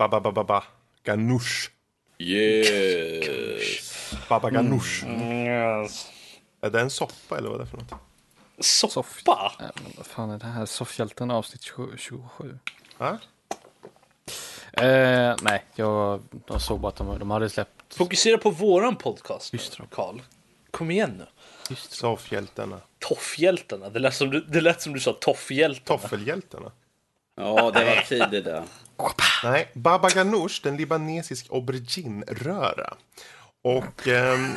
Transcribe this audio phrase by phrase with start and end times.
[0.00, 0.64] Baba Baba Baba
[1.04, 1.70] Ganoush.
[2.18, 4.14] Yes.
[4.28, 5.04] Baba Ganoush.
[5.04, 6.06] Yes.
[6.60, 7.92] Är det en soppa eller vad är det för något?
[8.58, 9.52] Soppa?
[9.60, 10.66] Äh, men vad fan är det här?
[10.66, 12.58] Soffhjälten avsnitt 20 27.
[12.98, 13.18] Ja?
[14.72, 17.94] Eh, nej, jag, jag såg bara att de, de hade släppt.
[17.94, 19.54] Fokusera på våran podcast.
[19.90, 20.20] Karl.
[20.70, 21.26] Kom igen nu.
[21.76, 22.80] Soffhjältarna.
[22.98, 23.90] Toffhjältarna.
[23.90, 25.98] Det lät som du, det lät som du sa toffhjältarna.
[25.98, 26.72] Toffelhjältarna.
[27.40, 28.62] Ja, det var tid det där.
[29.44, 32.94] Nej, Baba Ganoush, den libanesisk aubergine-röra.
[33.64, 34.08] Och...
[34.08, 34.52] ehm,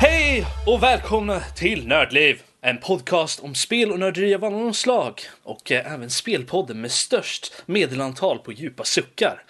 [0.00, 2.42] Hej och välkomna till Nördliv!
[2.60, 5.20] En podcast om spel och nörderi av alla slag.
[5.42, 9.44] Och eh, även spelpodden med störst medelantal på djupa suckar.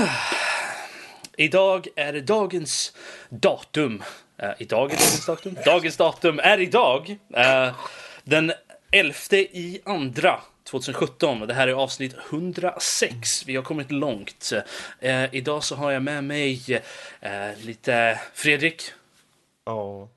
[1.38, 2.94] Idag är det dagens
[3.30, 4.04] datum.
[4.38, 5.58] Eh, idag är dagens datum?
[5.66, 7.18] Dagens datum är idag.
[7.34, 7.76] eh,
[8.24, 8.54] den
[8.92, 13.46] 11 i andra 2017 det här är avsnitt 106.
[13.46, 14.54] Vi har kommit långt.
[15.00, 16.82] Eh, idag så har jag med mig
[17.22, 18.84] eh, lite Fredrik.
[19.66, 20.10] Ja.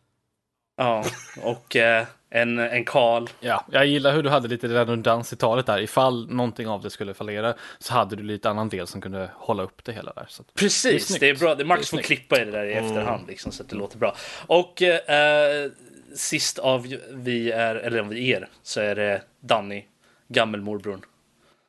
[0.77, 1.05] Ja,
[1.43, 3.27] och eh, en, en Karl.
[3.41, 5.81] Ja, jag gillar hur du hade lite redundans i talet där.
[5.81, 9.63] Ifall någonting av det skulle fallera så hade du lite annan del som kunde hålla
[9.63, 10.27] upp det hela där.
[10.29, 11.21] Så att, Precis, snyggt.
[11.21, 11.55] det är, bra.
[11.55, 13.69] Det är Max Det är får klippa i det där i efterhand liksom, så att
[13.69, 14.17] det låter bra.
[14.47, 15.71] Och eh,
[16.15, 19.85] sist av vi är, eller om vi er, så är det Danny,
[20.29, 21.01] gammelmorbrorn.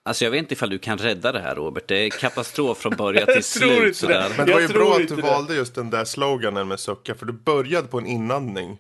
[0.06, 1.84] Alltså jag vet inte ifall du kan rädda det här Robert.
[1.88, 3.84] Det är katastrof från början till slut.
[3.88, 3.94] det.
[3.94, 4.32] Sådär.
[4.38, 5.22] Men det var ju bra att du det.
[5.22, 8.78] valde just den där sloganen med sucka, för du började på en inandning.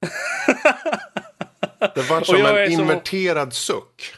[1.94, 4.14] Det var som en är så- inverterad suck.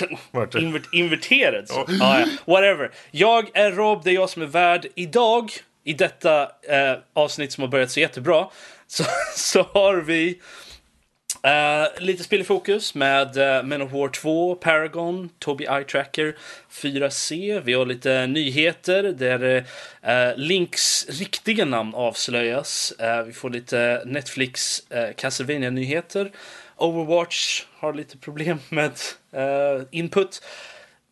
[0.58, 1.68] Invert, inverterad.
[1.68, 1.84] Så.
[1.88, 2.26] Ja, ja.
[2.44, 2.90] Whatever.
[3.10, 4.86] Jag är Rob, det är jag som är värd.
[4.94, 5.52] Idag,
[5.84, 8.48] i detta eh, avsnitt som har börjat så jättebra,
[8.86, 9.04] så,
[9.36, 10.40] så har vi
[11.44, 16.36] Eh, lite spel i fokus med uh, Men of War 2, Paragon, Tobii Eye Tracker
[16.70, 17.60] 4C.
[17.64, 22.92] Vi har lite nyheter där uh, Links riktiga namn avslöjas.
[23.00, 26.30] Uh, vi får lite Netflix uh, Castlevania-nyheter.
[26.76, 28.92] Overwatch har lite problem med
[29.90, 30.42] input.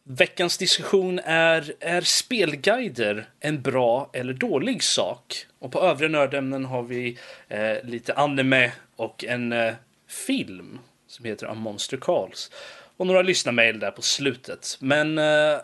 [0.05, 5.47] Veckans diskussion är, är spelguider en bra eller dålig sak?
[5.59, 7.19] Och på övriga nördämnen har vi
[7.49, 9.75] eh, lite anime och en eh,
[10.11, 12.51] film som heter A Monster Calls.
[12.97, 14.77] Och några lyssnarmail där på slutet.
[14.81, 15.59] Men eh,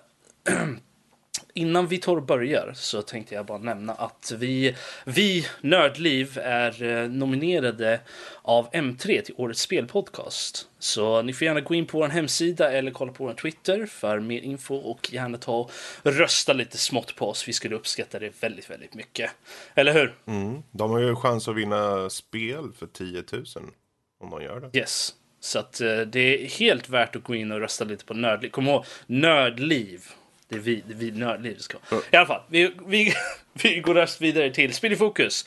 [1.55, 6.83] innan vi tar och börjar så tänkte jag bara nämna att vi, vi Nördliv är
[6.83, 8.01] eh, nominerade
[8.43, 10.69] av M3 till Årets Spelpodcast.
[10.79, 14.21] Så ni får gärna gå in på vår hemsida eller kolla på vår Twitter för
[14.21, 15.71] mer info och gärna ta och
[16.03, 17.49] rösta lite smått på oss.
[17.49, 19.31] Vi skulle uppskatta det väldigt, väldigt mycket.
[19.75, 20.15] Eller hur?
[20.27, 20.63] Mm.
[20.71, 23.45] De har ju chans att vinna spel för 10 000
[24.21, 24.79] om de gör det.
[24.79, 25.15] Yes.
[25.41, 28.51] Så att eh, det är helt värt att gå in och rösta lite på Nördliv.
[28.51, 30.05] Kom ihåg, Nördliv.
[30.49, 31.79] Det är vi, det är vi Nördliv ska.
[32.11, 33.13] I alla fall, vi, vi,
[33.53, 35.47] vi går röst vidare till Spel i fokus.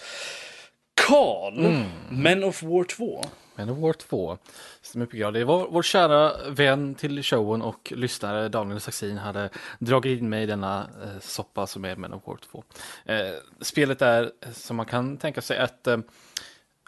[1.08, 3.26] Karl, Men of War 2.
[3.56, 4.38] Men of War 2.
[4.82, 5.32] Stämmer.
[5.32, 9.50] Det var vår kära vän till showen och lyssnare Daniel Saxin hade
[9.80, 12.64] dragit in mig i denna eh, soppa som är Men of War 2.
[13.06, 13.18] Eh,
[13.62, 15.98] spelet är som man kan tänka sig ett eh,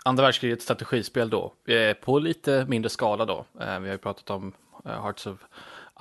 [0.06, 1.54] andra världskrigets strategispel då.
[2.02, 3.46] På lite mindre skala då.
[3.60, 4.54] Eh, vi har ju pratat om
[4.86, 5.40] eh, Hearts of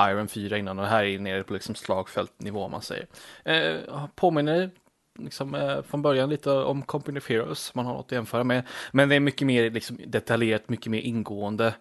[0.01, 3.07] Iron 4 innan och det här är nere på liksom slagfältnivå om man säger.
[3.45, 4.71] Eh, påminner
[5.19, 8.67] liksom, från början lite om Company of Heroes, man har något att jämföra med.
[8.93, 11.75] Men det är mycket mer liksom, detaljerat, mycket mer ingående.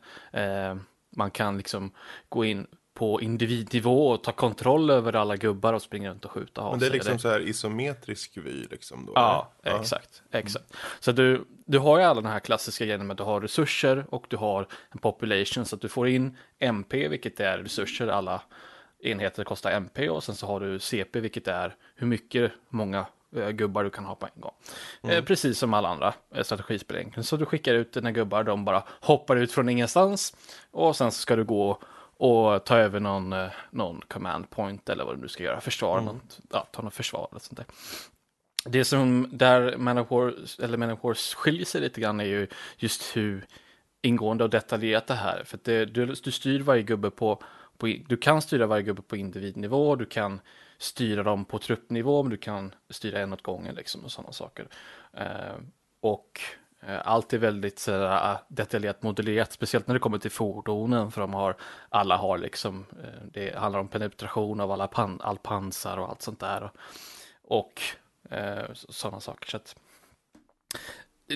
[1.15, 1.91] Man kan liksom
[2.29, 2.67] gå in
[2.99, 6.69] på individnivå och ta kontroll över alla gubbar och springa runt och skjuta.
[6.69, 9.11] Men det är liksom så här isometrisk vy liksom då?
[9.15, 9.79] Ja, eller?
[9.79, 10.23] exakt.
[10.31, 10.65] exakt.
[10.99, 14.05] Så du, du har ju alla den här klassiska grejen med att du har resurser
[14.09, 18.41] och du har en population så att du får in MP, vilket är resurser, alla
[18.99, 23.05] enheter kostar MP och sen så har du CP, vilket är hur mycket många
[23.35, 24.53] eh, gubbar du kan ha på en gång.
[25.11, 27.23] Eh, precis som alla andra eh, strategispel egentligen.
[27.23, 30.35] Så du skickar ut dina gubbar, de bara hoppar ut från ingenstans
[30.71, 31.79] och sen så ska du gå
[32.19, 36.01] och ta över någon, eh, någon command point eller vad du nu ska göra, försvara
[36.01, 37.65] något, ja, ta något försvar eller sånt där.
[38.65, 42.25] Det som där Man of War, eller Man of War skiljer sig lite grann är
[42.25, 43.45] ju just hur
[44.01, 45.43] ingående och detaljerat det här är.
[45.43, 47.43] För att det, du, du styr varje gubbe på,
[47.77, 50.39] på, du kan styra varje gubbe på individnivå, du kan
[50.77, 54.67] styra dem på truppnivå, men du kan styra en åt gången liksom och sådana saker.
[55.13, 55.55] Eh,
[56.01, 56.41] och
[56.81, 61.21] Eh, allt är väldigt sådär, ah, detaljerat modellerat, speciellt när det kommer till fordonen, för
[61.21, 61.55] de har,
[61.89, 66.21] alla har liksom, eh, det handlar om penetration av alla pan, all pansar och allt
[66.21, 66.63] sånt där.
[66.63, 66.71] Och,
[67.57, 67.81] och
[68.31, 69.49] eh, sådana saker.
[69.49, 69.75] Så att,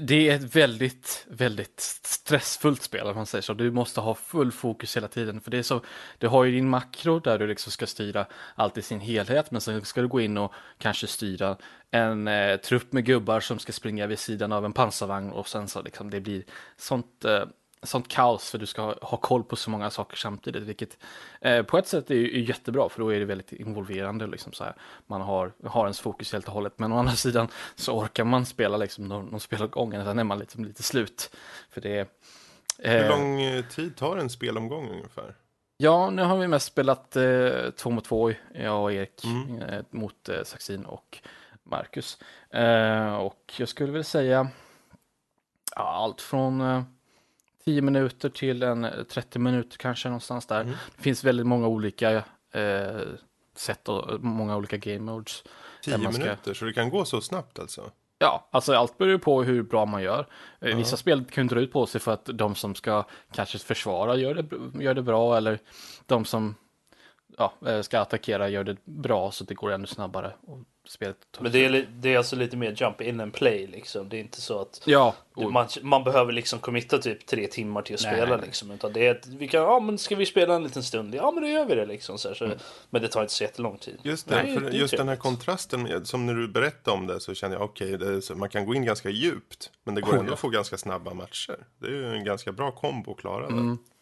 [0.02, 3.54] det är ett väldigt, väldigt stressfullt spel om man säger så.
[3.54, 5.42] Du måste ha full fokus hela tiden.
[5.42, 5.82] För det är så,
[6.18, 8.26] du har ju din makro där du liksom ska styra
[8.56, 9.52] allt i sin helhet.
[9.52, 11.58] Men sen ska du gå in och kanske styra
[11.92, 15.32] en eh, trupp med gubbar som ska springa vid sidan av en pansarvagn.
[15.32, 16.44] Och sen så liksom det blir
[16.78, 17.44] sånt, eh,
[17.84, 20.64] sånt kaos för du ska ha, ha koll på så många saker samtidigt.
[20.64, 20.98] Vilket
[21.42, 24.28] eh, på ett sätt är, är jättebra för då är det väldigt involverande.
[24.28, 24.74] Liksom, så här.
[25.08, 26.74] Man har, har ens fokus helt och hållet.
[26.80, 29.92] Men å andra sidan så orkar man spela liksom, någon, någon spelomgång.
[29.92, 31.36] Sen är man liksom lite slut.
[31.70, 32.08] För det är,
[32.78, 35.36] Hur eh, lång eh, tid tar en spelomgång ungefär?
[35.78, 39.62] Ja, nu har vi mest spelat eh, två mot två, jag och Erik, Mm.
[39.62, 41.18] eh, mot eh, Saxin och
[41.64, 42.18] Marcus.
[42.50, 44.48] Eh, och jag skulle väl säga
[45.76, 46.84] ja, allt från eh,
[47.66, 50.62] 10 minuter till en eh, 30 minuter kanske någonstans där.
[50.62, 50.74] Mm.
[50.96, 52.12] Det finns väldigt många olika
[52.52, 53.02] eh,
[53.56, 55.44] sätt och många olika game modes.
[55.84, 57.92] Tio man ska- minuter, så det kan gå så snabbt alltså?
[58.20, 60.28] Ja, alltså allt beror ju på hur bra man gör.
[60.60, 60.78] Eh, Ja.
[60.78, 64.36] Vissa spel kan dra ut på sig för att de som ska kanske försvara gör
[64.36, 65.60] det, gör det bra eller
[66.06, 66.56] de som
[67.38, 70.34] ja, eh, ska attackera gör det bra så det går ännu snabbare.
[70.42, 74.10] Och spelet Men det är, det är alltså lite mer jump in and play liksom.
[74.10, 77.82] Det är inte så att Ja, och, man, man behöver liksom committa typ tre timmar
[77.82, 78.46] till att Nej, spela nej.
[78.46, 78.72] liksom.
[78.72, 81.16] Utan det är att vi kan, ja men ska vi spela en liten stund?
[81.16, 82.18] Ja men då gör vi det liksom.
[82.18, 82.52] Så här, så,
[82.90, 84.00] Men det tar inte så jättelång tid.
[84.04, 87.20] Just det, Nej, för det just den här kontrasten, som när du berättade om det
[87.20, 89.72] så känner jag okej, det så- man kan gå in ganska djupt.
[89.84, 90.34] Men det går Oh, ändå ja.
[90.34, 91.58] att få ganska snabba matcher.
[91.80, 93.54] Det är ju en ganska bra kombo att klara det.
[93.54, 93.78] Mm.
[93.80, 93.93] Ja,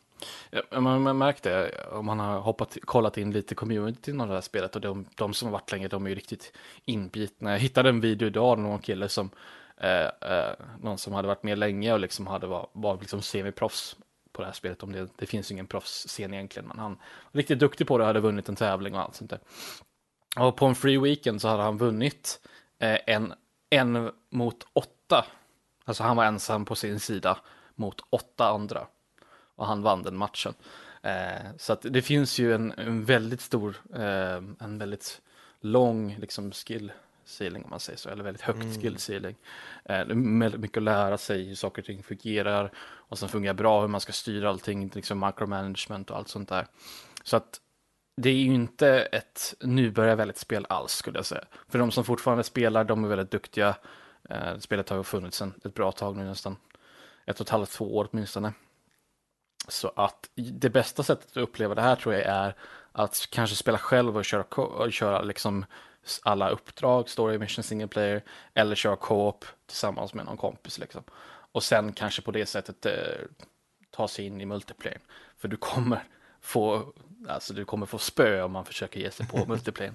[0.72, 4.42] man, man märkt det om man har hoppat, kollat in lite community av det här
[4.42, 6.54] spelet och de, de som har varit länge, de är ju riktigt
[6.86, 7.52] inbitna.
[7.52, 9.30] Jag hittade en video idag av någon kille som,
[9.78, 13.96] eh, eh, någon som hade varit med länge och liksom hade var, var liksom semiproffs
[14.32, 14.84] på det här spelet.
[14.84, 16.92] Om det, det finns ingen proffsscen egentligen, men han
[17.32, 19.40] var riktigt duktig på det och hade vunnit en tävling och allt sånt där.
[20.40, 22.42] Och på en free weekend så hade han vunnit
[22.80, 23.34] eh, en,
[23.70, 25.26] en mot åtta.
[25.86, 27.38] Alltså han var ensam på sin sida
[27.76, 28.88] mot åtta andra
[29.62, 30.54] och han vann den matchen.
[31.02, 35.22] Eh, så att det finns ju en, en väldigt stor, eh, en väldigt
[35.60, 36.92] lång liksom skill
[37.25, 39.36] ceiling om man säger så, eller väldigt högt skill ceiling.
[39.86, 43.88] Eh, mycket att lära sig hur saker och ting fungerar och som fungerar bra, hur
[43.88, 46.68] man ska styra allting, liksom micromanagement och allt sånt där.
[47.24, 47.62] Så att
[48.18, 51.44] det är ju inte ett nybörjarvänligt spel alls skulle jag säga.
[51.69, 53.75] För de som fortfarande spelar, de är väldigt duktiga.
[54.30, 56.56] Eh, spelet har ju funnits sedan ett bra tag nu nästan.
[57.25, 58.54] Ett och ett halvt, två år åtminstone.
[59.68, 62.56] Så att det bästa sättet att uppleva det här tror jag är
[62.92, 65.66] att kanske spela själv och köra, och köra liksom
[66.24, 68.24] alla uppdrag, story mission single player,
[68.54, 71.04] eller köra co-op tillsammans med någon kompis liksom.
[71.52, 72.94] Och sen kanske på det sättet eh,
[73.92, 75.00] ta sig in i multiplayer.
[75.38, 76.04] För du kommer
[76.42, 76.94] få,
[77.28, 79.94] alltså du kommer få spö om man försöker ge sig på multiplayer.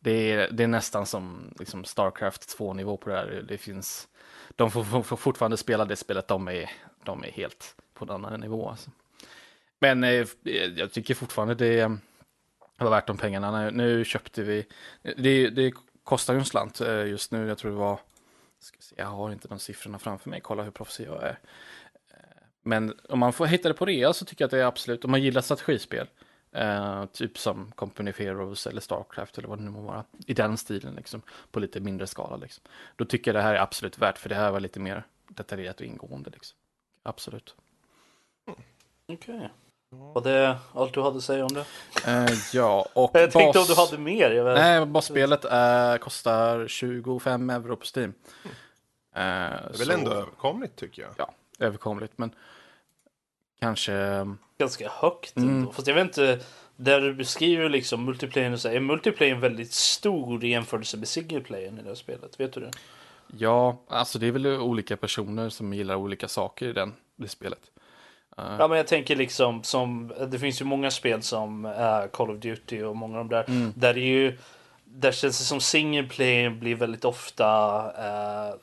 [0.00, 3.44] Det är, det är nästan som liksom Starcraft 2-nivå på det här.
[3.48, 4.08] Det finns,
[4.56, 6.70] de får, får, får fortfarande spela det spelet, de är,
[7.04, 8.70] de är helt på en annan nivå.
[8.70, 8.90] Alltså.
[9.82, 10.26] Men eh,
[10.76, 11.98] jag tycker fortfarande det
[12.78, 13.60] var värt de pengarna.
[13.60, 14.66] Nu, nu köpte vi,
[15.02, 15.72] det, det
[16.04, 18.00] kostar ju en slant eh, just nu, jag tror det var,
[18.58, 21.38] ska se, jag har inte de siffrorna framför mig, kolla hur proffsig jag är.
[22.10, 22.16] Eh,
[22.62, 25.04] Men om man får hitta det på rea så tycker jag att det är absolut,
[25.04, 26.06] om man gillar strategispel,
[26.52, 30.34] eh, typ som Company of Heroes eller Starcraft eller vad det nu må vara, i
[30.34, 32.64] den stilen liksom, på lite mindre skala liksom.
[32.96, 35.80] Då tycker jag det här är absolut värt, för det här var lite mer detaljerat
[35.80, 36.58] och ingående liksom.
[37.02, 37.56] Absolut.
[39.06, 39.50] Okej.
[39.94, 41.64] Var det allt du hade att säga om det?
[42.06, 44.30] Eh, ja, och Jag tänkte bas- om du hade mer.
[44.30, 44.54] Jag vet.
[44.58, 48.14] Nej, basspelet eh, kostar 25 euro på Steam.
[48.44, 48.50] Eh,
[49.14, 51.10] Det är väl så- ändå överkomligt tycker jag.
[51.16, 52.34] Ja, överkomligt, men
[53.60, 54.26] kanske...
[54.58, 55.48] Ganska högt Mm.
[55.48, 55.72] ändå.
[55.72, 56.38] Fast jag vet inte.
[56.76, 61.40] Där du beskriver liksom multiplayer och så är multiplayer väldigt stor i jämförelse med single
[61.40, 62.40] player i det här spelet?
[62.40, 62.70] Vet du det?
[63.38, 67.58] Ja, alltså det är väl olika personer som gillar olika saker i den, det spelet.
[68.36, 72.38] Ja men jag tänker liksom som, det finns ju många spel som är Call of
[72.38, 73.44] Duty och många av de där.
[73.48, 73.72] Mm.
[73.76, 74.38] Där är ju,
[74.84, 77.46] där känns det som single player blir väldigt ofta
[77.98, 78.54] eh,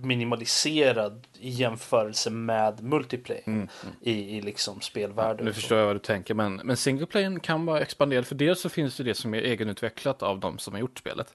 [0.00, 3.68] minimaliserad i jämförelse med multiplayer Mm,
[4.00, 5.44] i, i liksom spelvärlden.
[5.44, 5.60] Nu och så.
[5.60, 8.26] förstår jag vad du tänker, men, men singleplayen kan vara expanderad.
[8.26, 11.34] För dels så finns det det som är egenutvecklat av de som har gjort spelet.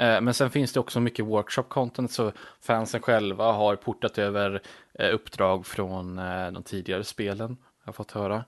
[0.00, 4.62] Eh, Men sen finns det också mycket workshop-content, så fansen själva har portat över
[4.94, 8.44] eh, uppdrag från eh, de tidigare spelen, har jag fått höra.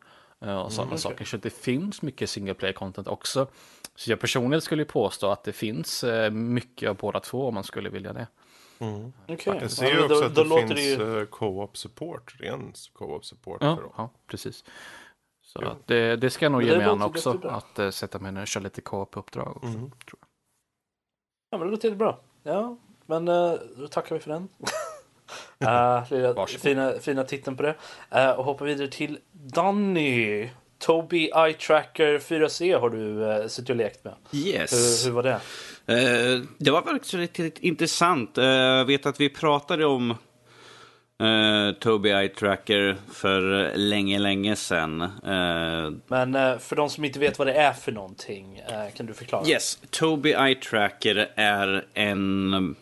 [0.65, 0.99] Och sådana okej.
[0.99, 1.25] saker.
[1.25, 3.47] Så det finns mycket single player-content också.
[3.95, 7.65] Så jag personligen skulle ju påstå att det finns mycket av båda två om man
[7.65, 8.27] skulle vilja det.
[9.29, 9.59] Okej.
[9.61, 11.27] Jag ser ju också att då det finns ju...
[11.27, 13.93] co-op support, ren co-op support Ja, för dem.
[13.97, 14.65] ja precis.
[15.43, 18.33] Så att det, det ska jag nog ge mig an också, att uh, sätta mig
[18.33, 19.57] ner och köra lite co-op-uppdrag.
[19.57, 19.91] också, Mm.
[21.51, 22.17] Ja, men det låter jättebra.
[22.43, 22.77] Ja,
[23.07, 24.49] men eh, då tackar vi för den.
[25.65, 27.75] uh, lilla, fina, fina titeln på det.
[28.11, 30.49] Eh, och hoppar vidare till Danny.
[30.79, 34.15] Tobii Eye Tracker 4C har du uh, suttit och lekt med.
[34.33, 34.73] Yes.
[34.73, 35.41] Hur, hur var det?
[35.87, 38.39] Eh, det var faktiskt riktigt intressant.
[38.39, 40.15] Eh, Jag vet att vi pratade om
[41.21, 45.03] uh, Tobii Eye Tracker för länge, länge sedan.
[45.03, 48.63] Eh, Men eh, för de som inte vet vad det är för någonting,
[48.97, 49.47] kan du förklara?
[49.47, 52.77] Yes, Tobii Eye Tracker är en...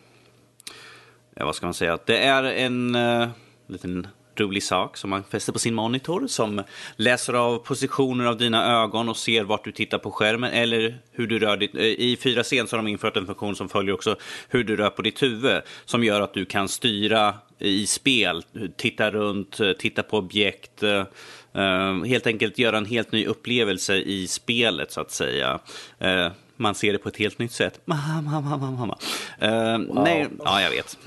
[1.35, 1.99] Ja, vad ska man säga?
[2.05, 3.27] Det är en uh,
[3.67, 4.07] liten
[4.39, 6.63] rolig sak som man fäster på sin monitor som
[6.95, 11.27] läser av positioner av dina ögon och ser vart du tittar på skärmen eller hur
[11.27, 11.75] du rör ditt...
[11.75, 14.15] I 4C så har de infört en funktion som följer också
[14.49, 18.43] hur du rör på ditt huvud som gör att du kan styra i spel,
[18.75, 24.91] titta runt, titta på objekt, eh, helt enkelt göra en helt ny upplevelse i spelet
[24.91, 25.59] så att säga.
[25.99, 27.81] Eh, man ser det på ett helt nytt sätt.
[27.85, 28.97] Mamma, mamma, mamma.
[29.39, 30.97] Eh, Nej, ja, jag vet.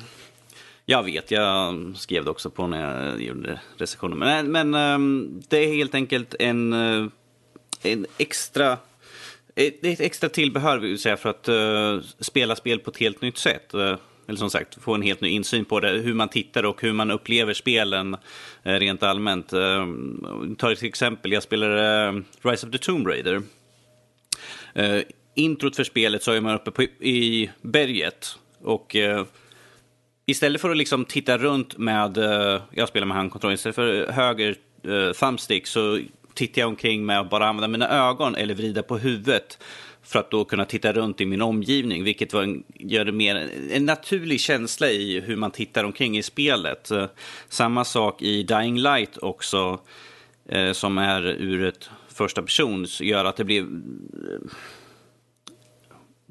[0.87, 4.19] Jag vet, jag skrev det också på när jag gjorde recensionen.
[4.19, 6.73] Men, men ehm, det är helt enkelt en,
[7.83, 8.79] en extra...
[9.55, 13.39] Ett, ett extra tillbehör vill säga för att eh, spela spel på ett helt nytt
[13.39, 13.75] sätt.
[13.75, 13.97] Eh,
[14.29, 16.93] eller som sagt, få en helt ny insyn på det, hur man tittar och hur
[16.93, 18.17] man upplever spelen
[18.63, 19.53] eh, rent allmänt.
[19.53, 19.87] Eh,
[20.59, 23.43] ta ett exempel, jag spelade eh, Rise of the Tomb Raider.
[25.35, 28.97] Introt för spelet så är man uppe på, i berget och
[30.27, 32.17] istället för att liksom titta runt med,
[32.71, 34.57] jag spelar med handkontroll, istället för höger
[35.13, 36.01] thumbstick så
[36.35, 39.59] tittar jag omkring med att bara använda mina ögon eller vrida på huvudet
[40.03, 43.51] för att då kunna titta runt i min omgivning, vilket var en, gör det mer
[43.71, 46.91] en naturlig känsla i hur man tittar omkring i spelet.
[46.91, 47.07] Eh,
[47.49, 49.81] samma sak i Dying Light också,
[50.49, 53.67] eh, som är ur ett första person, gör att det blir eh,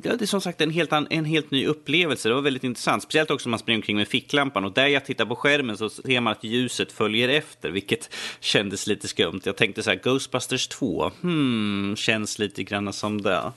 [0.04, 2.30] Ja, det är som sagt en helt, an, en helt ny upplevelse.
[2.30, 3.04] Det var väldigt intressant.
[3.04, 4.66] Speciellt också när man springer omkring med ficklampan.
[4.66, 7.70] Och där jag tittar på skärmen så ser man att ljuset följer efter.
[7.70, 9.42] Vilket kändes lite skumt.
[9.44, 11.12] Jag tänkte så här, Ghostbusters 2.
[11.22, 13.52] Hmm, känns lite grann som det.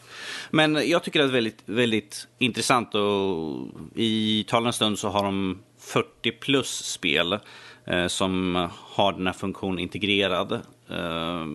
[0.50, 2.94] Men jag tycker det är väldigt, väldigt intressant.
[2.94, 7.38] Och i talande stund så har de 40 plus spel
[7.86, 10.52] eh, som har den här funktionen integrerad.
[10.88, 11.46] Eh,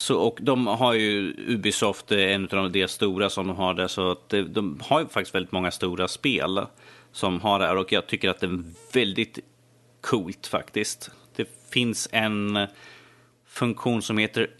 [0.00, 3.88] så, och de har ju Ubisoft, eh, en av de stora som de har där.
[3.88, 6.66] Så att eh, de har ju faktiskt väldigt många stora spel
[7.12, 7.76] som har det här.
[7.76, 9.38] Och jag tycker att det är väldigt
[10.00, 11.10] coolt faktiskt.
[11.36, 12.68] Det finns en eh,
[13.46, 14.50] funktion som heter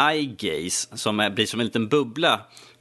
[0.00, 2.40] iGaze som är, blir som en liten bubbla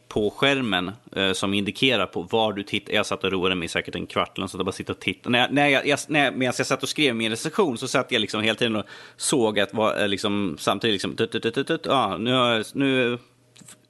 [0.10, 2.94] på skärmen eh, som indikerar på var du tittar.
[2.94, 5.30] Jag satt och roade mig säkert en kvart eller så jag bara sitter och tittar.
[5.30, 7.88] När jag, när jag, jag, när jag, medan jag satt och skrev min recension så
[7.88, 8.86] satt jag liksom hela tiden och
[9.18, 13.18] såg att var, eh, liksom, samtidigt liksom, tut, tut, tut, tut, ah, nu, nu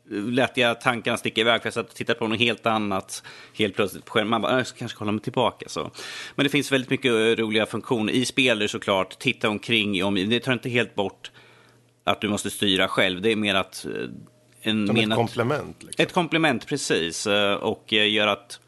[0.09, 3.23] lät jag tankarna sticka iväg för jag satt och tittade på något helt annat
[3.53, 4.29] helt plötsligt på skärmen.
[4.29, 5.69] Man bara, äh, jag ska kanske kolla mig tillbaka.
[5.69, 5.91] Så.
[6.35, 9.19] Men det finns väldigt mycket eh, roliga funktioner i spelet såklart.
[9.19, 10.39] Titta omkring i omgivningen.
[10.39, 11.31] Det tar inte helt bort
[12.03, 13.21] att du måste styra själv.
[13.21, 13.91] Det är mer att eh,
[14.61, 15.83] en Som ett komplement.
[15.83, 16.03] Liksom.
[16.03, 17.27] ett komplement, precis.
[17.27, 18.59] eh, Och eh, gör att,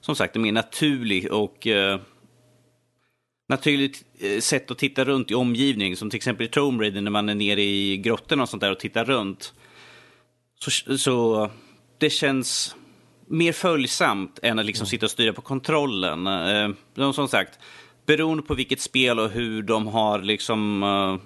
[0.00, 2.00] som sagt, det är mer naturligt och eh,
[3.48, 5.96] naturligt eh, sätt att titta runt i omgivningen.
[5.96, 8.72] Som till exempel i Tomb Raider när man är nere i grottorna och sånt där
[8.72, 9.54] och tittar runt.
[10.60, 11.50] Så, så
[11.98, 12.76] det känns
[13.26, 16.26] mer följsamt än att liksom sitta och styra på kontrollen.
[16.26, 17.58] Eh, som sagt,
[18.06, 21.16] beroende på vilket spel och hur de har liksom eh,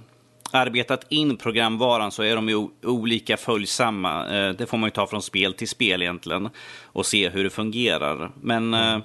[0.54, 4.36] arbetat in programvaran så är de ju olika följsamma.
[4.36, 6.48] Eh, det får man ju ta från spel till spel egentligen
[6.82, 8.30] och se hur det fungerar.
[8.40, 9.02] Men mm.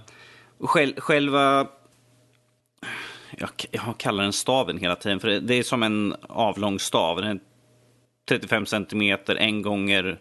[0.59, 1.67] själ, själva...
[3.37, 7.21] Jag, jag kallar den staven hela tiden, för det, är som en avlång stav.
[7.21, 7.39] Den är
[8.29, 10.19] 35 centimeter, en gånger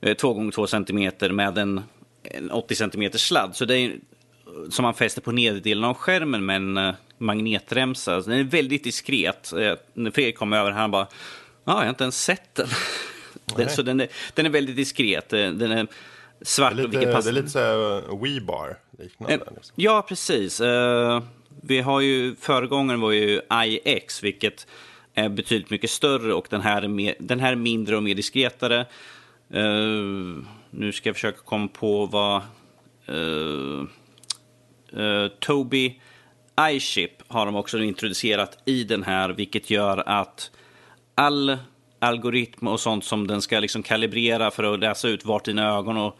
[0.00, 1.80] eh, två gånger två centimeter med en,
[2.22, 3.56] en 80 centimeter sladd.
[3.56, 3.96] Så det är
[4.70, 8.20] som man fäster på nederdelen av skärmen med en eh, magnetremsa.
[8.20, 9.52] Den är väldigt diskret.
[9.52, 11.06] Eh, När Fredrik kom över här, han bara,
[11.64, 12.66] ja, jag har inte ens sett den.
[13.56, 15.32] den så den är, den är väldigt diskret.
[15.32, 15.86] Eh, Den är
[16.42, 17.30] svart Det är och lite, vilket det passar.
[17.30, 19.34] är lite så här Weebar liknande.
[19.36, 19.74] Liksom.
[19.74, 20.60] Ja, precis.
[21.64, 24.66] Vi har ju, föregångaren var ju IX, vilket
[25.14, 28.14] är betydligt mycket större och den här är, mer, den här är mindre och mer
[28.14, 28.86] diskretare.
[30.70, 32.42] Nu ska jag försöka komma på vad
[34.96, 36.00] Eh, uh, Tobii
[36.60, 40.50] iChip har de också introducerat i den här, vilket gör att
[41.14, 41.58] all
[41.98, 45.96] algoritm och sånt som den ska liksom kalibrera för att läsa ut vart dina ögon
[45.96, 46.18] och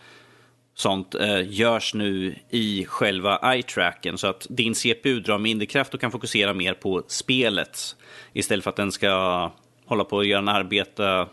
[0.74, 6.00] sånt eh, görs nu i själva eye-tracken så att din CPU drar mindre kraft och
[6.00, 7.96] kan fokusera mer på spelet
[8.32, 9.50] istället för att den ska
[9.86, 11.26] hålla på och göra en arbete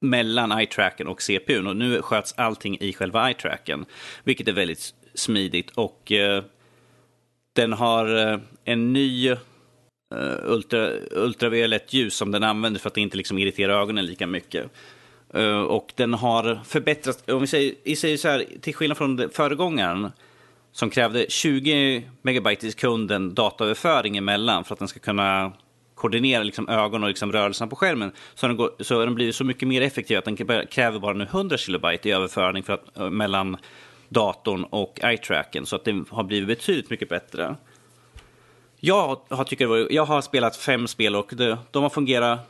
[0.00, 1.66] mellan eye-tracken och CPUn.
[1.66, 3.84] Och nu sköts allting i själva eye-tracken,
[4.24, 5.70] vilket är väldigt smidigt.
[5.70, 6.44] Och eh,
[7.52, 9.36] den har eh, en ny eh,
[10.44, 14.70] ultra, ultraviolett ljus som den använder för att det inte liksom irritera ögonen lika mycket.
[15.34, 19.30] Uh, och den har förbättrats, om vi säger, vi säger så här, till skillnad från
[19.32, 20.12] föregångaren
[20.72, 25.52] som krävde 20 megabyte i sekunden dataöverföring emellan för att den ska kunna
[25.94, 29.36] koordinera liksom ögon och liksom rörelserna på skärmen så har, den så har den blivit
[29.36, 32.96] så mycket mer effektiv att den kräver bara nu 100 kilobyte i överföring för att,
[32.98, 33.56] eh, mellan
[34.08, 37.56] datorn och eye-tracken så att det har blivit betydligt mycket bättre.
[38.80, 42.40] Jag har, tycker, jag har spelat fem spel och det, de har fungerat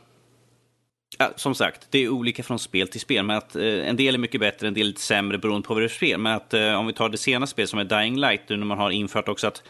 [1.17, 3.25] Ja, som sagt, det är olika från spel till spel.
[3.25, 5.73] Men att, eh, en del är mycket bättre, en del är lite sämre beroende på
[5.73, 6.19] vad det är spel.
[6.19, 8.65] Men att, eh, om vi tar det senaste spelet som är Dying Light, nu när
[8.65, 9.63] man har infört också att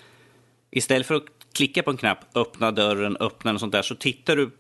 [0.72, 4.36] istället för att klicka på en knapp, öppna dörren, öppna och sånt där, så tittar
[4.36, 4.52] du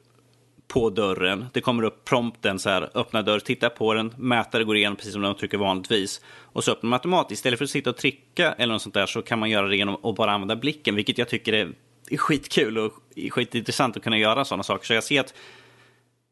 [0.68, 1.46] på dörren.
[1.54, 5.14] Det kommer upp prompten så här, öppna dörr, titta på den, mätare går igenom precis
[5.14, 6.22] som de trycker vanligtvis.
[6.44, 7.40] Och så öppnar man automatiskt.
[7.40, 9.78] Istället för att sitta och trycka eller något sånt där så kan man göra det
[9.78, 11.70] genom att bara använda blicken, vilket jag tycker är,
[12.10, 12.94] är skitkul och
[13.30, 14.86] skitintressant att kunna göra sådana saker.
[14.86, 15.34] Så jag ser att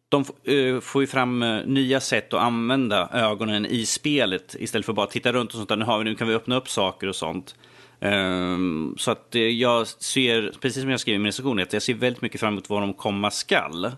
[0.10, 4.94] de uh, får ju fram uh, nya sätt att använda ögonen i spelet istället för
[4.94, 5.76] bara att titta runt och sånt där.
[5.76, 7.56] Nu, har vi, nu kan vi öppna upp saker och sånt.
[8.00, 11.82] Um, så att uh, jag ser, precis som jag skriver i min recension, att jag
[11.82, 13.92] ser väldigt mycket fram emot vad de komma skall.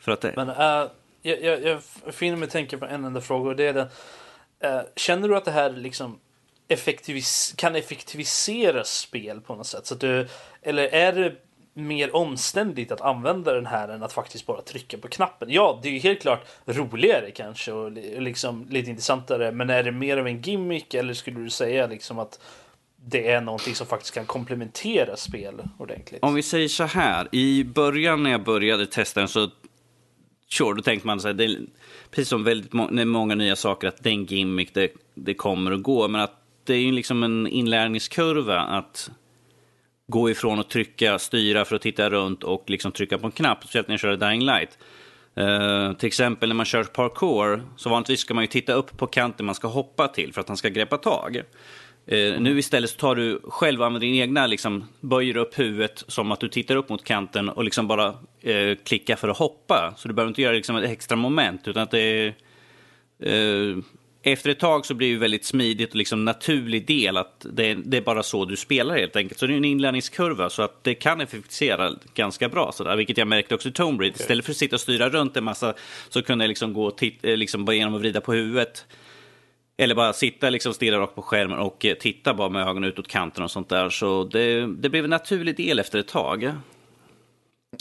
[0.00, 0.48] För att, Men
[1.22, 3.88] jag, jag, jag finner mig tänka på en enda fråga och det är den.
[4.96, 6.18] känner du att det här liksom
[6.68, 9.86] effektivis kan effektivisera spel på något sätt?
[9.86, 10.28] Så du,
[10.62, 11.36] eller är det
[11.74, 15.50] mer omständigt att använda den här än att faktiskt bara trycka på knappen.
[15.50, 19.52] Ja, det är ju helt klart roligare kanske och liksom lite intressantare.
[19.52, 22.40] Men är det mer av en gimmick eller skulle du säga liksom att
[22.96, 26.22] det är någonting som faktiskt kan komplementera spel ordentligt?
[26.22, 29.50] Om vi säger så här, i början när jag började testa den så
[30.52, 31.58] sure, då tänkte man så här, det är,
[32.10, 36.08] precis som väldigt må många nya saker, att den gimmick, det, det kommer att gå.
[36.08, 39.10] Men att det är ju liksom en inlärningskurva att
[40.06, 43.58] gå ifrån att trycka, styra för att titta runt och liksom trycka på en knapp,
[43.58, 44.78] speciellt när jag körde Dying Light.
[45.38, 49.06] Uh, till exempel när man kör parkour, så vanligtvis ska man ju titta upp på
[49.06, 51.42] kanten man ska hoppa till för att han ska greppa tag.
[52.12, 56.32] Uh, nu istället så tar du själv använder din egna, liksom, böjer upp huvudet som
[56.32, 58.08] att du tittar upp mot kanten och liksom bara
[58.46, 59.94] uh, klickar för att hoppa.
[59.96, 62.34] Så du behöver inte göra liksom, ett extra moment, utan att det är
[64.22, 67.74] efter ett tag så blir det väldigt smidigt och liksom naturlig del att det är,
[67.74, 69.40] det är, bara så du spelar helt enkelt.
[69.40, 73.28] Så det är en inlärningskurva så att det kan effektivisera ganska bra sådär, vilket jag
[73.28, 74.14] märkte också i Tomb Raider.
[74.14, 74.24] Okay.
[74.24, 75.74] Istället för att sitta och styra runt en massa
[76.08, 78.86] så kunde jag liksom gå och eh, liksom bara genom att vrida på huvudet.
[79.80, 83.08] Eller bara sitta liksom stirra rakt på skärmen och eh, titta bara med ögonen utåt
[83.08, 83.90] kanten och sånt där.
[83.90, 86.52] Så det, det blev en naturlig del efter ett tag.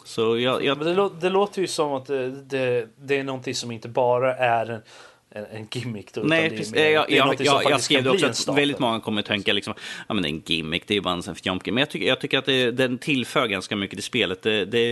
[0.05, 0.79] Så jag, jag...
[0.79, 4.35] Det, lå det, låter ju som att det, det, det är någonting som inte bara
[4.35, 4.81] är en
[5.31, 6.13] en, en gimmick.
[6.13, 6.73] Då, Nej, precis.
[6.75, 9.73] Mer, jag, jag, jag, jag skrev det också att väldigt många kommer att tänka liksom,
[10.07, 11.71] ja men det är en gimmick, det är ju bara en fjomke.
[11.71, 14.41] Men jag tycker, jag tycker att det, den tillför ganska mycket till spelet.
[14.41, 14.83] Det, det,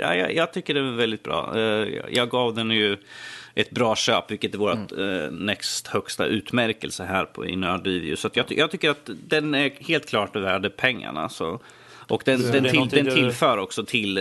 [0.00, 1.52] ja, jag, jag tycker det är väldigt bra.
[1.56, 2.96] Eh, jag gav den ju
[3.54, 5.04] ett bra köp, vilket är vårt mm.
[5.04, 8.16] uh, next högsta utmärkelse här på, i Nördriview.
[8.16, 11.28] Så jag, jag, tycker att den är helt klart värd pengarna.
[11.28, 11.60] Så.
[12.08, 14.18] Och den, den, till, den tillför också till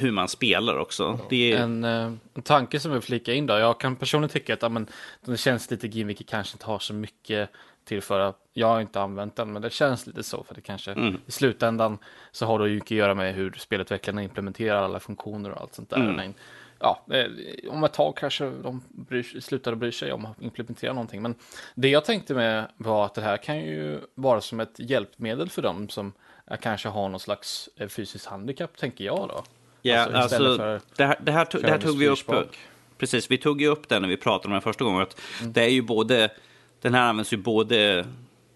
[0.00, 1.18] hur man spelar också.
[1.30, 1.58] Det är...
[1.58, 3.58] en, eh, en tanke som jag vill flika in då.
[3.58, 4.86] Jag kan personligen tycka att ja, men,
[5.24, 7.50] den känns lite gimmicky, kanske inte har så mycket
[7.84, 8.34] tillföra.
[8.52, 11.20] Jag har inte använt den, men det känns lite så för det kanske mm.
[11.26, 11.98] i slutändan
[12.32, 15.90] så har det ju att göra med hur spelutvecklarna implementerar alla funktioner och allt sånt
[15.90, 15.96] där.
[15.96, 16.34] Mm.
[16.82, 17.26] Ja, eh,
[17.70, 21.22] om ett tag kanske de bryr, slutar bry sig om att implementera någonting.
[21.22, 21.34] Men
[21.74, 25.62] det jag tänkte med var att det här kan ju vara som ett hjälpmedel för
[25.62, 26.12] dem som
[26.60, 29.44] kanske har någon slags eh, fysiskt handikapp, tänker jag då.
[29.82, 32.56] Ja, alltså, alltså det, här, det, här, tog, det här tog vi upp.
[32.98, 35.02] Precis, vi tog ju upp det när vi pratade om det första gången.
[35.02, 35.52] Att mm.
[35.52, 36.30] Det är ju både,
[36.80, 38.06] den här används ju både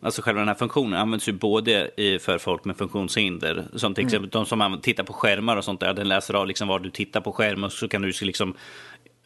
[0.06, 3.64] Alltså själva den här funktionen används ju både i, för folk med funktionshinder.
[3.74, 4.08] Som till mm.
[4.08, 5.94] exempel de som tittar på skärmar och sånt där.
[5.94, 8.54] Den läser av liksom var du tittar på skärmen så kan du liksom,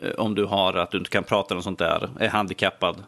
[0.00, 3.04] eh, om du har att du inte kan prata och sånt där, är handikappad.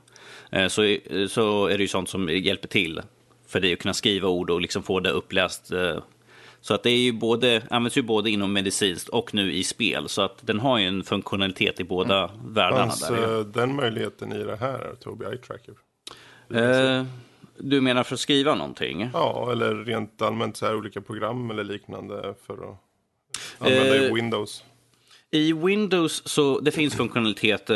[0.50, 0.96] Eh, så,
[1.28, 3.00] så är det ju sånt som hjälper till
[3.48, 5.72] för dig att kunna skriva ord och liksom få det uppläst.
[5.72, 5.98] Eh.
[6.60, 10.08] Så att det är ju både, används ju både inom medicinskt och nu i spel.
[10.08, 12.54] Så att den har ju en funktionalitet i båda mm.
[12.54, 12.86] världarna.
[12.86, 13.42] Fanns där, ja.
[13.42, 15.74] den möjligheten i det här, Tobii Eye Tracker?
[16.54, 17.04] Eh,
[17.58, 19.10] du menar för att skriva någonting?
[19.12, 22.78] Ja, eller rent allmänt så här olika program eller liknande för att
[23.58, 24.64] använda eh, i Windows.
[25.30, 27.70] I Windows så det finns funktionalitet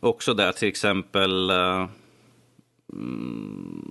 [0.00, 1.88] också där, till exempel eh,
[2.92, 3.90] mm,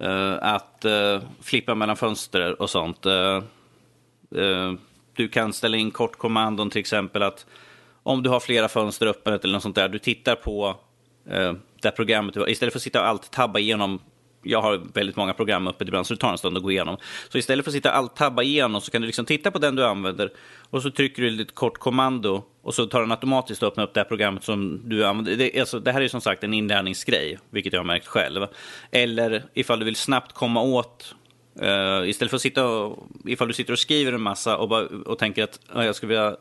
[0.00, 3.06] eh, att eh, flippa mellan fönster och sånt.
[3.06, 3.42] Eh,
[5.14, 7.46] du kan ställa in kortkommandon till exempel att
[8.02, 10.76] om du har flera fönster öppet eller något sånt där, du tittar på
[11.30, 14.00] eh, där programmet, istället för att sitta och allt tabba igenom
[14.42, 16.96] jag har väldigt många program uppe ibland, så det tar en stund att gå igenom.
[17.28, 19.76] Så istället för att sitta allt tabba igenom så kan du liksom titta på den
[19.76, 20.32] du använder
[20.70, 23.94] och så trycker du ett kort kommando och så tar den automatiskt och öppnar upp
[23.94, 25.36] det här programmet som du använder.
[25.36, 28.46] Det, alltså, det här är som sagt en inlärningsgrej, vilket jag har märkt själv.
[28.90, 31.14] Eller ifall du vill snabbt komma åt
[31.62, 34.86] Uh, istället för att sitta och, ifall du sitter och skriver en massa och, bara,
[35.06, 36.36] och tänker att uh, jag skulle vilja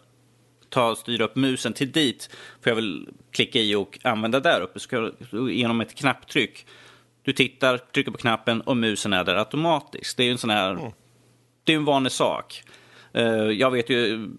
[0.70, 2.30] ta styra upp musen till dit,
[2.62, 5.12] för jag vill klicka i och använda där uppe, så
[5.50, 6.66] genom ett knapptryck
[7.28, 10.18] du tittar, trycker på knappen och musen är där automatiskt.
[10.18, 10.72] Det är en sån här...
[10.72, 10.92] Mm.
[11.64, 12.64] Det är en vanlig sak.
[13.18, 14.30] Uh, jag vet ju...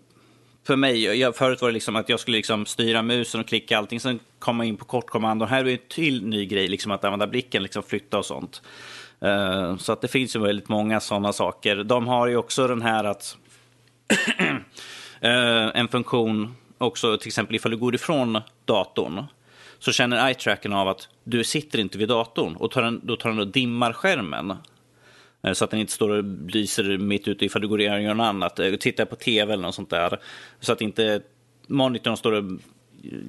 [0.66, 3.78] För mig, jag, förut var det liksom att jag skulle liksom styra musen och klicka
[3.78, 4.00] allting.
[4.00, 5.44] Sen komma in på kortkommando.
[5.44, 8.62] Här är det en till ny grej, liksom att använda blicken, liksom flytta och sånt.
[9.24, 11.76] Uh, så att det finns ju väldigt många sådana saker.
[11.76, 13.36] De har ju också den här att...
[15.20, 19.24] Eh, en funktion också, till exempel ifall du går ifrån datorn
[19.78, 23.30] så känner eye-tracken av att du sitter inte vid datorn och tar den, då tar
[23.30, 24.54] den och dimmar skärmen.
[25.42, 28.14] Eh, så att den inte står och lyser mitt ute ifall du går och gör
[28.14, 28.58] något annat.
[28.58, 30.18] Eh, tittar på tv eller något sånt där.
[30.60, 31.22] Så att inte
[31.66, 32.44] monitorn står och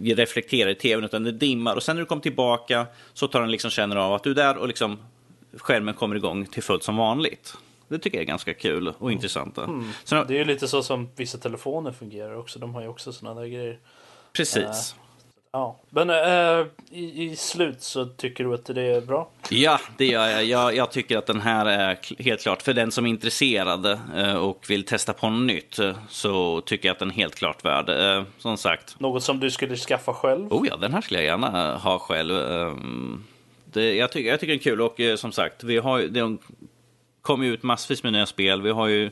[0.03, 1.75] reflekterar i tvn utan det dimmar.
[1.75, 4.35] Och sen när du kommer tillbaka så tar den liksom känner av att du är
[4.35, 4.97] där och liksom
[5.57, 7.57] skärmen kommer igång till fullt som vanligt.
[7.89, 9.13] Det tycker jag är ganska kul och mm.
[9.13, 9.57] intressant.
[9.57, 9.91] Mm.
[10.09, 12.59] Det är ju lite så som vissa telefoner fungerar också.
[12.59, 13.79] De har ju också sådana där grejer.
[14.33, 14.95] Precis.
[14.95, 15.03] Uh,
[15.51, 19.29] Ja, men äh, i, i slut så tycker du att det är bra?
[19.49, 20.45] Ja, det gör jag.
[20.45, 20.75] jag.
[20.75, 24.65] Jag tycker att den här är helt klart, för den som är intresserad äh, och
[24.69, 28.25] vill testa på något nytt, så tycker jag att den är helt klart värd.
[28.37, 28.99] som sagt.
[28.99, 30.53] Något som du skulle skaffa själv?
[30.53, 32.33] Oh ja, den här skulle jag gärna ha själv.
[33.65, 36.37] Det, jag, tycker, jag tycker det är kul och som sagt, vi har det
[37.29, 38.61] kommer ut massvis med nya spel.
[38.61, 39.11] Vi har ju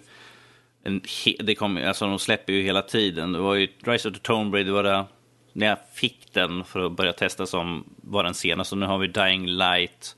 [0.84, 1.02] en,
[1.40, 3.32] det kom, alltså de släpper ju hela tiden.
[3.32, 5.06] Det var ju Rise of the Tomb Raider, det var det
[5.54, 8.76] när jag fick den för att börja testa som var den senaste.
[8.76, 10.16] Nu har vi Dying Light.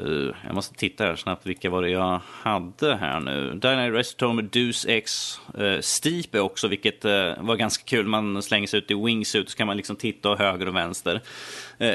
[0.00, 3.50] Uh, jag måste titta här snabbt vilka var det jag hade här nu.
[3.54, 8.06] Dying Light Restomer, Deus X, uh, eh, Steep är också, vilket uh, var ganska kul.
[8.06, 11.14] Man slänger sig ut i wingsuit så kan man liksom titta åt höger och vänster.
[11.14, 11.20] Uh,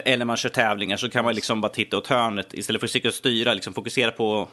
[0.06, 2.92] eller man kör tävlingar så kan man liksom bara titta åt hörnet istället för att
[2.92, 3.54] sticka och styra.
[3.54, 4.48] Liksom fokusera på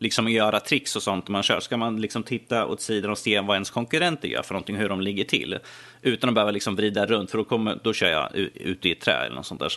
[0.00, 3.40] liksom göra tricks och sånt man kör, ska man liksom titta åt sidan och se
[3.40, 5.58] vad ens konkurrenter gör för någonting, hur de ligger till.
[6.02, 9.00] Utan att behöva liksom vrida runt, för då, kommer, då kör jag ute i ett
[9.00, 9.72] trä eller något sånt där.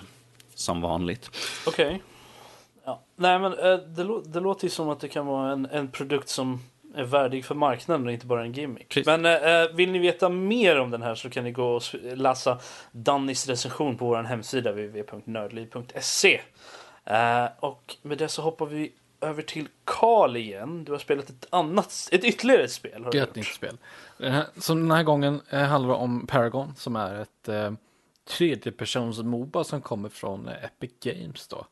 [0.55, 1.29] Som vanligt.
[1.67, 1.85] Okej.
[1.85, 1.99] Okay.
[2.85, 3.03] Ja.
[3.15, 6.29] Nej, men äh, det, det, låter ju som att det kan vara en, en produkt
[6.29, 6.59] som
[6.95, 8.89] är värdig för marknaden och inte bara en gimmick.
[8.89, 9.05] Precis.
[9.05, 11.83] Men äh, vill ni veta mer om den här så kan ni gå och
[12.15, 12.59] läsa
[12.91, 16.41] Dannys recension på vår hemsida www.nördliv.se.
[17.11, 18.91] Uh, och med det så hoppar vi
[19.23, 20.83] över till Karl igen.
[20.83, 23.03] Du har spelat ett annat, ett ytterligare spel.
[23.03, 23.77] Har ett nytt spel.
[24.57, 27.71] Så den här gången eh, handlar det om Paragon som är ett eh,
[28.25, 31.65] tredjepersons Moba som kommer från eh, Epic Games då.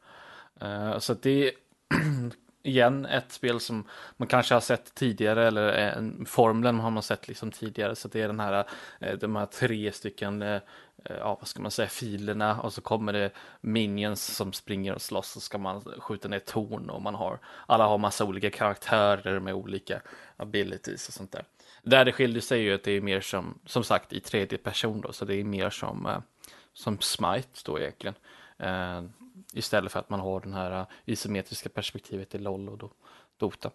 [0.62, 1.52] Eh, så det är
[2.64, 3.84] igen ett spel som
[4.18, 8.22] man kanske har sett tidigare eller en formeln har man sett liksom tidigare så det
[8.22, 8.66] är den här
[9.00, 10.62] eh, de här tre stycken eh, Eh,
[11.04, 15.02] Eh, ja, vad ska man säga, filerna och så kommer det minions som springer och
[15.02, 19.40] slåss och ska man skjuta ner torn och man har, alla har massa olika karaktärer
[19.40, 20.02] med olika
[20.38, 21.44] abilities och sånt där.
[21.84, 25.02] Där det skiljer sig ju att det är mer som, som sagt i tredje person
[25.02, 26.20] då, så det är mer som, eh,
[26.74, 28.16] som Smite då egentligen.
[28.64, 29.10] Uh,
[29.54, 32.92] istället för att man har den här isometriska perspektivet i LOL och då,
[33.38, 33.72] Dota.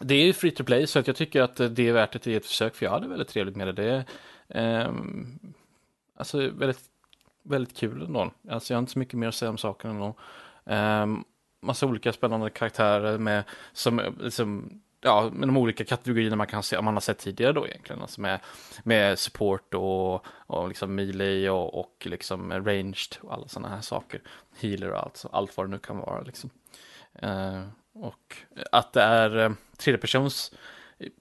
[0.00, 2.26] Det är ju free to play så att jag tycker att det är värt ett,
[2.26, 4.04] ett försök för jag hade väldigt trevligt med det.
[4.48, 5.54] det um,
[6.18, 6.80] Alltså väldigt,
[7.42, 8.30] väldigt kul ändå.
[8.48, 10.14] Alltså jag har inte så mycket mer att säga om saken ändå.
[10.64, 11.24] Um,
[11.60, 16.80] massa olika spännande karaktärer med, som, liksom, ja, med de olika kategorierna man kan se,
[16.80, 18.02] man har sett tidigare då egentligen.
[18.02, 18.40] Alltså med,
[18.82, 24.20] med support och, och liksom melee och, och liksom ranged och alla sådana här saker.
[24.60, 26.50] Healer och allt, allt vad det nu kan vara liksom.
[27.22, 27.62] Uh,
[27.94, 28.36] och
[28.72, 30.52] att det är uh, tredjepersons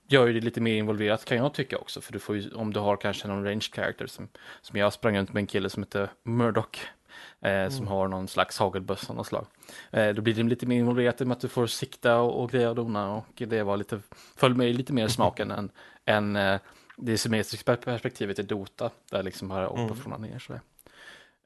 [0.07, 2.01] gör ju det lite mer involverat kan jag tycka också.
[2.01, 4.27] För du får ju, om du har kanske någon range character som,
[4.61, 6.87] som jag sprang runt med en kille som heter Murdoch.
[7.41, 7.71] Eh, mm.
[7.71, 9.45] Som har någon slags hagelbössa av något slag.
[9.91, 12.69] Eh, då blir det lite mer involverat med att du får sikta och, och greja
[12.69, 13.15] och dona.
[13.15, 13.99] Och det var lite,
[14.35, 15.71] föll mig lite mer smaken än,
[16.05, 16.59] än eh,
[16.97, 18.89] det symmetriska perspektivet i Dota.
[19.11, 19.95] Där liksom har jag mm.
[19.95, 20.61] från och ner sådär.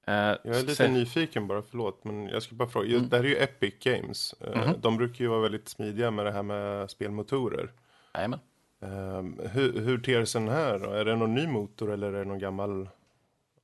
[0.08, 2.04] Uh, jag är lite nyfiken bara, förlåt.
[2.04, 2.90] Men jag ska bara fråga.
[2.90, 3.10] Mm.
[3.10, 4.36] Det här är ju Epic Games.
[4.42, 4.82] Mm.
[4.82, 7.72] De brukar ju vara väldigt smidiga med det här med spelmotorer.
[8.14, 8.40] Jajamän.
[8.80, 10.92] Um, hur, hur ter sig den här då?
[10.92, 12.90] Är det någon ny motor eller är det någon gammal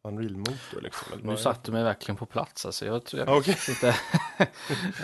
[0.03, 1.19] Unreal-motor liksom?
[1.23, 2.86] nu satte du mig verkligen på plats alltså.
[2.86, 3.55] Jag tror jag okay.
[3.69, 3.95] inte.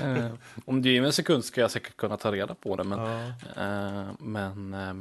[0.04, 0.32] Eh,
[0.66, 2.84] om du ger mig en sekund ska jag säkert kunna ta reda på det.
[2.84, 4.08] Men, ja.
[4.08, 4.94] uh, men uh,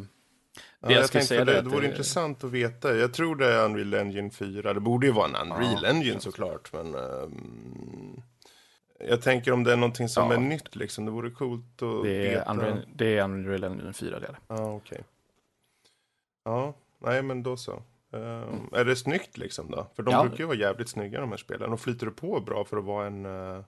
[0.81, 1.89] det ja, jag, jag säga det, det, det vore det...
[1.89, 2.97] intressant att veta.
[2.97, 4.75] Jag tror det är Unreal Engine 4.
[4.75, 6.73] Det borde ju vara en Unreal ja, Engine såklart.
[6.73, 8.23] Men um,
[9.09, 10.37] jag tänker om det är någonting som ja.
[10.37, 11.05] är nytt liksom.
[11.05, 12.51] Det vore coolt att det är veta.
[12.51, 14.39] Unreal, det är Unreal Engine 4 det är.
[14.49, 14.77] Ja, okej.
[14.77, 15.05] Okay.
[16.45, 17.83] Ja, nej men då så.
[18.11, 19.87] Um, är det snyggt liksom då?
[19.97, 20.23] För de ja.
[20.23, 21.73] brukar ju vara jävligt snygga de här spelen.
[21.73, 23.27] Och flyter det på bra för att vara en...
[23.27, 23.65] Uh...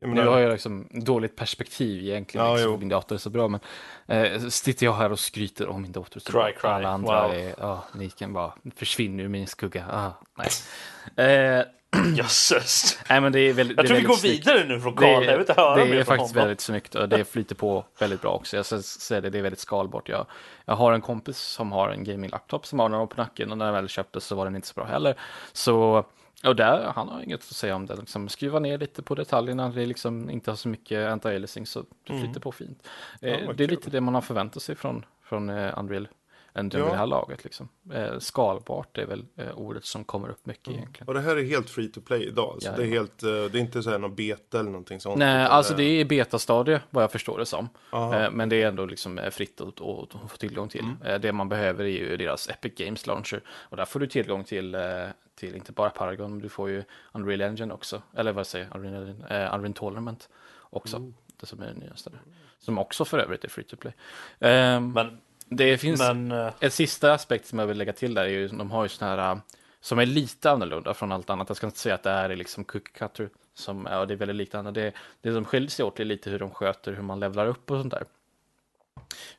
[0.00, 0.14] Menar...
[0.14, 2.46] Nu har jag liksom dåligt perspektiv egentligen.
[2.46, 3.48] Ja, liksom, min dator är så bra.
[3.48, 3.60] Men
[4.06, 6.20] eh, sitter jag här och skryter om min dator.
[6.20, 6.68] Så cry, cry.
[6.68, 7.36] Alla andra wow.
[7.36, 9.86] är, oh, ni kan bara försvinna ur min skugga.
[9.90, 10.48] Ah, nej.
[11.16, 11.64] Eh,
[12.16, 12.98] Jösses.
[13.08, 14.46] Nej, men det är väldigt, jag tror vi går snyggt.
[14.46, 15.24] vidare nu från Karl.
[15.24, 16.34] Jag vill inte höra Det är faktiskt honom.
[16.34, 18.56] väldigt snyggt och det flyter på väldigt bra också.
[18.56, 20.08] Jag säger det, det är väldigt skalbart.
[20.08, 20.26] Jag,
[20.64, 23.64] jag har en kompis som har en gaming-laptop som har den på nacken och när
[23.64, 25.14] den väl köptes så var den inte så bra heller.
[25.52, 26.04] Så
[26.44, 27.96] och där, han har inget att säga om det.
[27.96, 29.68] Liksom, skruva ner lite på detaljerna.
[29.68, 32.40] Det är liksom inte har så mycket anti-aliasing så det flyter mm.
[32.40, 32.88] på fint.
[33.20, 33.70] Ja, eh, det är kul.
[33.70, 36.08] lite det man har förväntat sig från, från uh, Unreal
[36.60, 36.78] än ja.
[36.84, 37.44] det här laget.
[37.44, 37.68] Liksom.
[37.92, 40.78] Eh, skalbart är väl eh, ordet som kommer upp mycket mm.
[40.78, 41.08] egentligen.
[41.08, 42.56] Och det här är helt free to play idag?
[42.60, 45.18] Så det är, helt, eh, det är inte så här någon beta eller någonting sånt?
[45.18, 47.68] Nej, alltså det är betastadie vad jag förstår det som.
[47.92, 50.84] Eh, men det är ändå liksom eh, fritt att, att, få tillgång till.
[50.84, 51.02] Mm.
[51.04, 53.42] Eh, det man behöver är ju deras Epic Games Launcher.
[53.48, 54.76] Och där får du tillgång till
[55.40, 58.02] till inte bara Paragon, men du får ju Unreal Engine också.
[58.16, 60.28] Eller vad säger jag, Unreal, eh, Unreal Tournament
[60.60, 60.96] också.
[60.96, 61.14] Mm.
[61.36, 62.10] Det som är det nyaste.
[62.58, 63.92] Som också för övrigt är free to play.
[64.38, 66.52] Um, men det finns men, uh...
[66.60, 69.22] ett sista aspekt som jag vill lägga till där är ju de har ju sådana
[69.22, 69.40] här
[69.80, 71.48] som är lite annorlunda från allt annat.
[71.48, 74.16] Jag ska inte säga att det här är liksom cookie cutter som ja, det är
[74.16, 74.70] väldigt liknande.
[74.70, 77.70] Det, det som skiljer sig åt är lite hur de sköter hur man levlar upp
[77.70, 78.04] och sånt där.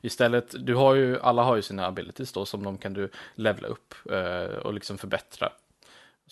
[0.00, 3.68] Istället, du har ju, alla har ju sina abilities då som de kan du levla
[3.68, 5.52] upp eh, och liksom förbättra.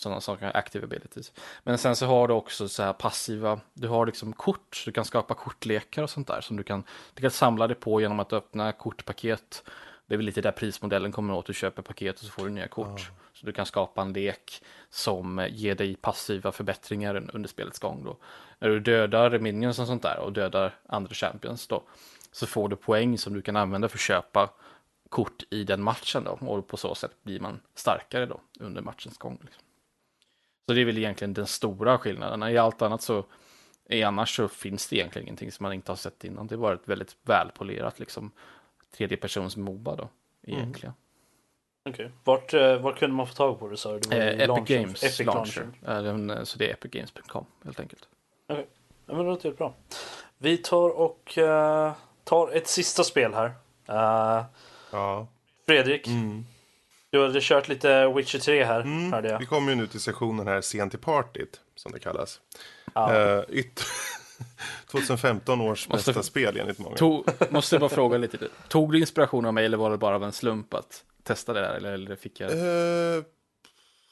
[0.01, 1.33] Sådana saker, active abilities.
[1.63, 5.05] Men sen så har du också så här passiva, du har liksom kort, du kan
[5.05, 6.85] skapa kortlekar och sånt där som du kan,
[7.15, 9.63] du kan samla det på genom att öppna kortpaket.
[10.07, 12.51] Det är väl lite där prismodellen kommer åt, du köper paket och så får du
[12.51, 12.89] nya kort.
[12.89, 13.07] Oh.
[13.33, 18.17] Så du kan skapa en lek som ger dig passiva förbättringar under spelets gång då.
[18.59, 21.83] När du dödar minions och sånt där och dödar andra champions då
[22.33, 24.51] så får du poäng som du kan använda för att köpa
[25.09, 29.19] kort i den matchen då och på så sätt blir man starkare då under matchens
[29.19, 29.39] gång.
[29.43, 29.63] Liksom.
[30.71, 32.43] Så det är väl egentligen den stora skillnaden.
[32.43, 33.25] I allt annat så,
[33.89, 36.47] i annars så finns det egentligen ingenting som man inte har sett innan.
[36.47, 38.31] Det var ett väldigt välpolerat liksom
[38.97, 40.09] tredje persons Moba då,
[40.47, 40.93] egentligen.
[40.93, 41.95] Mm.
[41.95, 42.17] Okej, okay.
[42.25, 44.17] vart, eh, vart kunde man få tag på det sa du?
[44.17, 44.79] Eh, Epic launcher.
[44.79, 45.69] Games Epic Launcher.
[46.03, 46.45] Launcher.
[46.45, 48.09] Så det är epicgames.com helt enkelt.
[48.49, 48.71] Okej, okay.
[49.07, 49.75] ja, men det låter bra.
[50.39, 51.93] Vi tar och uh,
[52.25, 53.47] tar ett sista spel här.
[53.89, 54.45] Uh,
[54.93, 55.27] ja.
[55.67, 56.07] Fredrik.
[56.07, 56.45] Mm.
[57.11, 59.39] Du hade kört lite Witcher 3 här, mm, hörde jag.
[59.39, 62.41] Vi kommer ju nu till sessionen här sent i partyt, som det kallas.
[62.95, 63.37] Ja.
[63.49, 63.85] Uh, yt
[64.91, 66.97] 2015 års måste, bästa spel enligt många.
[66.97, 70.25] Tog, måste bara fråga lite, tog du inspiration av mig eller var det bara av
[70.25, 71.75] en slump att testa det där?
[71.75, 72.51] Eller, eller fick jag...
[72.53, 73.25] Uh,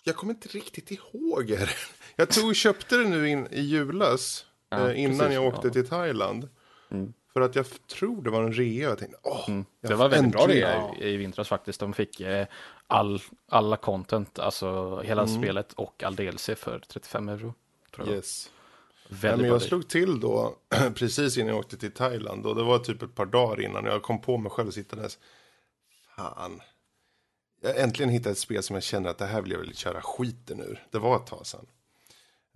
[0.05, 1.69] jag kommer inte riktigt ihåg det.
[2.17, 5.67] Jag tog och köpte det nu in, i julas, ja, uh, innan precis, jag åkte
[5.69, 5.73] ja.
[5.73, 6.49] till Thailand.
[6.91, 7.13] Mm.
[7.33, 8.89] För att jag tror det var en rea.
[8.89, 9.65] Jag tänkte, åh, mm.
[9.81, 11.81] Det var väldigt bra rea i, i vintras faktiskt.
[11.81, 12.47] De fick eh,
[12.88, 15.42] all, alla content, alltså hela mm.
[15.42, 17.55] spelet och all DLC för 35 euro.
[17.94, 18.16] Tror jag.
[18.16, 18.51] Yes.
[19.09, 20.57] Ja, men jag slog till då
[20.94, 22.46] precis innan jag åkte till Thailand.
[22.46, 25.18] Och det var typ ett par dagar innan jag kom på mig själv sittandes.
[26.16, 26.61] Fan.
[27.61, 30.03] Jag äntligen hittade ett spel som jag känner att det här vill jag väl köra
[30.03, 30.87] skiten ur.
[30.90, 31.66] Det var ett tag sedan.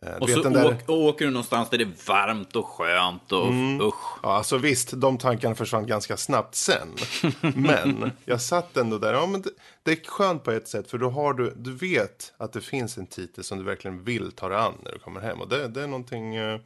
[0.06, 0.66] Eh, och så där...
[0.66, 3.80] åk, åker du någonstans där det är varmt och skönt och mm.
[3.80, 4.18] usch.
[4.22, 6.88] Ja, alltså visst, de tankarna försvann ganska snabbt sen.
[7.40, 9.50] men jag satt ändå där, ja men det,
[9.82, 12.98] det, är skönt på ett sätt för då har du, du vet att det finns
[12.98, 15.40] en titel som du verkligen vill ta dig an när du kommer hem.
[15.40, 16.60] Och det, det är någonting uh,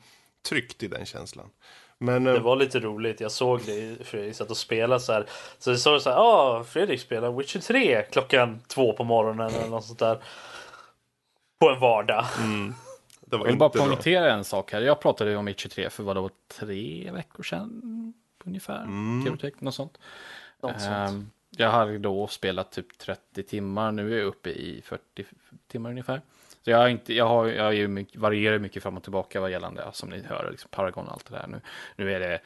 [0.49, 1.47] tryggt i den känslan.
[1.99, 5.27] Men, uh, det var lite roligt, jag såg det Fredrik satt och spelade så här.
[5.59, 9.55] Så det såg så här, ja ah, Fredrik spelar Witcher 3 klockan två på morgonen
[9.55, 10.19] eller något sånt där.
[11.61, 12.25] På en vardag.
[12.39, 12.75] Mm.
[13.31, 14.31] Jag vill bara poängtera bra.
[14.33, 14.81] en sak här.
[14.81, 18.83] Jag pratade ju om H3 för vad det var tre veckor sedan ungefär.
[18.83, 19.25] Mm.
[19.59, 19.99] Något sånt.
[20.61, 21.11] Något sånt.
[21.11, 23.93] Um, jag hade då spelat typ 30 timmar.
[23.93, 25.03] Nu är jag uppe i 40
[25.69, 26.21] timmar ungefär.
[26.65, 29.51] Så jag, har inte, jag, har, jag är mycket, varierar mycket fram och tillbaka vad
[29.51, 31.47] gällande, som ni hör, liksom Paragon och allt det där.
[31.47, 31.61] Nu,
[31.97, 32.41] nu är det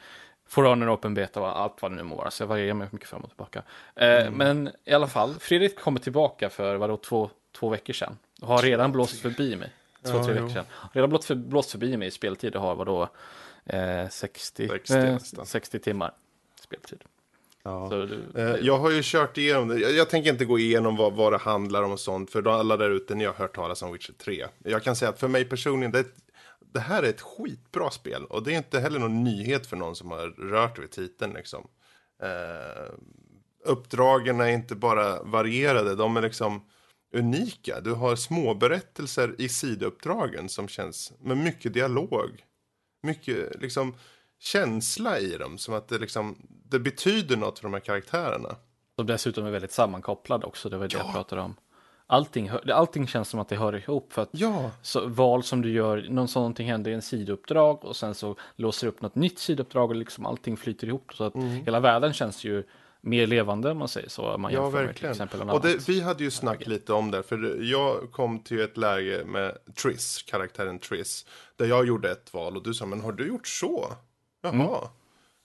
[0.47, 2.31] Forerunner Open Beta och allt vad det nu må vara.
[2.31, 3.59] Så jag varierar mig mycket fram och tillbaka.
[3.59, 4.33] Uh, mm.
[4.33, 8.17] Men i alla fall, Fredrik kommer tillbaka för vadå, två, två veckor sedan.
[8.41, 9.71] Och har redan blåst förbi mig
[10.05, 10.65] två, ja, tre veckor sedan.
[10.93, 13.09] Redan blåst, för, blåst förbi mig i speltid och har vadå
[13.65, 16.13] eh, 60, 60, eh, 60 timmar
[16.61, 17.03] speltid.
[17.63, 17.87] Ja.
[17.91, 19.79] Du, Eh, Jag har ju kört igenom det.
[19.79, 22.31] Jag, jag tänker inte gå igenom vad, vad det handlar om och sånt.
[22.31, 24.47] För alla där ute, ni har hört talas om Witcher 3.
[24.63, 26.05] Jag kan säga att för mig personligen, det,
[26.73, 28.25] det här är ett skitbra spel.
[28.25, 31.67] Och det är inte heller någon nyhet för någon som har rört vid titeln liksom.
[32.23, 32.93] Eh,
[33.65, 36.65] uppdragen är inte bara varierade, de är liksom
[37.13, 37.79] unika.
[37.81, 42.45] Du har små berättelser i sidouppdragen som känns med mycket dialog.
[43.03, 43.95] Mycket liksom
[44.39, 46.35] känsla i dem, som att det liksom
[46.69, 48.55] det betyder något för de här karaktärerna.
[48.95, 51.55] som dessutom är väldigt sammankopplade också, det var det jag pratade om.
[52.07, 55.71] Allting, allting känns som att det hör ihop för att Ja, så, val som du
[55.71, 59.15] gör, någon sån- någonting händer i en sidouppdrag och sen så låser du upp något
[59.15, 61.33] nytt sidouppdrag och liksom allting flyter ihop så att
[61.65, 62.63] hela världen känns ju
[63.01, 64.37] mer levande om man säger så.
[64.37, 65.11] Man ja jämför med till verkligen.
[65.11, 68.77] exempel Och det, vi hade ju snack lite om det, för jag kom till ett
[68.77, 73.11] läge med Triss, karaktären Triss, där jag gjorde ett val och du sa, men har
[73.11, 73.93] du gjort så?
[74.41, 74.53] Jaha.
[74.53, 74.67] Mm.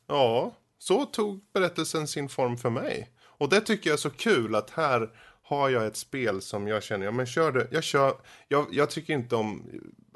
[0.06, 3.10] Ja, så tog berättelsen sin form för mig.
[3.38, 5.10] Och det tycker jag är så kul att här
[5.42, 8.14] har jag ett spel som jag känner, ja men kör det, jag kör,
[8.48, 9.62] jag, jag tycker inte om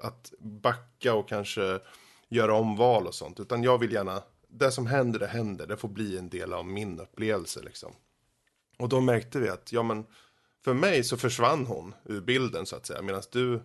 [0.03, 1.81] att backa och kanske
[2.29, 5.77] göra om val och sånt, utan jag vill gärna, det som händer, det händer, det
[5.77, 7.93] får bli en del av min upplevelse liksom.
[8.79, 10.07] Och då märkte vi att, ja men,
[10.65, 13.63] för mig så försvann hon ur bilden så att säga, medan du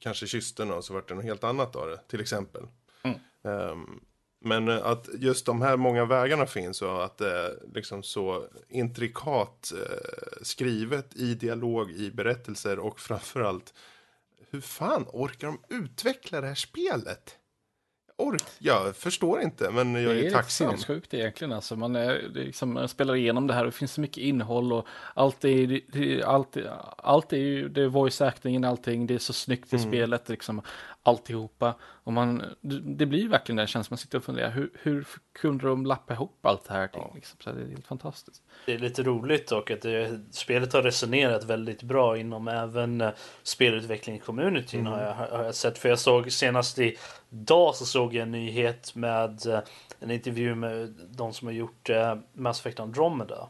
[0.00, 2.62] kanske kysste och så vart det något helt annat av det, till exempel.
[3.44, 4.00] Ehm,
[4.40, 8.48] men eh, att just de här många vägarna finns och att det är liksom så
[8.68, 13.74] intrikat eh, skrivet i dialog, i berättelser och framförallt
[14.50, 17.38] hur fan orkar de utveckla det här spelet?
[18.16, 20.68] Ork jag förstår inte, men jag det är, är tacksam.
[20.70, 21.52] sinnessjukt egentligen.
[21.52, 24.16] Alltså man, är, det är liksom, spelar igenom det här och det finns så mycket
[24.18, 26.56] innehåll och allt är, det- det, allt,
[26.98, 29.84] allt är ju, det är voice actingen, allting, det är så snyggt Mm.
[29.84, 30.62] i spelet, liksom,
[31.04, 31.74] alltihopa.
[31.82, 32.42] Och man,
[32.96, 36.46] det, blir verkligen den känslan, man sitter och funderar, hur, hur kunde de lappa ihop
[36.46, 36.90] allt det här?
[37.14, 38.42] Liksom, så det är helt fantastiskt.
[38.66, 43.10] Det är lite roligt dock att det, spelet har resonerat väldigt bra inom även uh,
[43.42, 45.78] spelutveckling-communityn har, jag, har jag sett.
[45.78, 46.96] För jag såg senast i
[47.28, 49.60] dag så såg jag en nyhet med eh,
[50.00, 53.48] en intervju med de som har gjort uh, Mass Effect Andromeda.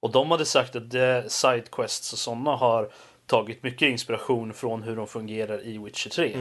[0.00, 2.90] Och de hade sagt att Sidequests och sådana har
[3.26, 6.36] tagit mycket inspiration från hur de fungerar i Witcher 3.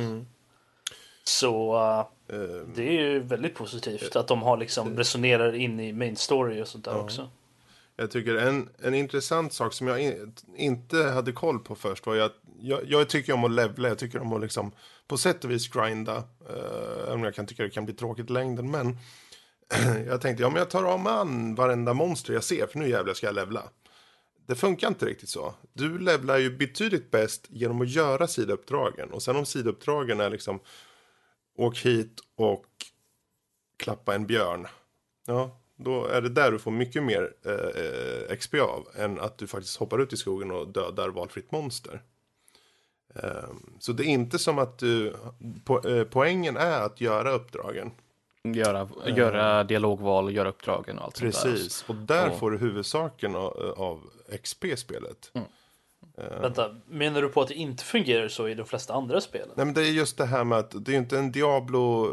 [1.24, 5.94] Så eh, Eh, det är ju väldigt positivt att de har liksom resonerar in i
[5.94, 7.30] main story och sånt där också.
[7.96, 12.16] Jag tycker en, en intressant sak som jag in, inte hade koll på först var
[12.16, 14.72] ju att jag, jag tycker om att levla, jag tycker om att liksom
[15.08, 16.18] på sätt och vis grinda.
[16.18, 18.72] Uh, även om jag kan tycka det kan bli tråkigt i längden.
[18.72, 18.98] Men
[20.08, 22.90] jag tänkte, ja men jag tar av mig an varenda monster jag ser för nu
[22.90, 23.64] jävlar ska jag levla.
[24.48, 25.54] Det funkar inte riktigt så.
[25.74, 29.12] Du levlar ju betydligt bäst genom att göra sidouppdragen.
[29.12, 30.60] Och sen om sidouppdragen är liksom
[31.58, 32.66] åk hit och
[33.78, 34.68] klappa en björn.
[35.28, 39.48] Ja, då är det där du får mycket mer eh, XP av än att du
[39.48, 42.02] faktiskt hoppar ut i skogen och dödar valfritt monster.
[43.16, 45.16] Ehm, så det är inte som att du,
[45.66, 47.92] po eh, poängen är att göra uppdragen.
[48.44, 51.42] Göra, göra dialogval och göra uppdragen och allt sånt där.
[51.42, 54.10] Precis, och där Och- får du huvudsaken av, av
[54.42, 54.76] XP i
[56.14, 56.44] spelet.
[56.44, 59.50] Vänta, menar du på att det inte fungerar så i de flesta andra spelen?
[59.56, 62.10] Nej men det är just det här med att det är ju inte en Diablo,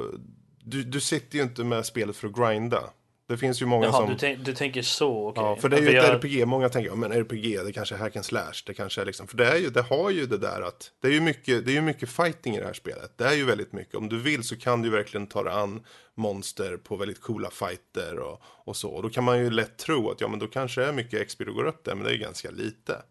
[0.64, 2.82] du, du sitter ju inte med spelet för att grinda.
[3.28, 4.08] Det finns ju många Jaha, som...
[4.08, 5.42] du, tänk, du tänker så, okej.
[5.44, 6.46] Ja, för det är ju För ett jag- RPG.
[6.46, 8.52] Många tänker, ja, men RPG, det kanske är hack and slash.
[8.66, 11.08] Det kanske är liksom, för det, är ju, det har ju det där att, det
[11.08, 13.12] är ju mycket, det är ju mycket fighting i det här spelet.
[13.16, 13.94] Det är ju väldigt mycket.
[13.94, 15.84] Om du vill så kan du verkligen ta dig an
[16.14, 18.90] monster på väldigt coola fighter och, och så.
[18.90, 21.38] Och då kan man ju lätt tro att, ja men då kanske är mycket XP
[21.38, 23.02] du går upp där, men det är ganska lite.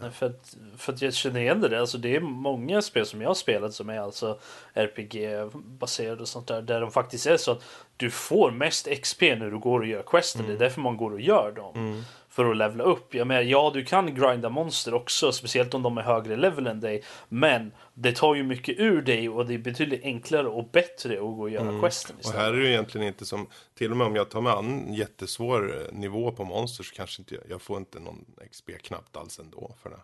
[0.00, 1.80] Nej, För att, för att jag känner igen det där.
[1.80, 4.38] Alltså det är många spel som jag har spelat som är alltså
[4.74, 6.62] RPG-baserade och sånt där.
[6.62, 7.62] Där de faktiskt är så att
[7.96, 10.46] du får mest XP när du går och gör questen.
[10.46, 12.04] Det är därför man går och gör dem.
[12.30, 13.14] För att levla upp.
[13.14, 15.32] Jag menar, ja du kan grinda monster också.
[15.32, 17.02] Speciellt om de är högre level än dig.
[17.28, 21.20] Men det tar ju mycket ur dig och det är betydligt enklare och bättre att
[21.20, 22.40] gå och göra questen Och istället.
[22.40, 24.66] här är det ju egentligen inte som, till och med om jag tar mig an
[24.88, 28.70] en jättesvår eh, nivå på monster så kanske inte jag, jag får inte någon XP
[28.82, 30.00] knappt alls ändå för det.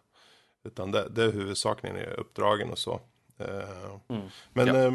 [0.64, 3.00] Utan det, det är huvudsaken i uppdragen och så.
[3.38, 3.46] Eh,
[4.52, 4.90] Men, Ja.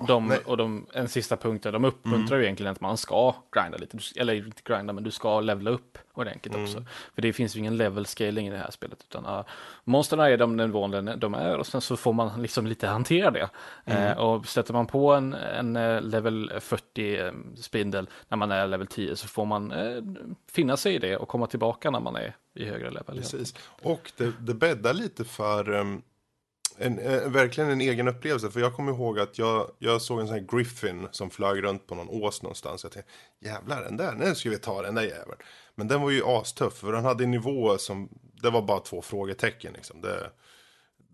[0.00, 0.38] Ja, De, nej.
[0.44, 4.34] och de, en sista punkt, de uppmuntrar ju egentligen att man ska grinda lite, eller
[4.34, 6.84] inte grinda, men du ska levla upp ordentligt också.
[7.14, 9.44] För det finns ju ingen level scaling i det här spelet, utan uh,
[9.84, 13.48] monstren är de nivån de är och sen så får man liksom lite hantera det.
[13.84, 18.66] Eh, och sätter man på en, en eh, level 40 eh, spindel när man är
[18.66, 20.02] level 10 så får man eh,
[20.52, 23.16] finna sig i det och komma tillbaka när man är i högre level.
[23.16, 23.54] Precis.
[23.82, 26.02] Och det, det bäddar lite för, um,
[26.78, 28.50] en, en, verkligen en egen upplevelse.
[28.50, 31.86] För jag kommer ihåg att jag, jag såg en sån här Griffin som flög runt
[31.86, 32.82] på någon ås någonstans.
[32.84, 35.40] Jag tänkte, jävlar den där, nu ska vi ta den där jäveln.
[35.74, 38.08] Men den var ju astuff, för den hade en nivå som,
[38.42, 40.00] det var bara två frågetecken liksom.
[40.00, 40.30] Det,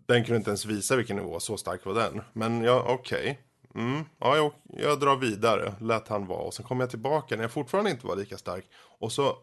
[0.07, 2.23] den kunde inte ens visa vilken nivå, så stark var den.
[2.33, 3.21] Men ja, okej.
[3.21, 3.37] Okay.
[3.75, 6.41] Mm, ja, jag, jag drar vidare, lät han vara.
[6.41, 8.65] Och sen kom jag tillbaka när jag fortfarande inte var lika stark.
[8.99, 9.37] Och så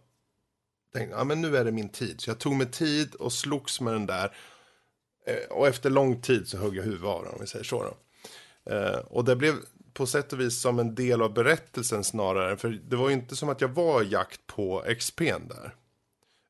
[0.93, 2.21] tänkte jag, ja men nu är det min tid.
[2.21, 4.35] Så jag tog mig tid och slogs med den där.
[5.25, 7.83] Eh, och efter lång tid så högg jag huvudet av den, om vi säger så.
[7.83, 7.97] Då.
[8.73, 9.55] Eh, och det blev
[9.93, 12.57] på sätt och vis som en del av berättelsen snarare.
[12.57, 15.75] För det var ju inte som att jag var jakt på XP'n där.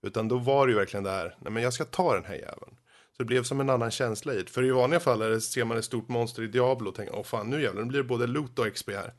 [0.01, 2.35] Utan då var det ju verkligen det här, nej men jag ska ta den här
[2.35, 2.75] jäveln.
[3.17, 4.49] Så det blev som en annan känsla i det.
[4.49, 7.15] För i vanliga fall är det, ser man ett stort monster i Diablo och tänker,
[7.15, 9.13] åh fan nu jävlar, nu blir det både loot och XP här.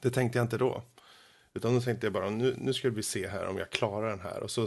[0.00, 0.82] Det tänkte jag inte då.
[1.54, 4.20] Utan då tänkte jag bara, nu, nu ska vi se här om jag klarar den
[4.20, 4.42] här.
[4.42, 4.66] Och så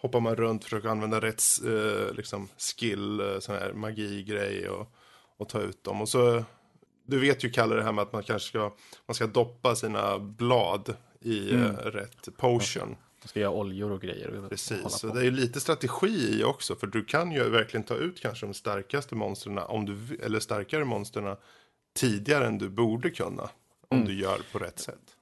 [0.00, 4.92] hoppar man runt, försöker använda rätt eh, liksom skill, eh, sån här magi-grej och,
[5.36, 6.00] och ta ut dem.
[6.00, 6.44] Och så,
[7.06, 8.74] du vet ju Kalle det här med att man kanske ska,
[9.06, 11.64] man ska doppa sina blad i mm.
[11.64, 12.88] eh, rätt potion.
[12.88, 14.46] Man ska göra oljor och grejer.
[14.48, 16.74] Precis, så det är ju lite strategi i också.
[16.74, 20.84] För du kan ju verkligen ta ut kanske de starkaste monstren, om du, eller starkare
[20.84, 21.36] monstren
[21.96, 23.50] tidigare än du borde kunna.
[23.88, 24.08] Om mm.
[24.08, 25.15] du gör på rätt sätt.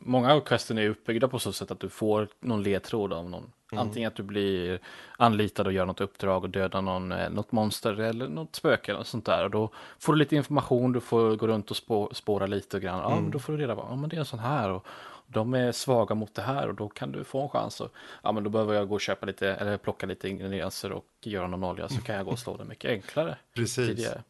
[0.00, 3.52] Många av questen är uppbyggda på så sätt att du får någon ledtråd av någon.
[3.72, 3.86] Mm.
[3.86, 4.80] Antingen att du blir
[5.16, 9.02] anlitad och gör något uppdrag och döda någon, eh, något monster eller något spöke eller
[9.02, 9.44] sånt där.
[9.44, 12.98] Och då får du lite information, du får gå runt och spå, spåra lite grann.
[12.98, 13.22] Ja, mm.
[13.22, 14.86] men då får du reda på, ja men det är en sån här och
[15.26, 17.80] de är svaga mot det här och då kan du få en chans.
[17.80, 17.92] Och,
[18.22, 21.46] ja men då behöver jag gå och köpa lite, eller plocka lite ingredienser och göra
[21.46, 23.36] någon olja så kan jag gå och slå den mycket enklare.
[23.54, 23.88] Precis.
[23.88, 24.22] Tidigare.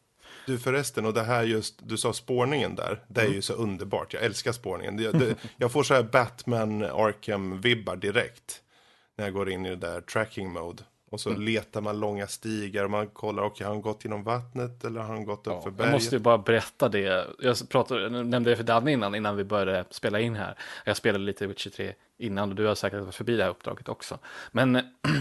[0.45, 3.35] Du förresten, och det här just, du sa spårningen där, det är mm.
[3.35, 4.13] ju så underbart.
[4.13, 4.97] Jag älskar spårningen.
[4.97, 8.61] Det, det, jag får så här Batman Arkham-vibbar direkt
[9.17, 10.83] när jag går in i det där tracking mode.
[11.11, 11.41] Och så mm.
[11.41, 15.01] letar man långa stigar och man kollar, okej, okay, har han gått genom vattnet eller
[15.01, 15.85] har han gått upp ja, för berget?
[15.85, 17.27] Jag måste ju bara berätta det.
[17.39, 20.55] Jag pratade, nämnde det för Danne innan, innan vi började spela in här.
[20.85, 23.89] Jag spelade lite Witcher 3 innan och du har säkert varit förbi det här uppdraget
[23.89, 24.17] också.
[24.51, 24.71] Men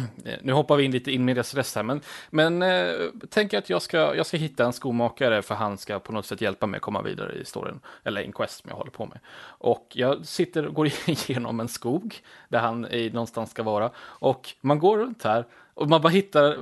[0.43, 1.83] nu hoppar vi in lite in med dess rest här.
[1.83, 2.93] Men, men äh,
[3.29, 6.41] tänker att jag ska, jag ska hitta en skomakare för han ska på något sätt
[6.41, 7.81] hjälpa mig att komma vidare i storyn.
[8.05, 9.19] Eller en quest som jag håller på med.
[9.43, 12.17] Och jag sitter och går igenom en skog
[12.49, 12.81] där han
[13.13, 13.91] någonstans ska vara.
[13.99, 15.47] Och man går runt här
[15.81, 16.59] och man bara hittar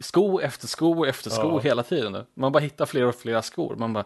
[0.00, 1.58] sko efter sko efter sko ja.
[1.58, 2.26] hela tiden.
[2.34, 3.76] Man bara hittar fler och fler skor.
[3.76, 4.04] Man bara,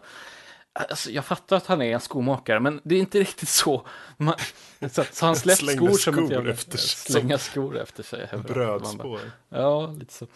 [0.77, 3.87] Alltså, jag fattar att han är en skomakare, men det är inte riktigt så.
[4.17, 4.35] Man,
[4.91, 7.11] så, så han släppt skor som skor jag, efter sig.
[7.11, 8.29] Slänga skor efter sig.
[8.47, 9.19] Brödspår.
[9.49, 10.27] ja, lite så.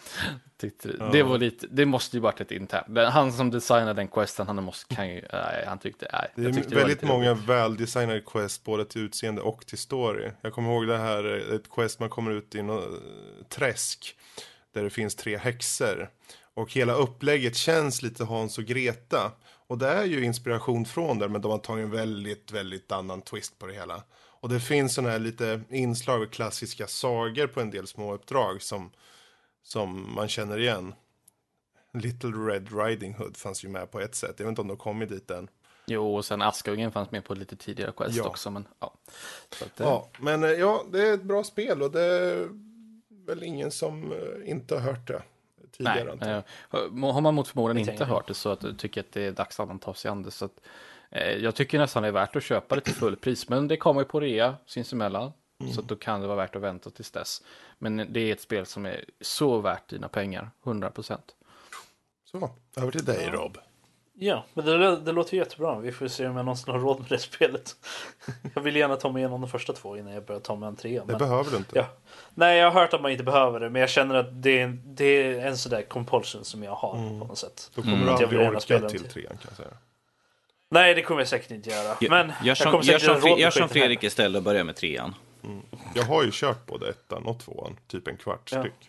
[0.60, 1.04] Tyckte, ja.
[1.12, 3.12] Det var lite, det måste ju varit ett internt.
[3.12, 6.32] Han som designade den questen, han måste, kan ju, nej, han tyckte, nej.
[6.34, 10.30] Det är tyckte väldigt många väldesignade quest, både till utseende och till story.
[10.40, 12.88] Jag kommer ihåg det här, ett quest man kommer ut i något
[13.48, 14.16] träsk,
[14.74, 16.10] där det finns tre häxor.
[16.54, 19.32] Och hela upplägget känns lite Hans och Greta.
[19.72, 23.22] Och det är ju inspiration från där, men de har tagit en väldigt, väldigt annan
[23.22, 24.02] twist på det hela.
[24.14, 28.62] Och det finns sådana här lite inslag av klassiska sagor på en del små uppdrag
[28.62, 28.90] som,
[29.62, 30.94] som man känner igen.
[31.92, 34.34] Little Red Riding Hood fanns ju med på ett sätt.
[34.36, 35.48] Jag vet inte om de kommit dit än.
[35.86, 38.24] Jo, och sen Askungen fanns med på lite tidigare quest ja.
[38.24, 38.50] också.
[38.50, 38.94] Men, ja.
[39.62, 42.48] Att, ja, men eh, ja, det är ett bra spel och det är
[43.26, 45.22] väl ingen som eh, inte har hört det
[45.72, 46.16] tidigare.
[46.20, 46.42] Nej,
[46.72, 49.60] eh, har man mot förmodan inte hört det så att tycker att det är dags
[49.60, 50.30] att man tar sig an det.
[50.30, 50.60] Så att,
[51.10, 53.48] eh, jag tycker nästan det är värt att köpa det till fullpris.
[53.48, 55.32] Men det kommer ju på rea sinsemellan.
[55.60, 55.72] Mm.
[55.72, 57.42] Så då kan det vara värt att vänta tills dess.
[57.78, 61.18] Men det är ett spel som är så värt dina pengar, 100%.
[62.24, 63.58] Så, över till dig Rob.
[64.14, 65.78] Ja, men det, det låter jättebra.
[65.78, 67.76] Vi får se om jag någonsin har råd med det spelet.
[68.54, 70.76] jag vill gärna ta mig igenom de första två innan jag börjar ta mig an
[70.76, 71.06] trean.
[71.06, 71.78] Det men, behöver du inte.
[71.78, 71.86] Ja.
[72.34, 74.78] Nej, jag har hört att man inte behöver det, men jag känner att det är,
[74.84, 77.20] det är en sådär compulsion som jag har mm.
[77.20, 77.70] på något sätt.
[77.74, 78.06] Då kommer mm.
[78.06, 79.76] du aldrig orka till trean kan jag säga.
[80.68, 81.96] Nej, det kommer jag säkert inte göra.
[82.00, 85.14] Men gör som, jag gör som, gör som Fredrik istället och börjar med trean.
[85.44, 85.62] Mm.
[85.94, 88.60] Jag har ju kört både ettan och tvåan, typ en kvart ja.
[88.60, 88.88] styck.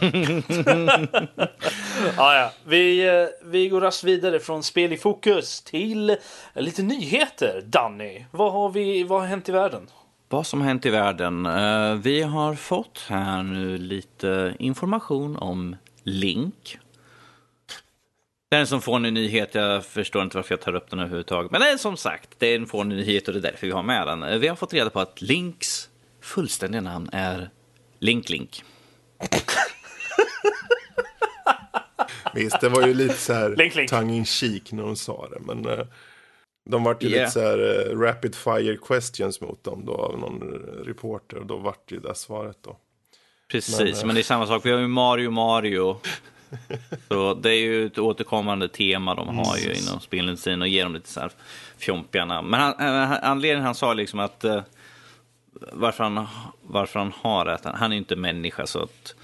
[2.16, 2.52] ja, ja.
[2.64, 6.16] Vi, eh, vi går raskt vidare från spel i fokus till
[6.54, 7.62] lite nyheter.
[7.64, 9.86] Danny, vad har, vi, vad har hänt i världen?
[10.28, 11.46] Vad som har hänt i världen?
[11.46, 16.78] Eh, vi har fått här nu lite information om Link.
[18.50, 21.50] Den som får en nyhet, jag förstår inte varför jag tar upp den överhuvudtaget.
[21.50, 23.72] Men det är som sagt, det är en få nyhet och det är därför vi
[23.72, 24.40] har med den.
[24.40, 25.88] Vi har fått reda på att Links
[26.20, 27.50] fullständiga namn är
[27.98, 28.64] Link Link.
[32.36, 33.90] Visst, det var ju lite så här link, link.
[33.90, 35.40] tongue in cheek när de sa det.
[35.40, 35.86] Men uh,
[36.70, 37.20] de vart ju yeah.
[37.20, 40.40] lite så här uh, rapid fire questions mot dem då av någon
[40.84, 41.36] reporter.
[41.36, 42.76] Och då vart ju det svaret då.
[43.48, 44.66] Precis, men, uh, men det är samma sak.
[44.66, 46.00] Vi har ju Mario Mario.
[47.08, 50.94] Så det är ju ett återkommande tema de har ju inom spelindustrin och ger dem
[50.94, 51.30] lite så här
[51.78, 52.50] fjompiga namn.
[52.50, 54.62] Men han, eh, anledningen han sa liksom att eh,
[55.72, 56.26] varför, han,
[56.62, 59.14] varför han har det, han är ju inte människa så att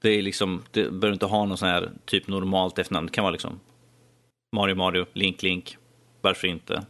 [0.00, 3.06] det är liksom, det behöver inte ha någon sån här typ normalt efternamn.
[3.06, 3.60] Det kan vara liksom
[4.56, 5.76] Mario Mario, Link Link.
[6.20, 6.86] Varför inte?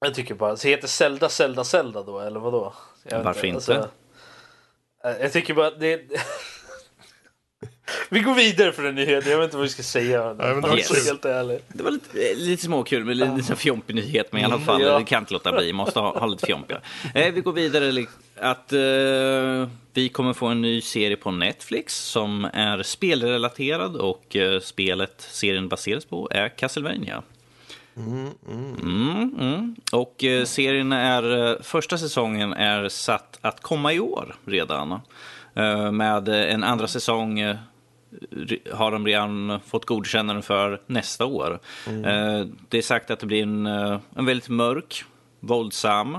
[0.00, 2.74] Jag tycker bara, så heter Zelda Zelda Zelda då, eller vadå?
[3.04, 3.56] Jag Varför inte?
[3.56, 3.72] Alltså,
[5.04, 6.02] eh, jag tycker bara, det...
[8.08, 10.24] vi går vidare för den nyheten, jag vet inte vad vi ska säga.
[10.24, 11.06] Nej, men det var kul.
[11.06, 11.64] helt ärligt.
[11.68, 14.32] Det var lite, eh, lite småkul, men lite lite fjompig nyhet.
[14.32, 14.98] Men i alla fall, ja.
[14.98, 15.72] det kan inte låta bli.
[15.72, 16.80] Måste ha, ha lite fjompiga.
[17.14, 18.06] Eh, vi går vidare.
[18.36, 24.60] Att eh, vi kommer få en ny serie på Netflix som är spelrelaterad och eh,
[24.60, 27.22] spelet serien baseras på är Castlevania.
[27.96, 29.76] Mm, mm.
[29.92, 35.00] Och eh, serien är, första säsongen är satt att komma i år redan.
[35.92, 37.56] Med en andra säsong
[38.72, 41.60] har de redan fått godkännande för nästa år.
[41.86, 45.04] Eh, det är sagt att det blir en, eh, en väldigt mörk,
[45.40, 46.18] våldsam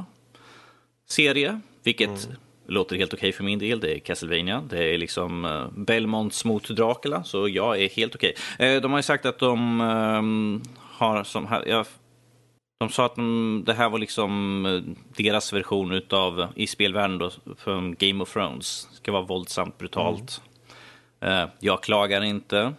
[1.10, 2.30] serie, vilket
[2.68, 3.80] låter helt okej för min del.
[3.80, 8.36] Det är Castlevania, det är liksom eh, Belmonts mot Dracula, så jag är helt okej.
[8.60, 9.80] Eh, de har ju sagt att de
[10.80, 11.48] har som...
[11.66, 11.86] Jag,
[12.80, 17.96] de sa att de, det här var liksom deras version utav i spelvärlden då, från
[17.96, 18.88] Game of Thrones.
[18.91, 20.41] Det ska vara våldsamt, brutalt.
[20.44, 20.53] Eh,
[21.59, 22.74] jag klagar inte.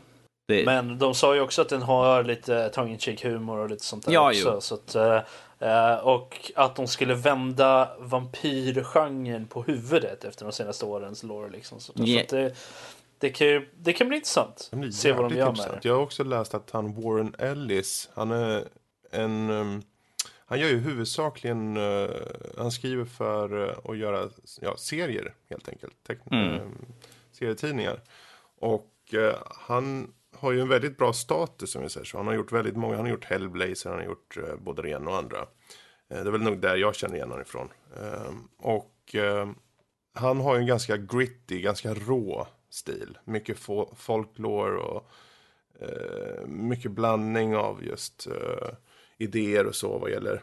[0.48, 3.84] Det, Men de sa ju också att den har lite tongue in humor och lite
[3.84, 4.50] sånt där Ja, också.
[4.54, 4.60] jo.
[4.60, 5.20] Så att, eh,
[5.70, 11.50] eh, och att de skulle vända vampyrgenren på huvudet efter de senaste årens lore.
[11.50, 11.80] Liksom.
[11.80, 12.06] Så, Ja.
[12.06, 12.54] så att det,
[13.18, 14.68] det, kan det kan bli intressant.
[14.70, 15.82] Det blir Se vad de gör med intressant.
[15.82, 15.88] det.
[15.88, 18.64] Jag har också läst att han Warren Ellis, han är
[19.10, 19.50] en...
[19.50, 19.82] um,
[20.46, 21.78] han gör ju huvudsakligen,
[22.58, 24.28] han skriver för att göra
[24.60, 25.92] ja, serier helt enkelt.
[26.08, 26.60] Teck- Mm.
[27.32, 28.00] serietidningar.
[28.60, 32.16] Och eh, han har ju en väldigt bra status som vi säger så.
[32.16, 34.88] Han har gjort väldigt många, han har gjort Hellblazer, han har gjort eh, både det
[34.88, 35.38] ena och andra.
[36.08, 37.68] Eh, det är väl nog där jag känner igen honom ifrån.
[37.96, 39.54] Ehm, och ehm,
[40.14, 43.18] han har ju en ganska gritty, ganska rå stil.
[43.24, 45.10] Mycket fo- folklore och
[45.80, 48.68] eh, mycket blandning av just eh,
[49.18, 50.42] idéer och så vad gäller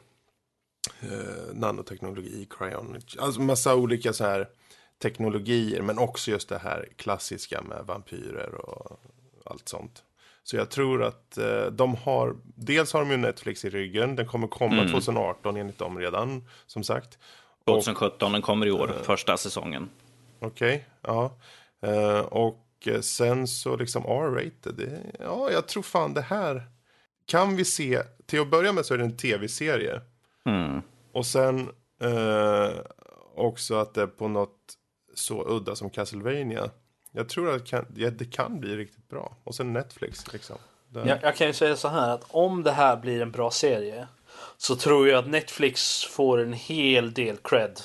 [1.01, 4.49] eh, nanoteknologi, cryonic, alltså massa olika så här
[5.01, 5.81] teknologier.
[5.81, 8.99] Men också just det här klassiska med vampyrer och
[9.45, 10.03] allt sånt.
[10.43, 14.27] Så jag tror att eh, de har, dels har de ju Netflix i ryggen, den
[14.27, 17.17] kommer komma 2018 enligt dem redan, som sagt.
[17.59, 19.89] Och- 2017, den kommer i år, första säsongen.
[20.39, 21.31] Okej, ja.
[21.81, 24.99] Eh, och eh, sen så liksom R-rated.
[25.19, 26.63] Ja, jag tror fan det här
[27.25, 28.01] kan vi se.
[28.25, 30.01] Till att börja med så är det en tv-serie.
[30.45, 30.81] Mm.
[31.11, 31.69] Och sen
[32.01, 32.69] eh,
[33.35, 34.73] också att det på något
[35.13, 36.69] så udda som Castlevania.
[37.11, 39.35] Jag tror att det kan, ja, det kan bli riktigt bra.
[39.43, 40.57] Och sen Netflix liksom.
[40.89, 43.51] Det, Jag, jag kan ju säga så här att om det här blir en bra
[43.51, 44.07] serie
[44.57, 47.79] så tror jag att Netflix får en hel del cred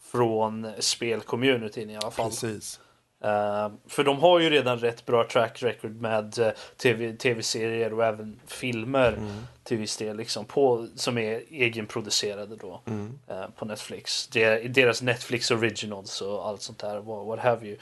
[0.00, 2.30] från spelcommunityn i alla fall.
[2.30, 2.80] Precis.
[3.26, 8.04] Eh, för de har ju redan rätt bra track record med eh, TV, tv-serier och
[8.04, 9.18] även filmer
[9.64, 12.80] till viss del liksom på, som är egenproducerade då
[13.28, 14.26] eh, på Netflix.
[14.26, 17.76] Det är deras Netflix originals och allt sånt där, what have you.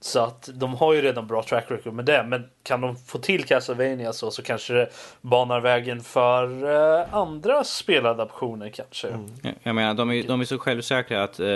[0.00, 2.24] Så att de har ju redan bra track record med det.
[2.28, 4.88] Men kan de få till Castlevania så, så kanske det
[5.20, 6.64] banar vägen för
[7.00, 9.08] eh, andra speladaptioner kanske.
[9.42, 11.46] Jag- Jag menar, de är, de är så självsäkra att eh,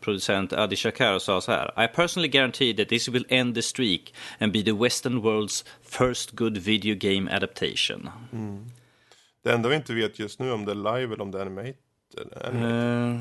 [0.00, 1.84] producent Adi Shakar sa så här.
[1.84, 6.30] I personally guarantee that this will end the streak and be the western world's first
[6.30, 8.10] good video game adaptation.
[9.44, 11.42] Det enda vi inte vet just nu om det är live eller om det är
[11.42, 11.74] animated.
[12.44, 13.14] animated.
[13.14, 13.20] Eh,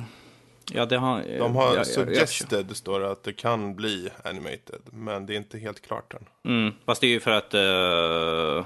[0.72, 1.24] ja, det har...
[1.40, 4.80] De har jag- jag- suggested, står det, att det kan bli animated.
[4.92, 6.26] Men det är inte helt klart än.
[6.52, 7.54] Mm, fast det är ju för att...
[7.54, 8.66] eh,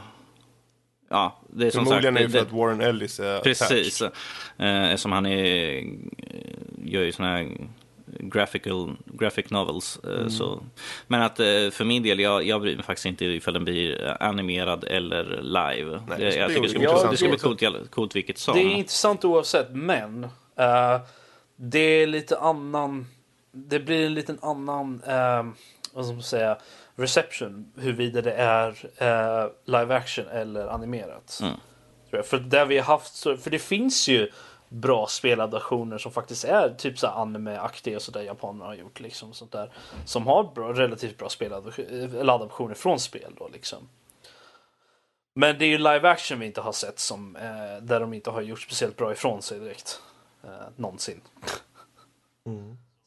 [1.10, 2.22] ja, det är som Förmodligen sagt...
[2.24, 4.02] är det för det- att Warren Ellis är Precis.
[4.02, 4.90] attached.
[4.92, 5.84] Eh, som han är,
[6.86, 7.58] gör ju såna här
[8.20, 10.00] graphical, graphic novels.
[10.04, 10.30] eh, Mm.
[10.30, 10.64] Så.
[11.08, 14.84] Men att för min del, jag, jag bryr mig faktiskt inte ifall den blir animerad
[14.84, 16.02] eller live.
[16.08, 18.56] Nej, det, jag tycker det ska, intressant bli, det ska bli coolt, coolt vilket som.
[18.58, 20.24] Det är intressant oavsett, men
[20.60, 21.00] eh,
[21.58, 23.08] det är lite annan.
[23.52, 25.46] Det blir en liten annan, eh,
[25.94, 26.58] vad ska man säga,
[26.96, 31.40] reception huruvida det är eh, live action eller animerat.
[31.42, 31.56] Mm.
[32.24, 34.32] För där vi har haft, så, för det finns ju
[34.70, 39.52] bra speladaptioner som faktiskt är typ så anime-aktiga och sådär japanerna har gjort liksom sånt
[39.52, 39.72] där.
[40.06, 43.90] Som har bra, relativt bra speladaptioner från spel då liksom.
[45.34, 48.30] Men det är ju live action vi inte har sett som eh, där de inte
[48.30, 50.02] har gjort speciellt bra ifrån sig direkt.
[50.44, 51.22] Eh, någonsin.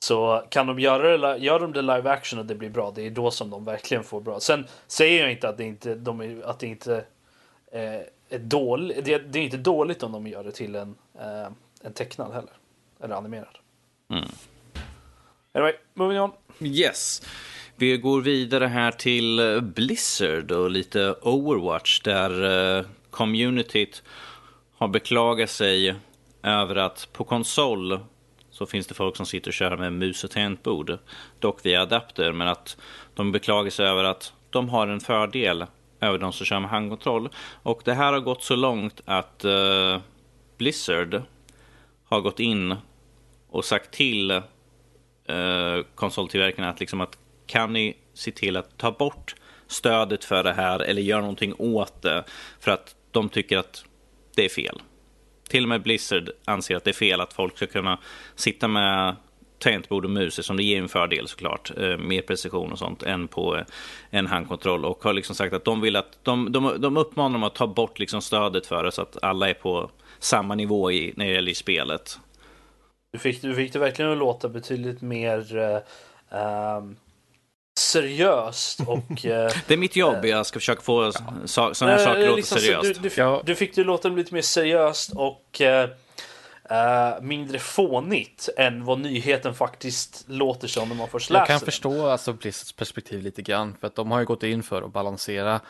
[0.05, 3.07] Så kan de göra det, gör de det live action och det blir bra, det
[3.07, 4.41] är då som de verkligen får bra.
[4.41, 7.05] Sen säger jag inte att det inte, de är, att det inte
[7.73, 9.05] eh, är dåligt.
[9.05, 11.49] Det, det, är inte dåligt om de gör det till en, eh,
[11.83, 12.53] en tecknad heller.
[13.01, 13.59] Eller animerad.
[14.11, 14.29] Mm.
[15.53, 16.31] Anyway, moving on.
[16.61, 17.23] Yes.
[17.77, 24.03] Vi går vidare här till Blizzard och lite Overwatch där uh, communityt
[24.77, 25.95] har beklagat sig
[26.43, 28.01] över att på konsol
[28.51, 30.99] så finns det folk som sitter och kör med mus och tangentbord,
[31.39, 32.77] dock via adapter, men att
[33.15, 35.67] de beklagar sig över att de har en fördel
[36.01, 37.29] över de som kör med handkontroll.
[37.63, 39.99] Och det här har gått så långt att uh,
[40.59, 41.23] Blizzard
[42.05, 42.77] har gått in
[43.51, 49.35] och sagt till uh, konsoltillverkarna att, liksom att kan ni se till att ta bort
[49.67, 52.25] stödet för det här eller göra någonting åt det
[52.61, 53.85] för att de tycker att
[54.35, 54.83] det är fel.
[55.51, 57.99] Till och med Blizzard anser att det är fel att folk ska kunna
[58.35, 59.17] sitta med
[59.59, 63.29] tangentbord och mus som det ger en fördel såklart, eh, mer precision och sånt än
[63.29, 63.65] på eh,
[64.11, 67.43] en handkontroll och har liksom sagt att de vill att de, de, de uppmanar dem
[67.43, 71.13] att ta bort liksom stödet för det så att alla är på samma nivå i,
[71.17, 72.19] när det gäller spelet.
[73.13, 76.93] Du fick, du fick det verkligen att låta betydligt mer uh,
[77.81, 79.25] seriöst och...
[79.25, 81.13] Eh, det är mitt jobb, jag ska försöka få
[81.45, 83.03] sådana här saker att låta liksom, seriöst.
[83.03, 89.01] Du, du, du, fick det låta lite mer seriöst och uh, mindre fånigt än vad
[89.01, 93.43] nyheten faktiskt låter som när man först läser Jag kan förstå alltså Blizzards perspektiv lite
[93.43, 95.61] grann, för att de har ju gått in för att balansera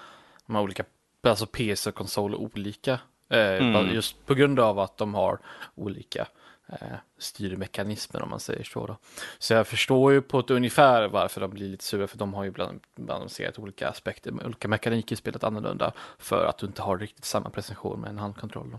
[0.47, 0.85] de här olika,
[1.23, 2.99] alltså PC och konsol olika.
[3.31, 3.95] Mm.
[3.95, 5.39] Just på grund av att de har
[5.75, 6.27] olika
[6.73, 8.87] eh, om man säger så.
[8.87, 8.97] Då.
[9.39, 12.45] Så jag förstår ju på ett ungefär varför de blir lite sura för de har
[12.45, 17.25] ju bland, balanserat olika aspekter, olika mekaniker spelat annorlunda för att du inte har riktigt
[17.25, 18.71] samma precision med en handkontroll.
[18.71, 18.79] Då.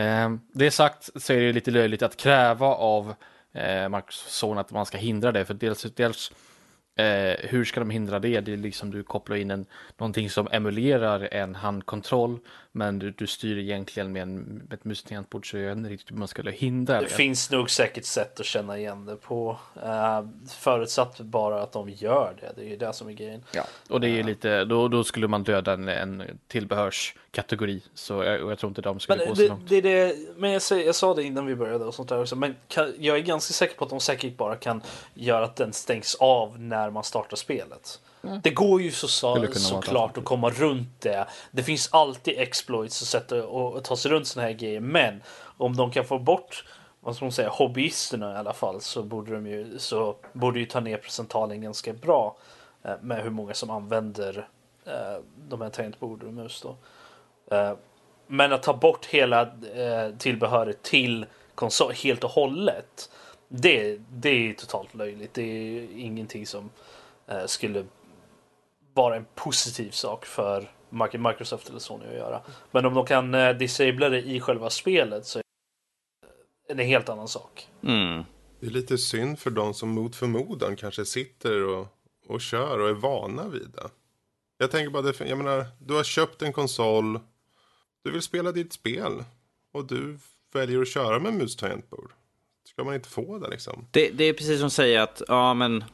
[0.00, 3.14] Eh, det sagt så är det lite löjligt att kräva av
[3.52, 6.32] eh, Microsoft att man ska hindra det för dels, dels
[7.00, 8.40] Eh, hur ska de hindra det?
[8.40, 9.66] Det är liksom du kopplar in en,
[9.98, 12.38] någonting som emulerar en handkontroll
[12.72, 15.04] men du, du styr egentligen med, en, med ett mus
[15.42, 17.06] så jag vet inte riktigt hur man skulle hindra det.
[17.06, 19.58] Det finns nog säkert sätt att känna igen det på.
[19.76, 22.52] Uh, förutsatt bara att de gör det.
[22.56, 23.44] Det är ju det som är grejen.
[23.52, 24.26] Ja, och det är uh.
[24.26, 27.82] lite, då, då skulle man döda en, en tillbehörskategori.
[27.94, 29.68] Så jag, jag tror inte de skulle men gå det, så långt.
[29.68, 32.36] Det, det, men jag, jag sa det innan vi började och sånt där också.
[32.36, 34.82] Men kan, jag är ganska säker på att de säkert bara kan
[35.14, 38.00] göra att den stängs av när man startar spelet.
[38.22, 38.40] Mm.
[38.42, 41.26] Det går ju så, så såklart att komma runt det.
[41.50, 44.80] Det finns alltid exploits och sätt att ta sig runt såna här grejer.
[44.80, 45.22] Men
[45.56, 46.64] om de kan få bort
[47.00, 50.66] vad ska man säga, hobbyisterna i alla fall så borde de ju, så borde ju
[50.66, 52.36] ta ner procentalen ganska bra
[52.82, 54.48] eh, med hur många som använder
[54.84, 56.62] eh, de här tangentbord och mus.
[56.62, 56.76] Då.
[57.56, 57.72] Eh,
[58.26, 59.42] men att ta bort hela
[59.74, 63.10] eh, tillbehöret till konsol helt och hållet.
[63.52, 65.34] Det, det är totalt löjligt.
[65.34, 66.70] Det är ingenting som
[67.26, 67.84] eh, skulle
[68.94, 70.70] vara en positiv sak för
[71.18, 72.42] Microsoft eller Sony att göra.
[72.70, 75.38] Men om de kan eh, disabla det i själva spelet så
[76.68, 77.68] är det en helt annan sak.
[77.82, 78.24] Mm.
[78.60, 81.86] Det är lite synd för de som mot förmodan kanske sitter och,
[82.26, 83.88] och kör och är vana vid det.
[84.58, 87.20] Jag tänker bara, jag menar, du har köpt en konsol,
[88.04, 89.24] du vill spela ditt spel
[89.72, 90.18] och du
[90.52, 92.12] väljer att köra med mus tangentbord.
[92.80, 93.86] Ska man inte få det liksom?
[93.90, 95.84] Det, det är precis som säger att, ja men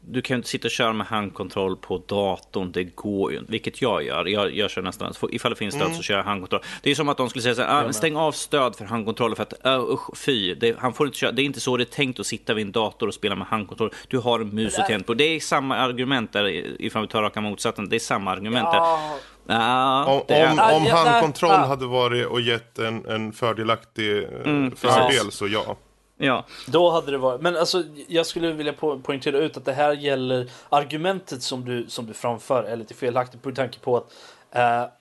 [0.00, 2.72] du kan ju inte sitta och köra med handkontroll på datorn.
[2.72, 3.52] Det går ju inte.
[3.52, 4.24] Vilket jag gör.
[4.24, 5.96] Jag, jag kör nästan, ifall det finns stöd mm.
[5.96, 6.62] så kör jag handkontroll.
[6.82, 9.36] Det är som att de skulle säga så här, ah, stäng av stöd för handkontroller
[9.36, 10.54] för att uh, usch, fy.
[10.54, 11.32] Det, han får inte köra.
[11.32, 13.46] det är inte så det är tänkt att sitta vid en dator och spela med
[13.46, 13.92] handkontroll.
[14.08, 15.16] Du har en mus och tangentbord.
[15.16, 16.46] Det är samma argument där
[16.82, 17.88] ifall vi tar raka motsatsen.
[17.88, 19.10] Det är samma argument ja.
[19.46, 19.62] där.
[20.06, 25.48] om, om, om handkontroll hade varit och gett en, en fördelaktig eh, mm, fördel så
[25.48, 25.76] ja.
[26.18, 26.44] Ja.
[26.66, 29.92] Då hade det varit, men alltså jag skulle vilja po poängtera ut att det här
[29.92, 34.12] gäller argumentet som du, som du framför är lite felaktigt på tanke på att
[34.56, 34.92] uh,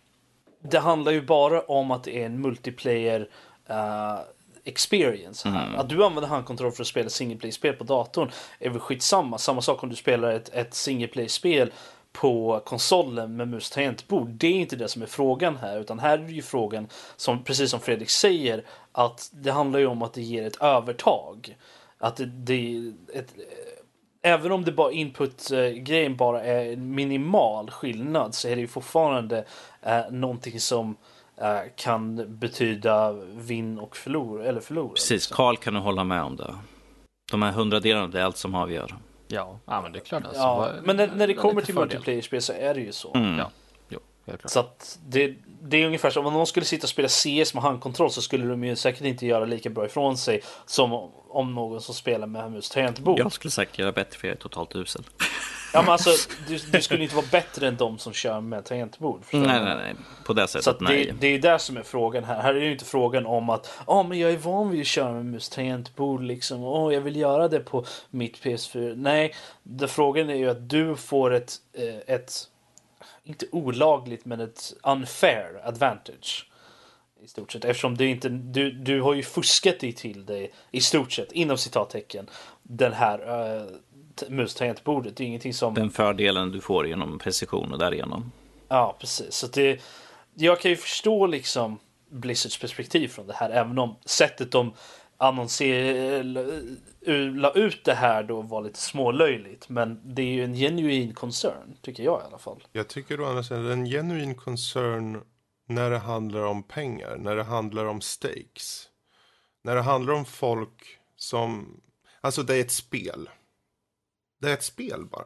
[0.62, 3.30] det handlar ju bara om att det är en multiplayer
[3.70, 4.20] uh,
[4.64, 5.68] experience här.
[5.68, 5.80] Mm.
[5.80, 9.38] Att du använder handkontroll för att spela single play-spel på datorn är väl skitsamma.
[9.38, 11.72] Samma sak om du spelar ett, ett single play-spel
[12.12, 14.30] på konsolen med mus tangentbord.
[14.30, 17.72] Det är inte det som är frågan här, utan här är ju frågan, som, precis
[17.72, 18.64] som Fredrik säger,
[18.98, 21.58] att det handlar ju om att det ger ett övertag.
[21.98, 23.34] Att det, det ett,
[24.22, 29.46] även om det bara input-grejen bara är en minimal skillnad så är det ju fortfarande
[29.82, 30.96] eh, någonting som
[31.38, 34.46] eh, kan betyda vinn och förlora.
[34.46, 36.56] Eller förlora Precis, Karl kan du hålla med om det.
[37.32, 38.96] De här hundradelarna, det är allt som avgör.
[39.28, 40.24] Ja, ja men det är klart.
[40.24, 43.14] Alltså, ja, men när, när det kommer till multiplayer-spel så är det ju så.
[43.14, 43.38] Mm.
[43.38, 43.52] Ja.
[44.46, 45.36] Så att det,
[45.70, 48.46] det är ungefär som om någon skulle sitta och spela CS med handkontroll så skulle
[48.46, 52.52] de ju säkert inte göra lika bra ifrån sig som om någon som spelar med
[52.52, 53.20] mus tangentbord.
[53.20, 55.04] Jag skulle säkert göra bättre för jag är totalt usel.
[55.74, 56.10] Ja men alltså
[56.48, 59.22] du, du skulle inte vara bättre än de som kör med tangentbord.
[59.32, 59.96] Nej, nej, nej.
[60.26, 61.06] På det sättet, Så att nej.
[61.06, 62.42] det, det är det som är frågan här.
[62.42, 64.88] Här är det ju inte frågan om att ja men jag är van vid att
[64.88, 66.64] köra med mus tangentbord liksom.
[66.64, 68.96] Åh, jag vill göra det på mitt PS4.
[68.96, 72.48] Nej, det frågan är ju att du får ett, eh, ett
[73.26, 76.50] inte olagligt men ett unfair advantage.
[77.24, 80.82] I stort sett eftersom du inte, du, du har ju fuskat dig till dig i
[80.82, 82.30] stort sett inom citattecken
[82.64, 83.68] den här uh,
[84.30, 85.18] mus-tangentbordet.
[85.18, 85.74] Det är ingenting som...
[85.74, 88.32] Den fördelen du får genom precision och därigenom.
[88.68, 89.36] Ja, precis.
[89.36, 89.82] Så det,
[90.34, 94.74] jag kan ju förstå liksom Blizzards perspektiv från det här, även om sättet de
[97.36, 99.70] la ut det här då var lite smålöjligt.
[99.70, 102.64] Men det är ju en genuin concern, tycker jag i alla fall.
[102.72, 105.22] Jag tycker å andra sidan en genuin concern
[105.68, 108.90] när det handlar om pengar, när det handlar om stakes.
[109.64, 111.80] När det handlar om folk som,
[112.22, 113.30] alltså det är ett spel.
[114.42, 115.26] Det är ett spel bara.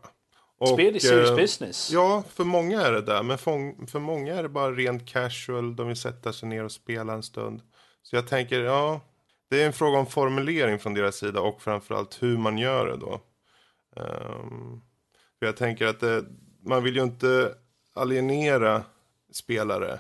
[0.60, 1.92] Och, spel är serious eh, business.
[1.92, 3.24] Ja, för många är det där.
[3.24, 5.76] Men för, för många är det bara rent casual.
[5.76, 7.62] De vill sätta sig ner och spela en stund.
[8.04, 9.02] Så jag tänker, ja,
[9.50, 12.98] det är en fråga om formulering från deras sida och framförallt hur man gör det
[12.98, 13.22] då.
[13.96, 14.82] Um,
[15.40, 16.26] jag tänker att det,
[16.62, 17.56] man vill ju inte
[17.94, 18.84] alienera
[19.32, 20.00] spelare.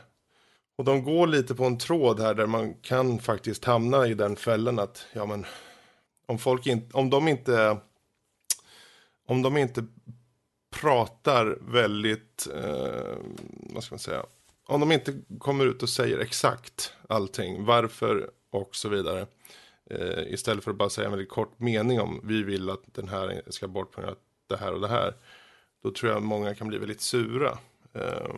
[0.75, 4.35] Och de går lite på en tråd här där man kan faktiskt hamna i den
[4.35, 5.45] fällan att, ja men,
[6.25, 7.77] om folk inte, om de inte,
[9.25, 9.85] om de inte
[10.69, 13.17] pratar väldigt, eh,
[13.49, 14.25] vad ska man säga,
[14.65, 19.27] om de inte kommer ut och säger exakt allting, varför och så vidare.
[19.85, 23.07] Eh, istället för att bara säga en väldigt kort mening om vi vill att den
[23.07, 24.15] här ska bort på
[24.47, 25.13] det här och det här.
[25.83, 27.57] Då tror jag många kan bli väldigt sura.
[27.93, 28.35] Eh,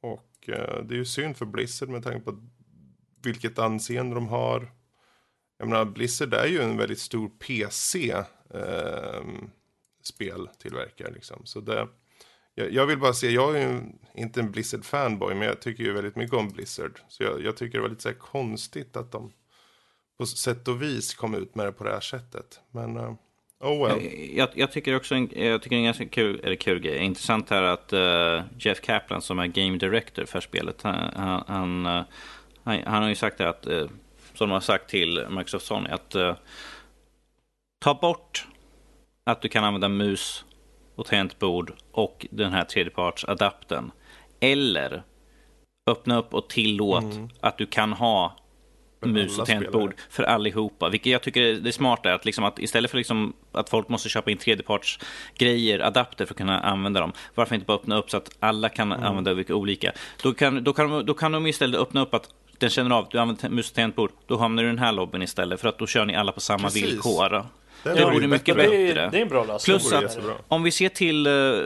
[0.00, 2.42] och eh, det är ju synd för Blizzard med tanke på
[3.22, 4.72] vilket anseende de har.
[5.58, 8.10] Jag menar, Blizzard är ju en väldigt stor PC
[8.50, 9.22] eh,
[10.02, 11.46] speltillverkare liksom.
[11.46, 11.88] Så det,
[12.54, 13.80] jag, jag, vill bara se, jag är ju
[14.14, 17.00] inte en Blizzard-fanboy, men jag tycker ju väldigt mycket om Blizzard.
[17.08, 19.32] Så jag, jag tycker det var lite så konstigt att de
[20.18, 22.60] på sätt och vis kom ut med det på det här sättet.
[22.70, 23.14] Men, uh,
[23.60, 23.98] oh well.
[23.98, 26.98] Eh, jag, jag, tycker också en, jag tycker en ganska kul, eller kul grej.
[26.98, 32.02] Intressant här att uh, Jeff Kaplan som är Game Director för spelet, han, han, uh,
[32.62, 33.88] han, han har ju sagt det att, uh,
[34.34, 36.16] som de har sagt till Microsoft Sony, att
[37.78, 38.46] ta bort
[39.24, 40.44] att du kan använda mus
[40.94, 43.90] och tangentbord och den här tredjepartsadaptern.
[44.40, 45.02] Eller
[45.90, 47.28] öppna upp och tillåt mm.
[47.40, 48.36] att du kan ha
[49.06, 50.88] mus och tangentbord för allihopa.
[50.88, 53.88] Vilket jag tycker är det smarta är att, liksom att istället för liksom att folk
[53.88, 57.12] måste köpa in tredjepartsgrejer, adapter för att kunna använda dem.
[57.34, 59.04] Varför inte bara öppna upp så att alla kan mm.
[59.04, 59.92] använda vilka olika.
[60.22, 62.28] Då kan, då, kan de, då kan de istället öppna upp att
[62.58, 65.22] den känner av, du använder mus och tangentbord, då hamnar du i den här lobbyn
[65.22, 65.60] istället.
[65.60, 66.84] För att då kör ni alla på samma Precis.
[66.84, 67.46] villkor.
[67.84, 68.70] Det, det vore mycket bättre.
[68.70, 69.08] bättre.
[69.12, 69.78] Det är en bra lösning.
[69.78, 70.18] Plus att
[70.48, 71.62] om vi ser till uh,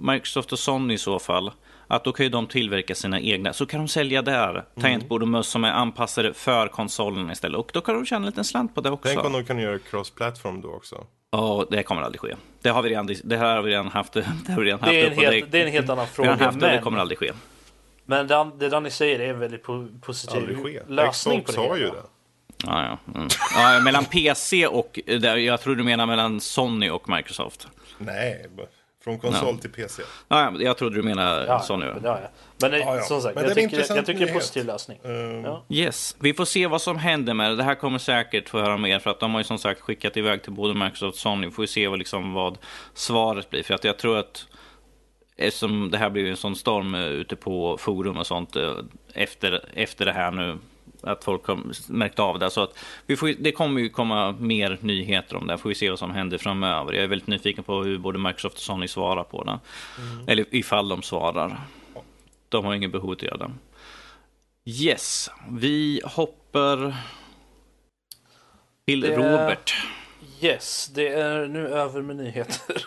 [0.00, 1.50] Microsoft och Sony i så fall.
[1.88, 3.52] Att då kan ju de tillverka sina egna.
[3.52, 4.64] Så kan de sälja där mm.
[4.80, 7.58] tangentbord och möss som är anpassade för konsolen istället.
[7.58, 9.08] Och då kan de tjäna en liten slant på det också.
[9.08, 11.06] Tänk om de kan göra cross-platform då också.
[11.30, 12.34] Ja, det kommer aldrig ske.
[12.62, 14.12] Det har vi redan, det har vi redan haft.
[14.12, 16.06] Det, har vi redan haft det, är, en helt, det, det är en helt annan
[16.06, 16.30] fråga.
[16.30, 17.32] Haft men, det kommer aldrig ske.
[18.04, 19.62] Men det, det Danny säger är en väldigt
[20.00, 20.48] positiv
[20.88, 21.68] lösning Xbox på det.
[21.68, 22.02] har ju det.
[22.66, 23.12] Ja, ja.
[23.14, 23.28] Mm.
[23.54, 25.00] ja, mellan PC och...
[25.06, 27.68] Jag tror du menar mellan Sony och Microsoft.
[27.98, 28.46] Nej,
[29.06, 29.60] från konsol ja.
[29.60, 30.02] till PC.
[30.28, 31.86] Ja, jag trodde du menade ja, Sony.
[31.86, 32.18] Men, ja,
[32.60, 34.98] men det, ja, som sagt, men jag, tycker, jag tycker det är en positiv lösning.
[35.04, 35.58] Uh...
[35.68, 37.56] Yes, vi får se vad som händer med det.
[37.56, 40.16] Det här kommer säkert få höra mer för att de har ju som sagt skickat
[40.16, 41.46] iväg till både Microsoft och Sony.
[41.46, 42.58] Vi får se vad, liksom, vad
[42.94, 43.62] svaret blir.
[43.62, 44.46] För att jag tror att
[45.36, 48.74] eftersom det här blir en sån storm ute på forum och sånt eh,
[49.14, 50.58] efter, efter det här nu
[51.02, 51.60] att folk har
[51.92, 52.50] märkt av det.
[52.50, 55.58] Så att vi får, det kommer ju komma mer nyheter om det.
[55.58, 56.92] Får vi se vad som händer framöver.
[56.92, 59.58] Jag är väldigt nyfiken på hur både Microsoft och Sony svarar på det.
[59.98, 60.28] Mm.
[60.28, 61.60] Eller ifall de svarar.
[62.48, 63.50] De har ingen behov av att göra det.
[64.64, 66.96] Yes, vi hoppar
[68.86, 69.16] till det...
[69.16, 69.74] Robert.
[70.40, 72.86] Yes, det är nu över med nyheter.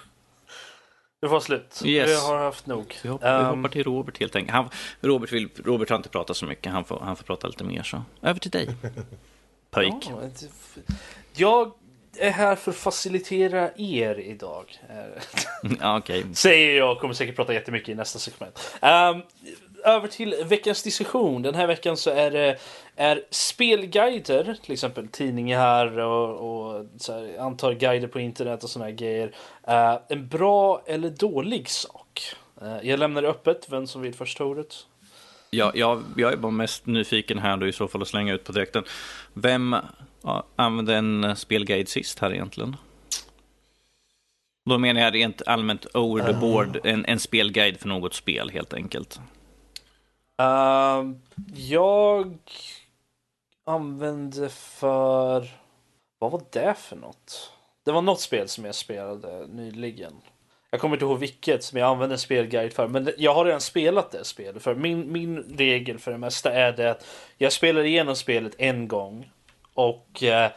[1.21, 1.81] Det var slut.
[1.85, 2.09] Yes.
[2.09, 2.97] Vi har haft nog.
[3.03, 4.55] Vi hoppar, um, vi hoppar till Robert helt enkelt.
[4.55, 4.69] Han,
[5.01, 6.71] Robert, vill, Robert har inte pratat så mycket.
[6.71, 7.83] Han får, han får prata lite mer.
[7.83, 8.69] så Över till dig.
[9.71, 9.93] Pöjk.
[10.09, 10.21] Ja,
[11.33, 11.71] jag
[12.17, 14.79] är här för att facilitera er idag.
[15.79, 16.23] ja, okay.
[16.33, 18.75] Säger jag kommer säkert prata jättemycket i nästa segment.
[18.81, 19.21] Um,
[19.83, 21.41] över till veckans diskussion.
[21.41, 22.57] Den här veckan så är det
[22.95, 29.27] är spelguider, till exempel tidningar och, och här, antar guider på internet och här grejer.
[29.67, 32.21] Uh, en bra eller dålig sak?
[32.61, 34.75] Uh, jag lämnar det öppet, vem som vill första ordet.
[35.49, 38.43] Ja, jag, jag är bara mest nyfiken här då i så fall att slänga ut
[38.43, 38.83] på direkten.
[39.33, 39.75] Vem
[40.21, 42.75] ja, använde en spelguide sist här egentligen?
[44.69, 48.73] Då menar jag rent allmänt over the board, en, en spelguide för något spel helt
[48.73, 49.19] enkelt.
[50.39, 51.21] Ehm,
[51.53, 52.37] jag
[53.65, 55.47] använde för...
[56.19, 57.51] Vad var det för något?
[57.85, 60.13] Det var något spel som jag spelade nyligen.
[60.71, 62.87] Jag kommer inte ihåg vilket som jag använde en spelguide för.
[62.87, 64.63] Men jag har redan spelat det spelet.
[64.63, 67.05] För min, min regel för det mesta är det att
[67.37, 69.31] jag spelar igenom spelet en gång.
[69.73, 70.51] Och eh,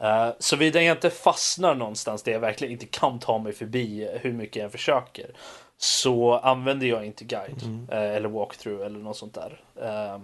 [0.00, 4.32] eh såvida jag inte fastnar någonstans där jag verkligen inte kan ta mig förbi hur
[4.32, 5.30] mycket jag försöker.
[5.78, 7.62] Så använder jag inte guide.
[7.62, 7.88] Mm.
[7.92, 9.60] Uh, eller walkthrough eller något sånt där.
[9.82, 10.22] Uh,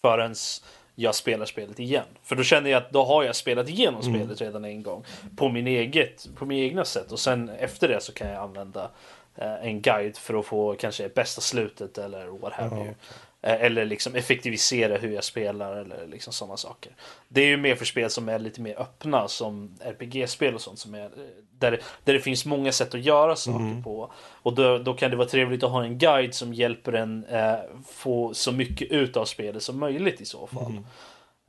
[0.00, 0.34] förrän
[0.94, 2.04] jag spelar spelet igen.
[2.22, 4.14] För då känner jag att då har jag spelat igenom Mm.
[4.14, 5.04] spelet redan en gång.
[5.36, 7.12] På min, eget, på min egna sätt.
[7.12, 8.90] Och sen efter det så kan jag använda
[9.36, 12.94] eh, en guide för att få kanske bästa slutet eller what have you.
[13.42, 16.92] Eh, Eller liksom effektivisera hur jag spelar eller liksom sådana saker.
[17.28, 20.78] Det är ju mer för spel som är lite mer öppna som RPG-spel och sånt
[20.78, 21.10] som är eh,
[21.58, 24.12] där, där det finns många sätt att göra saker på.
[24.42, 27.56] Och då, då kan det vara trevligt att ha en guide som hjälper en eh,
[27.86, 30.80] få så mycket ut av spelet som möjligt i så fall.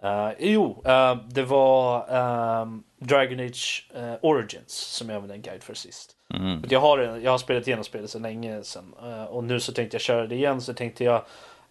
[0.04, 5.64] Eh, jo, eh, det var ehm, Dragon Age eh, Origins som jag använde en guide
[5.64, 6.16] för sist.
[6.34, 6.64] Mm.
[6.70, 8.94] Jag, har, jag har spelat igenom spelet sedan länge sedan.
[9.30, 10.62] och nu så tänkte jag köra det igen.
[10.62, 11.22] Så tänkte jag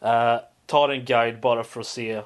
[0.04, 2.22] uh, ta en guide bara för att se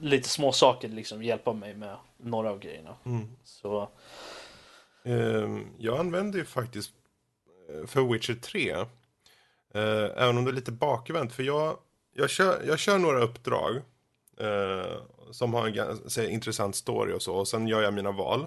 [0.00, 2.94] lite små saker liksom hjälpa mig med några av grejerna.
[3.04, 3.28] Mm.
[3.44, 3.88] Så
[5.04, 6.90] Ehm, jag använder ju faktiskt
[7.68, 8.70] eh, för Witcher 3.
[8.70, 8.84] Eh,
[10.16, 11.32] även om det är lite bakvänt.
[11.32, 11.78] För jag,
[12.14, 13.76] jag, kör, jag kör några uppdrag.
[14.40, 14.96] Eh,
[15.30, 17.34] som har en ganska intressant story och så.
[17.34, 18.46] Och sen gör jag mina val.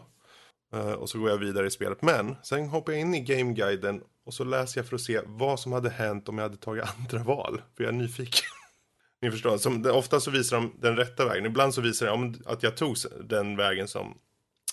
[0.97, 2.01] Och så går jag vidare i spelet.
[2.01, 4.01] Men sen hoppar jag in i gameguiden.
[4.25, 6.83] Och så läser jag för att se vad som hade hänt om jag hade tagit
[6.97, 7.61] andra val.
[7.75, 8.45] För jag är nyfiken.
[9.21, 11.45] Ni förstår, som, ofta så visar de den rätta vägen.
[11.45, 14.17] Ibland så visar de att jag tog den vägen som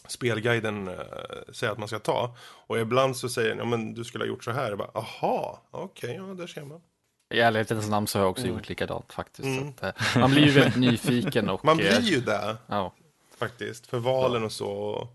[0.09, 0.95] spelguiden eh,
[1.53, 2.37] säger att man ska ta.
[2.43, 4.69] Och ibland så säger den, ja men du skulle ha gjort så här.
[4.69, 6.81] Jag bara, aha, okej, ja där ser man.
[7.35, 8.57] I ärlighetens namn så har jag också Mm.
[8.57, 9.61] gjort likadant faktiskt.
[9.61, 12.93] Så att, eh, man blir ju väldigt nyfiken och, Man eh, blir ju där ja,
[13.39, 15.09] faktiskt, för valen och så.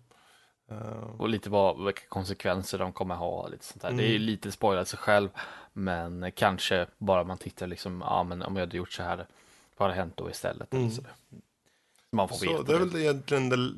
[1.17, 3.47] Och lite vad, vilka konsekvenser de kommer ha.
[3.47, 3.89] Lite sånt där.
[3.89, 4.11] Det är Mm.
[4.11, 5.29] ju lite spoilat sig själv,
[5.73, 9.25] men kanske bara man tittar liksom, ja men om jag hade gjort så här,
[9.77, 10.73] vad hade hänt då istället?
[10.73, 10.91] Mm.
[10.91, 11.01] så.
[12.11, 12.63] Man får så veta.
[12.63, 13.73] det är väl egentligen det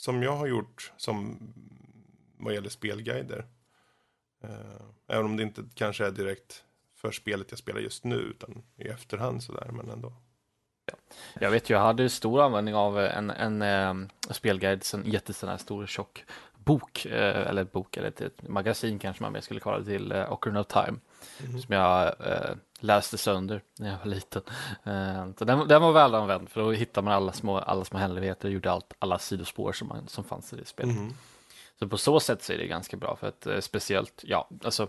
[0.00, 1.38] som jag har gjort som
[2.38, 3.46] vad gäller spelguider.
[4.44, 6.64] Eh, även om det inte kanske är direkt
[6.96, 10.12] för spelet jag spelar just nu, utan i efterhand sådär, men ändå.
[11.40, 13.94] Jag vet ju, jag hade stor användning av en, en, eh,
[14.30, 16.24] spelguide, en jättesån här stor tjock
[16.64, 20.12] bok, eh, eller bok, eller ett, ett magasin kanske man mer skulle kalla det till,
[20.12, 20.98] eh, Ocarina of Time,
[21.60, 24.42] som jag eh, läste sönder när jag var liten.
[24.84, 27.98] Eh, så den, den var väl använd, för då hittar man alla små, alla små
[27.98, 30.96] hemligheter och gjorde allt, alla sidospår som, man, som fanns i det spelet.
[30.96, 31.14] Mhm.
[31.78, 34.88] Så på så sätt så är det ganska bra, för att eh, speciellt, ja, alltså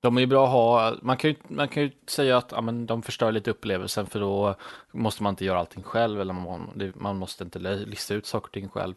[0.00, 2.60] de är ju bra att ha, man kan ju, man kan ju säga att ja,
[2.60, 4.54] men de förstör lite upplevelsen för då
[4.92, 8.46] måste man inte göra allting själv eller man, man måste inte li- lista ut saker
[8.46, 8.94] och ting själv.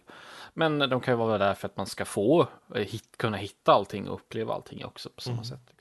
[0.54, 3.74] Men de kan ju vara där för att man ska få eh, hit, kunna hitta
[3.74, 5.73] allting och uppleva allting också på samma sätt.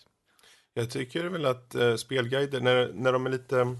[0.74, 3.76] Jag tycker väl att eh, spelguider, när, när de är lite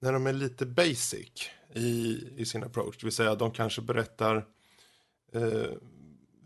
[0.00, 4.36] när de är lite basic i, i sin approach, det vill säga de kanske berättar
[5.32, 5.70] eh,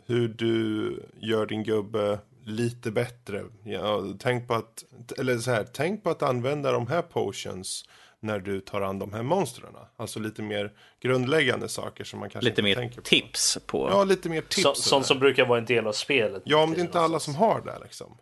[0.06, 3.44] hur du gör din gubbe lite bättre.
[3.64, 4.84] Ja, tänk på att,
[5.18, 7.88] eller så här, tänk på att använda de här potions
[8.20, 9.74] när du tar an de här monstren.
[9.96, 13.02] Alltså lite mer grundläggande saker som man kanske Lite inte mer tänker på.
[13.02, 13.88] tips på...
[13.90, 14.62] Ja, lite mer tips.
[14.62, 16.42] så, sånt som brukar vara en del av spelet.
[16.46, 18.16] Ja, men det är inte alla som har det liksom.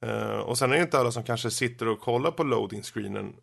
[0.00, 3.36] Eh, och sen är det inte alla som kanske sitter och kollar på loading screenen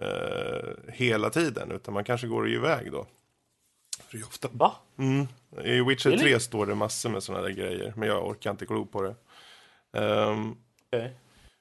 [0.00, 3.06] eh, hela tiden, utan man kanske går iväg då.
[4.08, 4.48] För det är ofta...
[4.52, 4.72] Va?
[4.98, 5.26] Mm.
[5.64, 6.30] I Witcher Really?
[6.30, 9.14] 3 står det massor med sådana där grejer, men jag orkar inte glo på det.
[9.92, 10.56] Ehm,
[10.86, 11.16] Okej.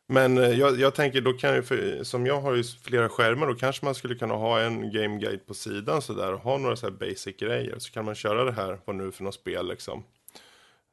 [0.08, 3.48] men eh, jag, jag tänker, då kan ju, för, som jag har ju flera skärmar,
[3.48, 6.76] då kanske man skulle kunna ha en game guide på sidan sådär och ha några
[6.76, 7.80] så här basic grejer.
[7.80, 10.04] Så kan man köra det här, vad nu för något spel liksom.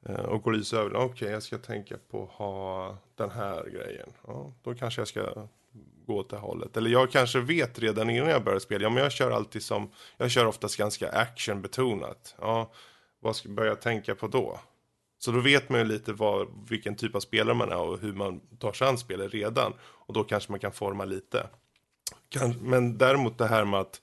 [0.08, 3.64] Eh, och Och gå lite över, okej jag ska tänka på att ha den här
[3.64, 4.08] grejen.
[4.26, 5.48] Ja, då kanske jag ska
[6.06, 6.76] gå åt det hållet.
[6.76, 9.90] Eller jag kanske vet redan innan jag börjar spela, ja men jag kör alltid som,
[10.16, 12.34] jag kör oftast ganska actionbetonat.
[12.40, 12.72] Ja,
[13.20, 14.60] vad ska börja tänka på då?
[15.18, 18.12] Så då vet man ju lite vad, vilken typ av spelare man är och hur
[18.12, 19.72] man tar sig an spelet redan.
[19.82, 21.46] Och då kanske man kan forma lite.
[22.60, 24.00] Men däremot det här med att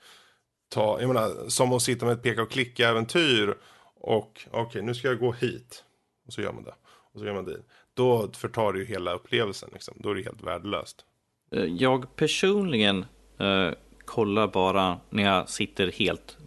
[0.70, 3.58] ta, jag menar, som att sitta med ett peka och klicka-äventyr
[3.96, 5.84] och okej, nu ska jag gå hit.
[6.32, 6.74] Och så gör man det.
[7.14, 7.58] Och så gör man det.
[7.94, 9.94] Då förtar det ju hela upplevelsen liksom.
[9.98, 11.06] Då är det helt värdelöst.
[11.52, 13.06] Eh, Jag personligen
[13.40, 13.70] eh,
[14.06, 16.38] kollar bara när jag sitter helt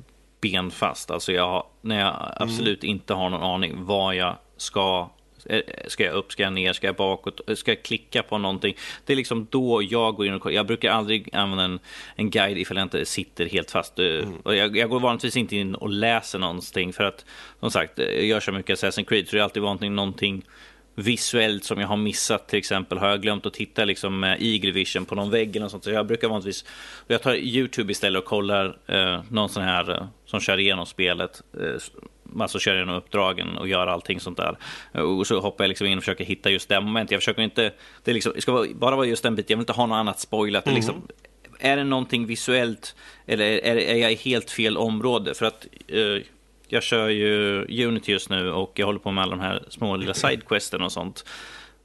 [0.41, 1.11] benfast.
[1.11, 5.11] Alltså jag, när jag absolut inte har någon aning vad jag ska.
[5.47, 8.39] Eh, Ska jag upp, ska jag ner, ska jag bakåt, eh, ska jag klicka på
[8.39, 8.77] någonting?
[9.05, 10.57] Det är liksom då jag går in och kollar.
[10.57, 11.79] Jag brukar aldrig använda en,
[12.17, 13.99] en guide ifall jag inte sitter helt fast.
[13.99, 17.25] Eh, Och jag, jag går vanligtvis inte in och läser någonting för att
[17.61, 20.45] som sagt, jag gör så mycket Assassin's Creed så det är alltid vanligt någonting
[20.97, 22.99] visuellt som jag har missat till exempel.
[22.99, 25.85] Har jag glömt att titta liksom med Eagle Vision på någon vägg eller något sånt.
[25.85, 26.65] Så jag brukar vanligtvis,
[27.07, 31.43] jag tar YouTube istället och kollar eh, någon sån här eh, som kör igenom spelet.
[31.61, 31.81] Eh,
[32.41, 34.57] Alltså kör igenom uppdragen och gör allting sånt där.
[35.03, 37.11] Och så hoppar jag liksom in och försöker hitta just det momentet.
[37.11, 37.72] Jag försöker inte,
[38.05, 39.47] det, liksom, ska bara vara just den biten.
[39.49, 40.64] Jag vill inte ha något annat spoilat.
[40.64, 41.03] Det är liksom,
[41.59, 45.35] är det någonting visuellt eller är, är jag i helt fel område?
[45.35, 46.22] För att eh,
[46.68, 49.97] jag kör ju Unity just nu och jag håller på med alla de här små
[49.97, 51.24] lilla sidequesten och sånt.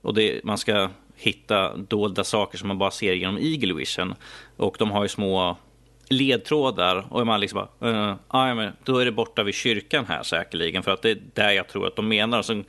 [0.01, 4.15] Och det, man ska hitta dolda saker som man bara ser genom Eagle Vision.
[4.57, 5.57] Och de har ju små
[6.09, 8.17] ledtrådar och man liksom bara,
[8.49, 11.51] uh, men då är det borta vid kyrkan här säkerligen för att det är där
[11.51, 12.41] jag tror att de menar.
[12.41, 12.65] Sen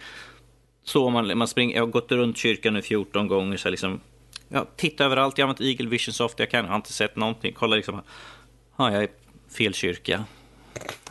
[0.85, 4.01] står man, man springer, jag har gått runt kyrkan nu 14 gånger så jag liksom,
[4.49, 6.93] ja, titta överallt, jag har använt Eagle Vision så ofta jag kan, jag har inte
[6.93, 8.01] sett någonting, kolla liksom,
[8.77, 9.09] ja, jag är
[9.57, 10.25] fel kyrka.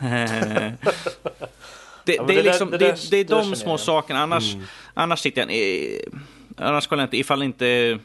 [2.04, 4.20] det, men det, det är liksom, det det är de små jag sakerna.
[4.20, 4.56] Annars,
[4.94, 5.50] annars sitter jag...
[5.50, 6.00] Eh,
[6.56, 7.98] annars kollar jag inte, ifall inte...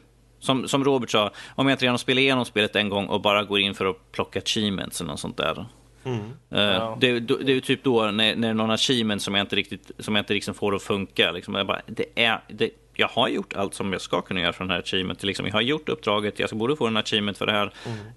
[0.46, 3.44] Som, som Robert sa, om jag inte redan spelar igenom spelet en gång och bara
[3.44, 5.66] går in för att plocka achievements eller något sånt där.
[6.06, 9.92] Eh, det, det, det är typ då när, när någon achievement som jag inte riktigt,
[10.00, 11.32] som jag inte liksom får att funka.
[11.32, 14.54] Liksom, jag, bara, det är, det, jag har gjort allt som jag ska kunna göra
[14.54, 15.24] för den här achievement.
[15.24, 17.74] Liksom, jag har gjort uppdraget, jag borde få en achievement för det här.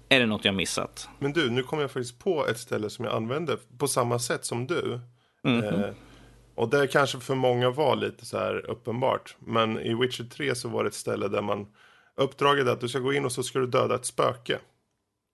[0.09, 1.09] Är det något jag missat?
[1.19, 4.45] Men du, nu kommer jag faktiskt på ett ställe som jag använder på samma sätt
[4.45, 4.99] som du.
[5.45, 5.89] Eh,
[6.55, 9.35] och det kanske för många var lite så här uppenbart.
[9.39, 11.67] Men i Witcher 3 så var det ett ställe där man
[12.19, 14.59] uppdraget är att du ska gå in och så ska du döda ett spöke.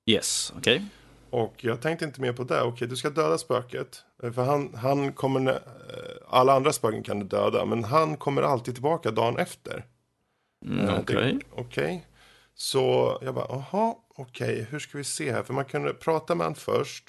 [0.09, 0.85] Yes, okej.
[1.29, 2.61] Och jag tänkte inte mer på det.
[2.61, 4.03] Okej, du ska döda spöket.
[4.23, 5.51] Eh, För han, han kommer...
[5.51, 5.57] eh,
[6.29, 9.85] Alla andra spöken kan du döda, men han kommer alltid tillbaka dagen efter.
[10.65, 11.15] Mm, Eh, okej.
[11.33, 12.07] det- Okej.
[12.53, 15.43] Så jag bara, aha, okej, hur ska vi se här?
[15.43, 17.03] För man kunde prata med han först.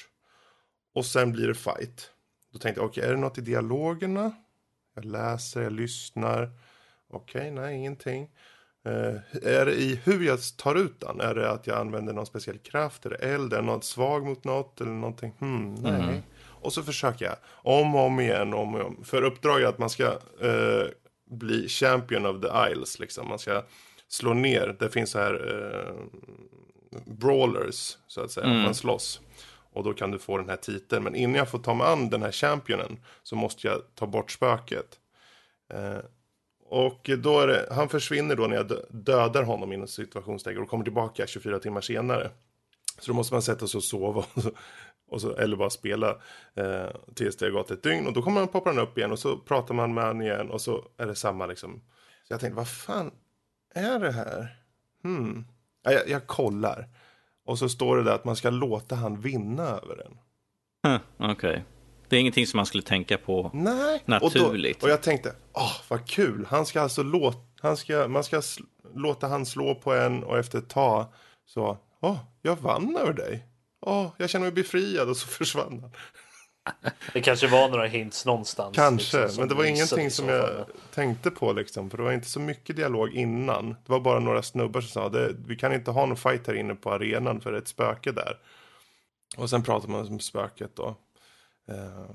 [0.94, 2.10] Och sen blir det fight.
[2.52, 4.32] Då tänkte jag, okej, är det något i dialogerna?
[4.94, 6.50] Jag läser, jag lyssnar.
[7.10, 8.30] Okej, nej, ingenting.
[8.86, 11.20] Eh, är det i hur jag tar ut den?
[11.20, 13.06] Är det att jag använder någon speciell kraft?
[13.06, 13.52] Är det eld?
[13.52, 14.80] Är det något svag mot något?
[14.80, 15.32] Eller någonting?
[15.38, 16.22] Hmm, nej.
[16.60, 18.54] Och så försöker jag om och om igen.
[18.54, 19.04] Om och om.
[19.04, 20.04] För uppdraget att man ska
[20.40, 20.86] eh,
[21.30, 22.98] bli champion of the isles.
[22.98, 23.28] Liksom.
[23.28, 23.62] Man ska
[24.08, 24.76] slå ner.
[24.78, 25.94] Det finns så här eh,
[27.04, 28.46] brawlers, så att säga.
[28.46, 29.20] Man slåss.
[29.72, 31.04] Och då kan du få den här titeln.
[31.04, 34.30] Men innan jag får ta mig an den här championen så måste jag ta bort
[34.30, 35.00] spöket.
[35.74, 35.98] Eh,
[36.68, 40.84] och då är det, han försvinner då när jag dödar honom inom situationstecken och kommer
[40.84, 42.30] tillbaka 24 timmar senare.
[42.98, 44.50] Så då måste man sätta sig och sova och så,
[45.08, 46.10] och så, eller bara spela
[46.54, 48.06] eh, tills det har gått ett dygn.
[48.06, 50.50] Och då kommer han poppar han upp igen och så pratar man med honom igen
[50.50, 51.82] och så är det samma liksom.
[52.24, 53.10] Så jag tänkte, vad fan
[53.74, 54.56] är det här?
[55.02, 55.44] Hmm.
[55.82, 56.88] Ja, jag, jag kollar.
[57.44, 60.18] Och så står det där att man ska låta han vinna över den.
[60.92, 61.64] Huh, Okej.
[62.08, 63.50] Det är ingenting som man skulle tänka på.
[63.54, 64.02] Nej.
[64.04, 64.76] Naturligt.
[64.76, 66.46] Och, då, och jag tänkte, åh vad kul.
[66.50, 68.42] Han ska alltså låta, han ska, man ska
[68.94, 71.06] låta han slå på en och efter ett tag
[71.46, 73.46] så, åh, jag vann över dig.
[73.80, 75.90] Åh, jag känner mig befriad och så försvann han.
[77.12, 78.76] Det kanske var några hints någonstans.
[78.76, 80.34] Kanske, liksom, som men det var ingenting som fall.
[80.36, 81.90] jag tänkte på liksom.
[81.90, 83.68] För det var inte så mycket dialog innan.
[83.68, 86.54] Det var bara några snubbar som sa, det, vi kan inte ha någon fight här
[86.54, 88.38] inne på arenan för det är ett spöke där.
[89.36, 90.96] Och sen pratade man om spöket då.
[91.68, 92.10] Eh,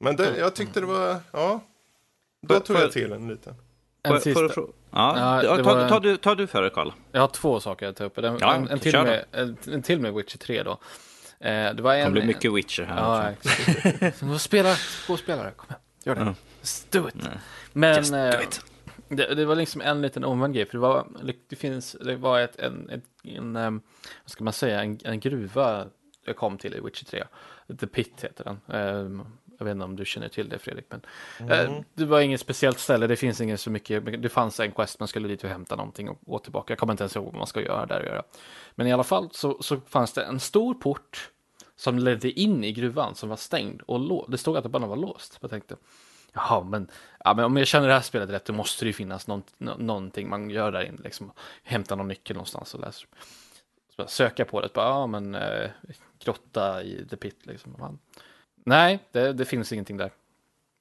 [0.00, 1.60] men det, jag tyckte det var, ja.
[2.42, 3.54] Då tog jag till en liten.
[4.02, 4.40] En sista.
[4.90, 6.90] Ja, Ja, det ta, en- ta, du, ta du före Karl.
[7.12, 8.18] Jag har två saker att ta upp.
[8.18, 10.70] En, Ja, en, en, till, med, en, en till med Witcher 3 då.
[10.70, 12.04] Eh, det var Det en...
[12.04, 12.96] kommer bli mycket Witcher här.
[12.96, 14.18] Ja, exakt.
[14.18, 14.74] Så Spela
[15.06, 15.80] två spelare, kom igen.
[16.04, 16.20] Gör det.
[16.20, 16.34] Mm.
[16.60, 17.14] Just do it.
[17.72, 18.60] Men Just do eh, it.
[19.08, 20.66] det, det var liksom en liten omvänd grej.
[20.66, 21.06] För det var,
[21.48, 23.80] det finns, det var ett, en, ett, en, em,
[24.24, 25.86] vad ska man säga, en, en gruva
[26.24, 27.24] jag kom till i Witcher 3.
[27.80, 28.60] The Pit heter den.
[28.80, 29.26] Em,
[29.58, 31.00] jag vet inte om du känner till det Fredrik, men
[31.50, 33.06] eh, det var inget speciellt ställe.
[33.06, 34.22] Det finns inget så mycket.
[34.22, 36.72] Det fanns en quest, man skulle dit och hämta någonting och gå tillbaka.
[36.72, 38.22] Jag kommer inte ens ihåg vad man ska göra där och göra.
[38.74, 41.30] Men i alla fall så, så fanns det en stor port
[41.76, 44.86] som ledde in i gruvan som var stängd och lå- det stod att det bara
[44.86, 45.38] var låst.
[45.40, 45.76] Jag tänkte,
[46.32, 46.90] jaha, men,
[47.24, 49.42] ja, men om jag känner det här spelet rätt, då måste det ju finnas någon,
[49.58, 53.08] nå- någonting man gör där inne, liksom hämta någon nyckel någonstans och läser.
[54.06, 55.70] Söka på det, bara, ja men eh,
[56.24, 57.76] grotta i the pit liksom.
[57.78, 57.98] Man,
[58.64, 60.10] nej, det, det finns ingenting där.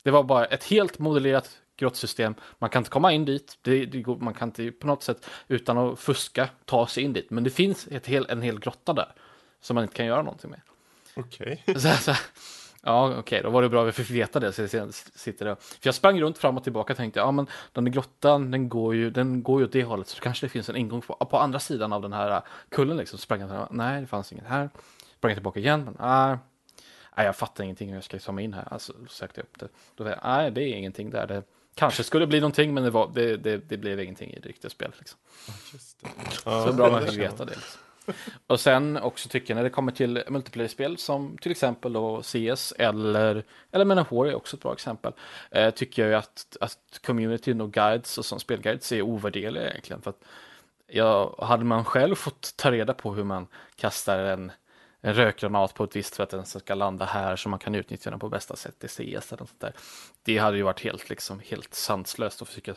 [0.03, 2.35] Det var bara ett helt modellerat grottsystem.
[2.59, 5.77] Man kan inte komma in dit, det, det man kan inte på något sätt utan
[5.77, 7.29] att fuska ta sig in dit.
[7.29, 9.11] Men det finns ett hel, en hel grotta där
[9.61, 10.61] som man inte kan göra någonting med.
[11.15, 11.63] Okej.
[11.99, 12.13] Så,
[12.83, 14.53] ja, okej, okay, då var det bra att vi fick veta det.
[14.53, 15.55] Så jag sitter där.
[15.55, 18.69] För jag sprang runt fram och tillbaka och tänkte, ja men den där grottan, den
[18.69, 20.07] går ju, den går ju åt det hållet.
[20.07, 23.19] Så kanske det finns en ingång på, på andra sidan av den här kullen liksom.
[23.19, 24.69] Sprang jag, nej, det fanns inget här.
[25.17, 26.37] Sprang jag tillbaka igen, men nej.
[27.17, 28.73] Nej, jag fattar ingenting hur jag ska ta mig in här.
[28.73, 29.67] Alltså, sökte jag upp det.
[29.95, 31.27] Då var jag, nej, det är ingenting där.
[31.27, 31.43] Det
[31.75, 34.69] kanske skulle bli någonting, men det, var, det, det, det blev ingenting i det riktiga
[34.69, 34.95] spelet.
[34.99, 35.19] Liksom.
[36.45, 37.51] Ja, Så bra man fick veta det.
[37.51, 37.81] Liksom.
[38.47, 42.73] Och sen också tycker jag när det kommer till multiplayer-spel som till exempel då CS
[42.77, 45.13] eller, eller Menahor är också ett bra exempel.
[45.51, 50.01] Eh, tycker jag ju att, att communityn och guides och som spelguides är ovärderliga egentligen.
[50.01, 50.23] För att
[50.87, 54.51] jag, hade man själv fått ta reda på hur man kastar en
[55.07, 58.09] en rökgranat på ett visst för att den ska landa här så man kan utnyttja
[58.09, 59.73] den på bästa sätt i CS eller sånt där.
[60.23, 62.73] Det hade ju varit helt, liksom, helt sanslöst att försöka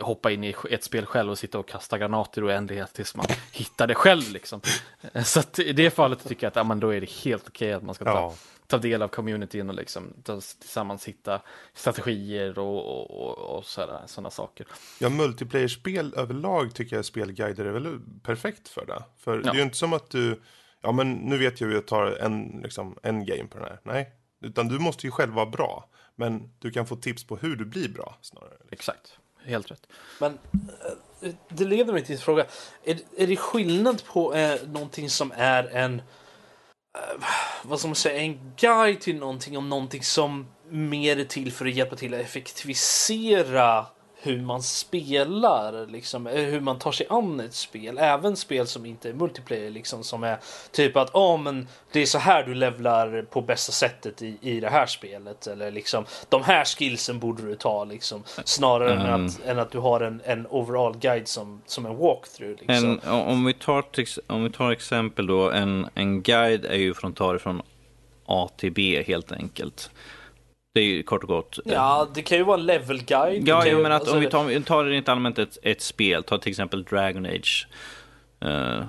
[0.00, 3.26] hoppa in i ett spel själv och sitta och kasta granater och oändlighet tills man
[3.52, 4.60] hittar det själv liksom.
[5.24, 7.82] Så i det fallet tycker jag att ja, men då är det helt okej att
[7.82, 8.34] man ska ta, ja.
[8.66, 10.14] ta del av communityn och liksom
[10.60, 11.40] tillsammans hitta
[11.74, 14.66] strategier och, och, och sådana saker.
[14.98, 19.02] Ja, multiplayer-spel överlag tycker jag spelguider är väl perfekt för det.
[19.18, 19.42] För ja.
[19.42, 20.40] det är ju inte som att du
[20.82, 23.80] ja men nu vet jag hur jag tar en, liksom, en game på den här.
[23.82, 24.10] Nej,
[24.40, 25.88] utan du måste ju själv vara bra.
[26.16, 28.56] Men du kan få tips på hur du blir bra snarare.
[28.70, 29.86] Exakt, helt rätt.
[30.20, 30.38] Men
[31.20, 32.46] eh, det leder mig till en fråga.
[32.84, 36.02] Är, är det skillnad på eh, någonting som är en
[36.94, 37.24] eh,
[37.62, 41.66] vad ska man säga, en guide till någonting om någonting som mer är till för
[41.66, 43.86] att hjälpa till att effektivisera
[44.20, 47.98] hur man spelar, liksom, eh, hur man tar sig an ett spel.
[47.98, 50.38] Även spel som inte är multiplayer, liksom, som är
[50.70, 54.60] typ att oh, men det är så här du levlar på bästa sättet i, i
[54.60, 55.46] det här spelet.
[55.46, 59.06] Eller liksom, de här skillsen borde du ta, liksom, snarare mm.
[59.06, 62.60] än, att, än att du har en, en overall guide som, som en walkthrough.
[62.60, 63.00] Liksom.
[63.04, 63.84] En, om, vi tar,
[64.26, 67.62] om vi tar exempel då, en, en guide är ju från, tar från
[68.26, 69.90] A till B helt enkelt.
[70.78, 71.58] Det är ju kort och gott.
[71.66, 73.48] Eh, ja, det kan ju vara en level guide.
[73.48, 76.38] Ja, ju, men att alltså, om vi tar, tar rent allmänt ett, ett spel, ta
[76.38, 77.68] till exempel Dragon Age
[78.44, 78.84] uh,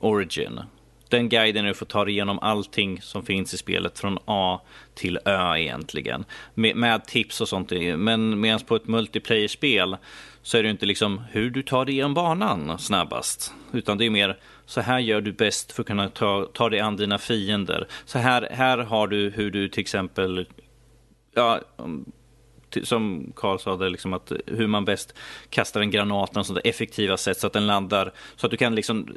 [0.00, 0.60] Origin.
[1.08, 4.60] Den guiden är att få ta igenom allting som finns i spelet från A
[4.94, 6.24] till Ö egentligen.
[6.54, 7.70] Med, med tips och sånt.
[7.96, 9.96] Men medan på ett multiplayer-spel
[10.42, 13.54] så är det inte liksom hur du tar dig igenom banan snabbast.
[13.72, 16.80] Utan det är mer så här gör du bäst för att kunna ta, ta dig
[16.80, 17.86] an dina fiender.
[18.04, 20.46] Så här, här har du hur du till exempel
[21.34, 21.60] ja,
[22.82, 25.14] som Karl sa, det, liksom att hur man bäst
[25.50, 28.74] kastar en granat på sånt effektiva sätt så att den landar, så att du kan
[28.74, 29.08] liksom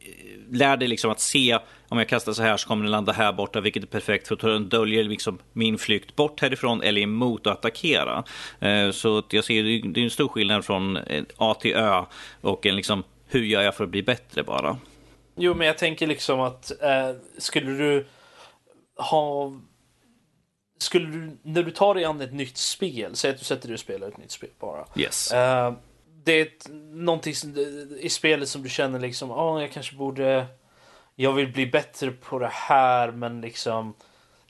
[0.00, 3.12] eh, lär dig liksom att se om jag kastar så här så kommer den landa
[3.12, 7.00] här borta, vilket är perfekt för att den döljer liksom min flykt bort härifrån eller
[7.00, 8.24] emot att attackera.
[8.60, 10.98] Eh, så att jag ser det är en stor skillnad från
[11.36, 12.04] A till Ö
[12.40, 14.78] och en liksom hur gör jag för att bli bättre bara.
[15.36, 18.06] Jo, men jag tänker liksom att eh, skulle du
[18.96, 19.52] ha
[20.82, 23.74] skulle du, när du tar dig an ett nytt spel, säg att du sätter dig
[23.74, 24.86] och spelar ett nytt spel bara.
[24.96, 25.32] Yes.
[25.32, 25.72] Uh,
[26.24, 27.34] det är ett, någonting
[28.00, 30.46] i spelet som du känner liksom, ja, oh, jag kanske borde,
[31.14, 33.94] jag vill bli bättre på det här, men liksom,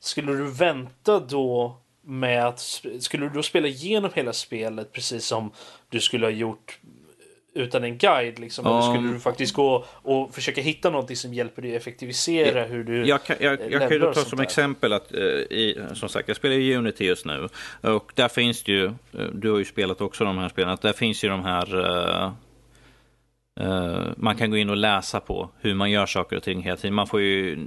[0.01, 2.61] skulle du vänta då med att,
[3.01, 5.51] skulle du då spela igenom hela spelet precis som
[5.89, 6.79] du skulle ha gjort
[7.55, 8.67] utan en guide liksom?
[8.67, 12.67] Um, eller skulle du faktiskt gå och försöka hitta någonting som hjälper dig effektivisera jag,
[12.67, 14.45] hur du Jag kan, jag, jag kan ju ta som där.
[14.45, 17.49] exempel att, uh, i, som sagt, jag spelar i Unity just nu.
[17.81, 18.95] Och där finns det ju, uh,
[19.33, 22.33] du har ju spelat också de här spelen, att där finns ju de här uh,
[24.17, 26.95] man kan gå in och läsa på hur man gör saker och ting hela tiden.
[26.95, 27.67] Man får ju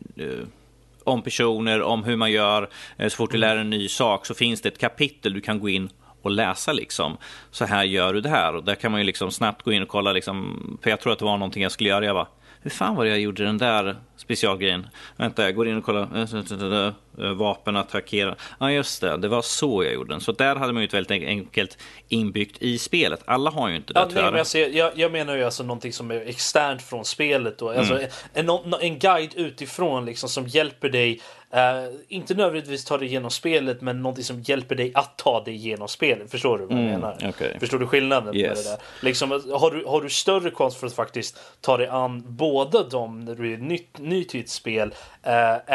[1.04, 2.70] om personer, om hur man gör.
[2.98, 5.70] Så fort du lär en ny sak så finns det ett kapitel du kan gå
[5.70, 5.90] in
[6.26, 7.18] och läsa liksom.
[7.52, 8.56] Så här gör du det här.
[8.56, 10.80] Och där kan man ju liksom snabbt gå in och kolla liksom.
[10.84, 12.06] För jag tror att det var någonting jag skulle göra.
[12.06, 12.28] Jag bara,
[12.62, 14.88] hur fan var det jag gjorde den där specialgrejen?
[15.18, 17.34] Vänta, jag går in och kollar.
[17.34, 18.36] Vapen attackera.
[18.60, 19.18] Ja, just det.
[19.18, 20.22] Det var så jag gjorde den.
[20.22, 21.78] Så där hade man ju ett väldigt enkelt
[22.08, 23.22] inbyggt i spelet.
[23.26, 25.94] Alla har ju inte det ja, nej, men jag, jag, jag, menar ju alltså någonting
[25.94, 27.58] som är externt från spelet.
[27.58, 27.70] Då.
[27.70, 28.10] Alltså mm.
[28.34, 31.22] en, en, en guide utifrån liksom som hjälper dig
[31.56, 35.54] Uh, inte nödvändigtvis ta dig igenom spelet, men någonting som hjälper dig att ta dig
[35.54, 36.32] igenom spelet.
[36.32, 37.30] Förstår du vad jag mm, menar?
[37.30, 37.60] Okay.
[37.60, 38.48] Förstår du skillnaden yes.
[38.48, 39.06] med det där?
[39.06, 43.20] Liksom, har, du, har du större chans för att faktiskt ta dig an båda dem
[43.20, 44.88] när du är nytt, ny till ett spel
[45.28, 45.74] uh,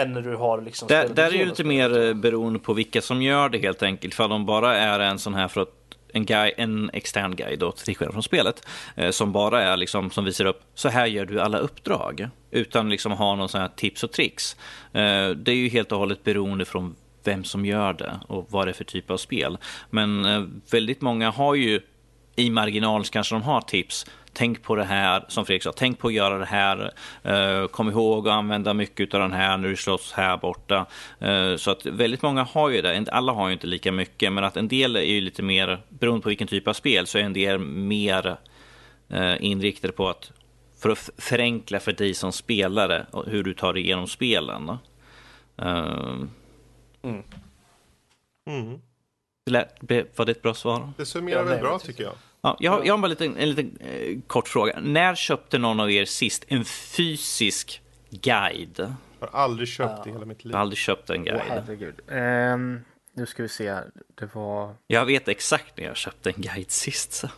[0.00, 3.02] än när du har liksom Där, där är ju lite mer eh, beroende på vilka
[3.02, 4.14] som gör det helt enkelt.
[4.14, 5.83] För de bara är en sån här för att
[6.14, 8.66] en, guy, en extern guide då, till skillnad från spelet,
[8.96, 12.90] eh, som bara är liksom, som visar upp, så här gör du alla uppdrag, utan
[12.90, 14.56] liksom ha någon sån här tips och tricks.
[14.92, 18.66] Eh, det är ju helt och hållet beroende från vem som gör det och vad
[18.66, 19.58] det är för typ av spel.
[19.90, 21.80] Men eh, väldigt många har ju
[22.36, 24.06] i marginal kanske de har tips.
[24.34, 26.92] Tänk på det här, som Fredrik sa, tänk på att göra det här.
[27.22, 30.86] Eh, kom ihåg att använda mycket av den här när du slåss här borta.
[31.18, 33.08] Eh, så att väldigt många har ju det.
[33.12, 36.22] Alla har ju inte lika mycket, men att en del är ju lite mer, beroende
[36.22, 38.36] på vilken typ av spel, så är en del mer
[39.08, 40.32] eh, inriktade på att
[40.78, 44.68] för att förenkla för dig som spelare hur du tar dig igenom spelen.
[45.62, 46.24] Uh,
[47.02, 47.22] mm.
[48.46, 48.80] Mm.
[50.16, 50.92] Var det ett bra svar?
[50.96, 52.14] Det summerar väl bra tycker jag.
[52.44, 54.80] Ja, jag, har, jag har bara en liten, en liten eh, kort fråga.
[54.80, 58.94] När köpte någon av er sist en fysisk guide?
[59.20, 60.50] Jag har aldrig köpt i hela mitt liv.
[60.52, 61.40] Jag har aldrig köpt en guide.
[61.40, 61.94] Oh, herregud.
[62.08, 62.84] Um,
[63.14, 63.78] nu ska vi se.
[64.14, 64.74] Det var...
[64.86, 67.12] Jag vet exakt när jag köpte en guide sist.
[67.12, 67.28] Så.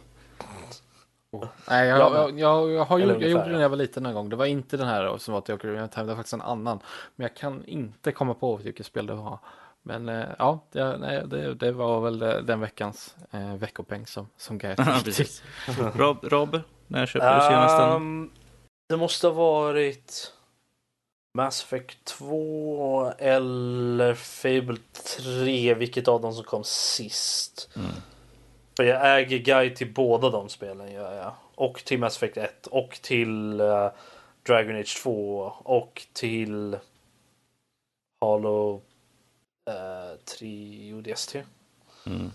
[1.30, 1.46] Oh.
[1.70, 4.14] Nej, jag, jag, jag, jag, har gjort, jag gjorde det när jag var liten en
[4.14, 4.28] gång.
[4.28, 6.80] Det var inte den här som var till Ocarina Time, det var faktiskt en annan.
[7.16, 9.38] Men jag kan inte komma på vilket spel det var.
[9.86, 14.58] Men eh, ja, det, nej, det, det, var väl den veckans eh, veckopeng som, som
[14.58, 15.42] Gert precis.
[15.94, 18.30] Rob, Rob, när köpte du senast um,
[18.88, 20.32] Det måste ha varit
[21.34, 24.78] Mass Effect 2 eller Fable
[25.18, 27.70] 3, vilket av dem som kom sist.
[27.76, 27.90] Mm.
[28.76, 31.32] För jag äger guide till båda de spelen gör jag.
[31.54, 33.90] Och till Mass Effect 1 och till uh,
[34.46, 36.76] Dragon Age 2 och till
[38.20, 38.82] Halo
[39.68, 41.36] uh, 3 ODST.
[42.06, 42.30] Mm.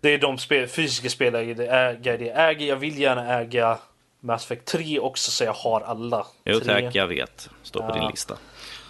[0.00, 2.18] Det är de spel, fysiska spel jag äger.
[2.18, 2.66] Jag äger.
[2.66, 3.78] Jag vill gärna äga
[4.20, 6.26] Mass Effect 3 också så jag har alla.
[6.44, 7.50] Jo tack, jag vet.
[7.62, 8.36] Står på uh, din lista.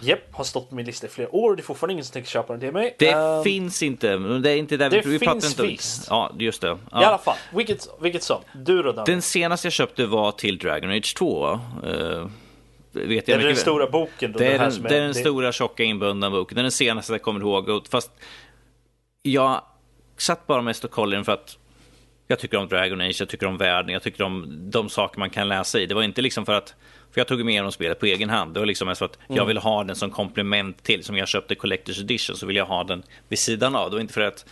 [0.01, 1.55] Japp, har stått på min lista i flera år.
[1.55, 2.95] Det är fortfarande ingen som tänker köpa den till mig.
[2.99, 4.17] Det um, finns inte.
[4.17, 5.63] Det är inte där det vi, vi finns inte.
[5.63, 6.07] visst.
[6.09, 6.77] Ja, just det.
[6.91, 7.01] Ja.
[7.01, 8.41] I alla fall, vilket, vilket som.
[8.53, 9.05] Du då Danne?
[9.05, 11.59] Den senaste jag köpte var till Dragon Age 2.
[11.85, 12.27] Uh,
[12.93, 14.31] vet jag är det den stora boken?
[14.31, 16.55] Då, det, är den, det är den stora tjocka inbundna boken.
[16.55, 17.87] Det är den senaste jag kommer ihåg.
[17.89, 18.11] Fast
[19.21, 19.61] jag
[20.17, 21.57] satt bara mest och kollade den för att
[22.27, 25.29] jag tycker om Dragon Age, jag tycker om världen, jag tycker om de saker man
[25.29, 25.85] kan läsa i.
[25.85, 26.75] Det var inte liksom för att
[27.11, 28.53] för jag tog med igenom spelet på egen hand.
[28.53, 29.37] Det var liksom så att mm.
[29.37, 32.65] jag vill ha den som komplement till, som jag köpte Collector's Edition, så vill jag
[32.65, 33.89] ha den vid sidan av.
[33.89, 34.45] Det var inte för att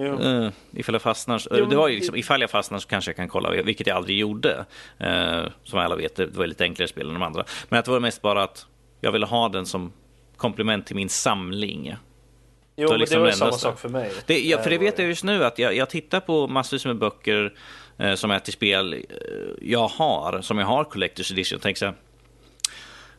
[0.00, 3.16] Uh, ifall jag fastnar, jo, det var ju liksom, ifall jag fastnar så kanske jag
[3.16, 4.64] kan kolla, vilket jag aldrig gjorde.
[5.04, 7.44] Uh, som alla vet, det var lite enklare spel än de andra.
[7.68, 8.66] Men att det var mest bara att
[9.00, 9.92] jag ville ha den som
[10.36, 11.94] komplement till min samling.
[12.76, 14.12] Jo, men liksom det var ju samma sak för mig.
[14.26, 16.96] Det, ja, för det vet jag just nu att jag, jag tittar på massvis med
[16.96, 17.54] böcker
[17.98, 18.98] eh, som är till spel eh,
[19.60, 21.58] jag har, som jag har Collector's Edition.
[21.62, 21.94] Tänk så här,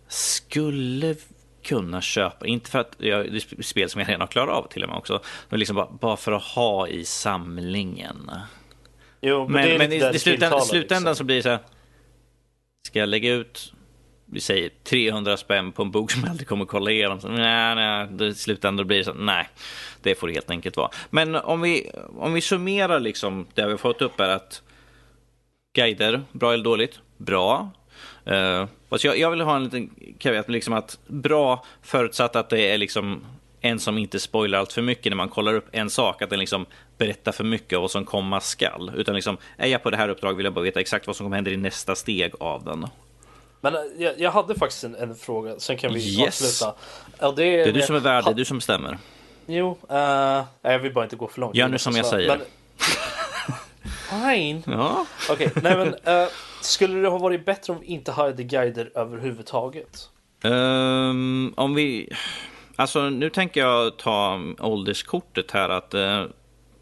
[0.07, 1.15] skulle
[1.63, 4.67] kunna köpa, inte för att jag, det är spel som jag redan har klarat av
[4.67, 8.31] till och med också, men liksom bara, bara för att ha i samlingen.
[9.21, 11.15] Jo, men, men, men i, i slutändan, slutändan liksom.
[11.15, 11.59] så blir det så här,
[12.87, 13.73] ska jag lägga ut
[14.33, 17.19] vi säger 300 spänn på en bok som jag aldrig kommer kolla igenom.
[17.19, 19.49] Så, nej, nej, i slutändan blir det så nej,
[20.01, 20.89] det får det helt enkelt vara.
[21.09, 24.61] Men om vi, om vi summerar liksom det vi har fått upp är att
[25.75, 26.99] guider, bra eller dåligt?
[27.17, 27.71] Bra.
[28.27, 32.77] Uh, jag, jag vill ha en liten caveat, liksom att bra förutsatt att det är
[32.77, 33.21] liksom
[33.61, 36.39] en som inte spoilar allt för mycket när man kollar upp en sak, att den
[36.39, 36.65] liksom
[36.97, 38.91] berättar för mycket av vad som komma skall.
[38.95, 41.25] Utan liksom, är jag på det här uppdraget vill jag bara veta exakt vad som
[41.25, 42.87] kommer hända i nästa steg av den.
[43.61, 46.27] Men eh, jag, jag hade faktiskt en, en, fråga, sen kan vi yes.
[46.27, 46.75] avsluta.
[47.19, 48.97] Ja, det, är, det är du som är värd, det är du som bestämmer.
[49.45, 49.97] Jo, uh,
[50.61, 51.55] jag vill bara inte gå för långt.
[51.55, 52.27] Gör nu som jag säger.
[52.27, 52.39] Men...
[54.09, 54.63] Fine.
[54.65, 55.05] Ja.
[55.29, 56.29] Okej, okay, nej men uh,
[56.61, 60.09] skulle det ha varit bättre om vi inte hade guider överhuvudtaget?
[60.43, 62.09] Um, om vi...
[62.75, 66.25] Alltså nu tänker jag ta ålderskortet här att uh,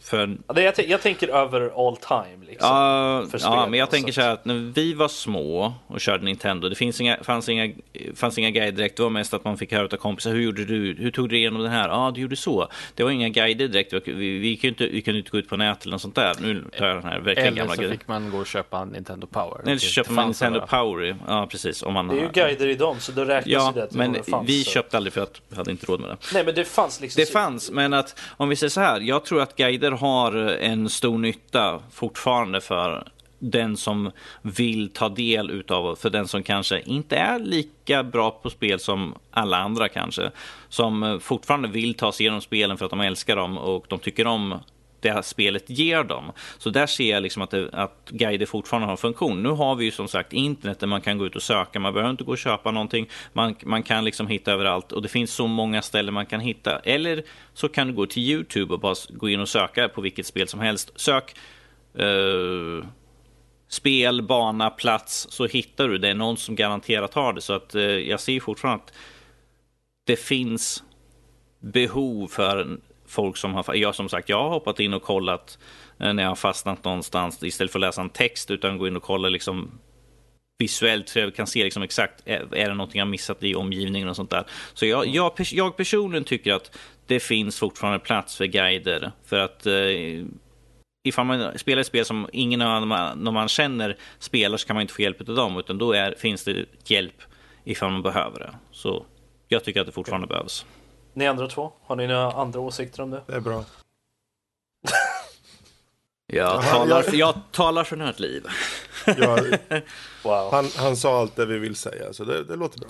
[0.03, 0.38] för...
[0.48, 2.45] Ja, jag, jag, tänker över all time.
[2.48, 6.23] Liksom, ja, ja, men jag tänker så här att när vi var små och körde
[6.23, 7.73] Nintendo, det finns inga, fanns, inga,
[8.15, 8.98] fanns inga guider direkt.
[8.98, 10.95] Det var mest att man fick höra av kompisar, hur gjorde du?
[10.99, 11.90] Hur tog du igenom den här?
[11.90, 12.68] Ja, ah, du gjorde så.
[12.95, 13.94] Det var inga guider direkt.
[13.94, 16.15] Vi, vi, vi, kunde, inte, vi kunde inte gå ut på nätet eller något sånt
[16.15, 16.36] där.
[16.41, 19.28] Nu tar jag den här verkligen eller gamla så fick man gå och köpa Nintendo
[19.28, 19.61] Power.
[19.64, 20.68] Eller så köpte man Nintendo bara.
[20.68, 21.84] Power, ja precis.
[21.84, 24.14] Om man det är ju guider i dem, så då räknas ja, det att men
[24.14, 24.49] det fanns.
[24.49, 24.72] vi så.
[24.72, 26.18] köpte aldrig för att vi hade inte råd med det.
[26.34, 27.19] Nej, men det fanns liksom.
[27.19, 28.99] Det fanns, men att om vi säger så här.
[28.99, 33.07] Jag tror att guider har en en stor nytta fortfarande för
[33.39, 34.11] den som
[34.41, 39.15] vill ta del utav, för den som kanske inte är lika bra på spel som
[39.31, 40.31] alla andra kanske,
[40.69, 44.27] som fortfarande vill ta sig igenom spelen för att de älskar dem och de tycker
[44.27, 44.59] om
[45.02, 46.32] det här spelet ger dem.
[46.57, 49.44] Så där ser jag liksom att, det, att guider fortfarande har en funktion.
[49.44, 51.80] Nu har vi ju som sagt internet där man kan gå ut och söka.
[51.80, 53.10] Man behöver inte gå och köpa någonting.
[53.34, 56.80] Man, man kan liksom hitta överallt och det finns så många ställen man kan hitta.
[56.80, 57.23] Eller
[57.53, 60.48] så kan du gå till Youtube och bara gå in och söka på vilket spel
[60.48, 60.91] som helst.
[60.95, 61.36] Sök
[61.98, 62.86] eh,
[63.68, 65.98] spel, bana, plats så hittar du.
[65.98, 67.41] Det är någon som garanterat har det.
[67.41, 68.94] Så att eh, jag ser fortfarande att
[70.06, 70.84] det finns
[71.60, 72.78] behov för
[73.11, 73.75] folk som har...
[73.75, 75.59] Jag som sagt, jag har hoppat in och kollat
[75.99, 78.95] eh, när jag har fastnat någonstans istället för att läsa en text utan gå in
[78.95, 79.79] och kolla liksom
[80.59, 84.07] visuellt så jag kan se liksom exakt, är, är det någonting jag missat i omgivningen
[84.07, 84.45] och sånt där.
[84.73, 89.11] Så jag, jag, jag personligen tycker att det finns fortfarande plats för guider.
[89.25, 90.25] För att eh,
[91.03, 94.81] ifall man spelar ett spel som ingen av man, man känner spelar så kan man
[94.81, 97.21] inte få hjälp av dem, utan då är, finns det hjälp
[97.63, 98.55] ifall man behöver det.
[98.71, 99.05] Så
[99.47, 100.35] jag tycker att det fortfarande okay.
[100.35, 100.65] behövs.
[101.13, 103.21] Ni andra två, har ni några andra åsikter om det?
[103.27, 103.63] Det är bra.
[106.27, 108.45] jag, talar, för, jag talar för nördliv.
[109.05, 109.39] ja,
[110.23, 110.51] wow.
[110.51, 112.89] han, han sa allt det vi vill säga, så det, det låter bra.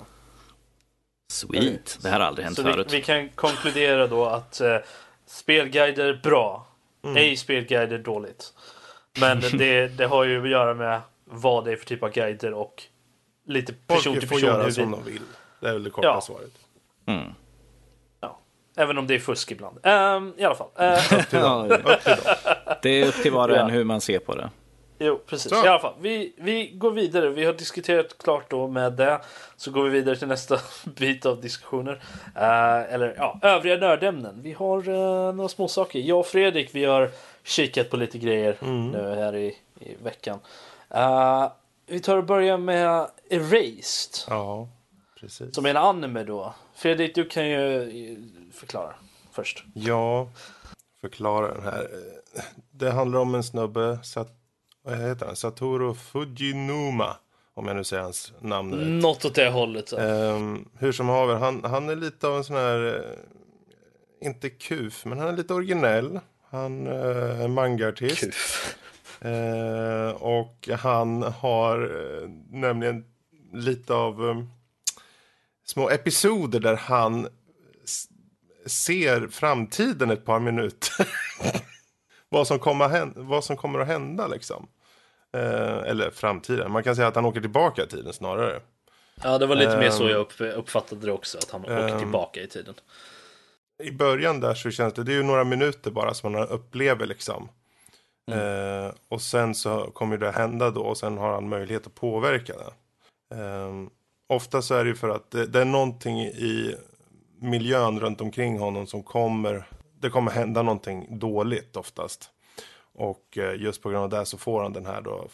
[1.32, 2.92] Sweet, det här har aldrig hänt så förut.
[2.92, 4.76] Vi, vi kan konkludera då att eh,
[5.26, 6.66] spelguider bra,
[7.04, 7.16] mm.
[7.16, 8.52] ej spelguider dåligt.
[9.20, 12.54] Men det, det har ju att göra med vad det är för typ av guider
[12.54, 12.82] och
[13.46, 14.28] lite person till person.
[14.28, 15.22] Folk får göra som de vill.
[15.60, 16.20] Det är väl det korta ja.
[16.20, 16.52] svaret.
[17.06, 17.34] Mm.
[18.76, 19.78] Även om det är fusk ibland.
[19.82, 20.68] Um, I alla fall.
[20.80, 21.70] Uh, upp till dem.
[21.70, 22.34] upp till dem.
[22.82, 24.50] Det är upp till var och en hur man ser på det.
[25.04, 25.50] Jo, precis.
[25.50, 25.64] Så.
[25.64, 27.28] I alla fall, vi, vi går vidare.
[27.28, 29.20] Vi har diskuterat klart då med det.
[29.56, 30.58] Så går vi vidare till nästa
[30.96, 31.92] bit av diskussioner.
[32.36, 34.40] Uh, eller ja, övriga nördämnen.
[34.42, 35.98] Vi har uh, några små saker.
[35.98, 37.10] Jag och Fredrik, vi har
[37.44, 38.90] kikat på lite grejer mm.
[38.90, 40.38] nu här i, i veckan.
[40.94, 41.48] Uh,
[41.86, 44.24] vi tar och börjar med Erased.
[44.28, 44.68] Ja,
[45.20, 45.54] precis.
[45.54, 46.54] Som är en anime då.
[46.74, 47.90] Fredrik, du kan ju
[48.52, 48.94] förklara
[49.32, 49.64] först.
[49.74, 50.30] Ja,
[51.00, 51.88] förklara den här.
[52.70, 54.38] Det handlar om en snubbe, Sat
[54.84, 55.36] vad heter han?
[55.36, 57.16] Satoru Fujinuma.
[57.54, 59.02] Om jag nu säger hans namn rätt.
[59.02, 59.92] Något åt det hållet.
[59.92, 63.02] Um, hur som haver, han, han är lite av en sån här, uh,
[64.20, 66.20] inte kuf, men han är lite originell.
[66.50, 68.20] Han uh, är mangaartist.
[68.20, 68.76] Kuf.
[69.24, 73.04] Uh, och han har uh, nämligen
[73.52, 74.50] lite av um,
[75.64, 77.28] små episoder där han
[78.66, 81.08] ser framtiden ett par minuter.
[82.28, 84.68] vad, som kommer vad som kommer att hända liksom.
[85.32, 86.72] Eh, eller framtiden.
[86.72, 88.60] Man kan säga att han åker tillbaka i tiden snarare.
[89.22, 91.38] Ja, det var lite eh, mer så jag upp, uppfattade det också.
[91.38, 92.74] Att han åker tillbaka i tiden.
[93.82, 97.06] I början där så känns det, det är ju några minuter bara som man upplever
[97.06, 97.48] liksom.
[98.30, 98.84] Mm.
[98.86, 102.52] Eh, och sen så kommer det hända då och sen har han möjlighet att påverka
[102.52, 102.72] det.
[103.36, 103.72] Eh,
[104.26, 106.76] ofta så är det ju för att det, det, är någonting i
[107.42, 109.64] miljön runt omkring honom som kommer,
[110.00, 112.30] det kommer hända någonting dåligt oftast.
[112.94, 115.28] Och eh, just på grund av det så får han den här då,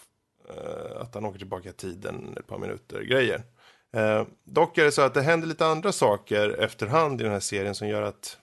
[0.48, 3.42] eh, att han åker tillbaka i tiden ett par minuter grejer.
[3.92, 7.40] Eh, dock är det så att det händer lite andra saker efterhand i den här
[7.40, 8.38] serien som gör att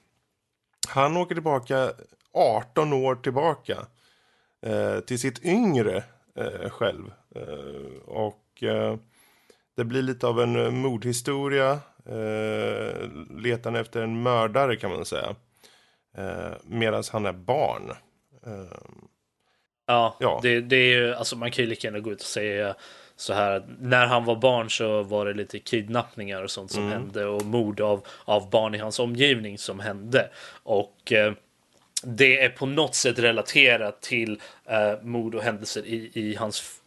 [0.87, 1.91] han åker tillbaka
[2.33, 3.85] 18 år tillbaka
[5.05, 6.03] till sitt yngre
[6.69, 7.13] själv.
[8.05, 8.63] och
[9.75, 15.35] det blir lite av en mordhistoria, eh, letande efter en mördare kan man säga.
[16.17, 17.91] Eh, Medan han är barn.
[18.45, 19.07] Ehm,
[19.87, 20.39] ja, ja.
[20.43, 22.75] Det, det är ju, alltså man kan ju lika gärna gå ut och säga
[23.15, 26.93] så här när han var barn så var det lite kidnappningar och sånt som mm.
[26.93, 30.29] hände och mord av, av barn i hans omgivning som hände.
[30.63, 31.33] Och eh,
[32.03, 36.81] det är på något sätt relaterat till eh, mord och händelser i, i hans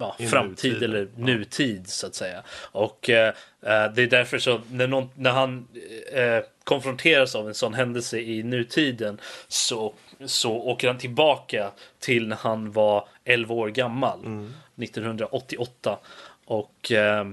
[0.00, 0.82] ja, framtid nutid.
[0.82, 2.42] eller nutid så att säga.
[2.72, 3.28] Och eh,
[3.62, 5.68] eh, det är därför så när, någon, när han
[6.12, 9.94] eh, konfronteras av en sån händelse i nutiden så,
[10.24, 14.54] så åker han tillbaka till när han var 11 år gammal, mm.
[14.76, 15.98] 1988.
[16.44, 17.28] Och eh,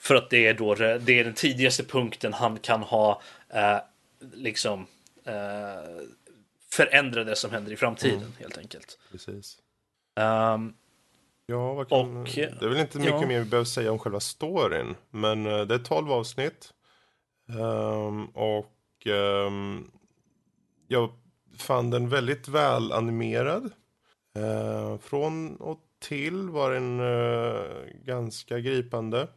[0.00, 3.78] för att det är då det är den tidigaste punkten han kan ha eh,
[4.32, 4.86] liksom
[5.24, 6.04] eh,
[6.70, 8.32] förändra det som händer i framtiden mm.
[8.38, 8.98] helt enkelt.
[9.10, 9.58] Precis.
[10.20, 10.74] Um,
[11.46, 12.16] Ja, vad kan...
[12.16, 13.26] och, det är väl inte mycket ja.
[13.26, 14.94] mer vi behöver säga om själva storyn.
[15.10, 16.72] Men uh, det är 12 avsnitt.
[17.48, 19.06] Um, och
[19.46, 19.90] um,
[20.88, 21.10] jag
[21.58, 23.70] fann den väldigt väl animerad.
[24.38, 29.28] Uh, från och till var den uh, ganska gripande.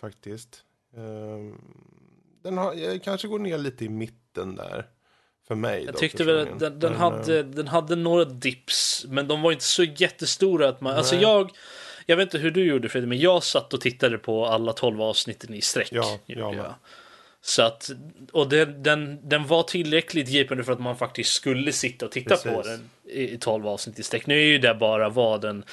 [0.00, 0.64] faktiskt.
[0.96, 1.60] Ehm,
[2.42, 4.86] den har, kanske går ner lite i mitten där.
[5.50, 5.84] För mig.
[5.84, 9.04] Jag då, tyckte väl att den, den hade, eh, den hade några dips.
[9.08, 11.50] Men de var inte så jättestora att man, alltså jag,
[12.06, 15.02] jag vet inte hur du gjorde Fredrik, men jag satt och tittade på alla tolv
[15.02, 15.88] avsnitten i sträck.
[15.92, 16.74] Ja, jag.
[17.42, 17.90] Så att,
[18.32, 22.36] och den, den, den var tillräckligt gripande för att man faktiskt skulle sitta och titta
[22.36, 22.52] Precis.
[22.52, 24.26] på den i tolv avsnitt i sträck.
[24.26, 25.64] Nu är ju det bara vad den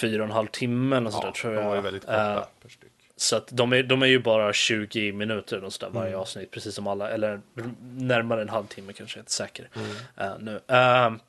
[0.00, 1.62] fyra och en halv timme eller sådär ja, tror jag.
[1.62, 2.44] De var ju väldigt korta uh,
[3.24, 6.20] så att de är, de är ju bara 20 minuter och sådär varje mm.
[6.20, 7.40] avsnitt, precis som alla, eller
[7.96, 10.32] närmare en halvtimme kanske, jag är inte säker mm.
[10.32, 10.60] uh, nu.
[10.76, 11.20] Uh,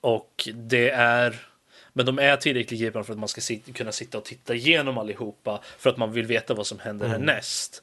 [0.00, 1.46] och det är,
[1.92, 4.98] men de är tillräckligt gripande för att man ska sit, kunna sitta och titta igenom
[4.98, 7.20] allihopa för att man vill veta vad som händer mm.
[7.20, 7.82] härnäst.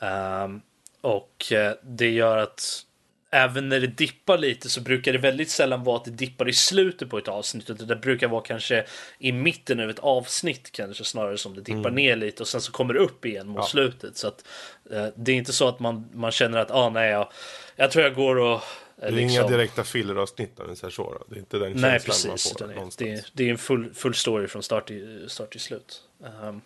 [0.00, 0.62] Um,
[1.00, 2.86] och eh, det gör att
[3.30, 6.52] även när det dippar lite så brukar det väldigt sällan vara att det dippar i
[6.52, 7.70] slutet på ett avsnitt.
[7.70, 8.84] Utan det brukar vara kanske
[9.18, 12.72] i mitten av ett avsnitt kanske snarare som det dippar ner lite och sen så
[12.72, 13.66] kommer det upp igen mot Ja.
[13.66, 14.16] slutet.
[14.16, 14.44] Så att
[14.90, 17.32] eh, det är inte så att man, man känner att ah, nej, jag,
[17.76, 18.60] jag tror jag går och eh,
[19.00, 19.30] Det är liksom...
[19.30, 20.88] inga direkta filleravsnitt om så.
[21.02, 21.24] Då.
[21.28, 22.52] Det är inte den Nej, känslan precis.
[22.52, 23.08] man får det, någonstans.
[23.10, 26.02] det, är, det är en full, full story från start till, start till slut.
[26.24, 26.60] Ehm,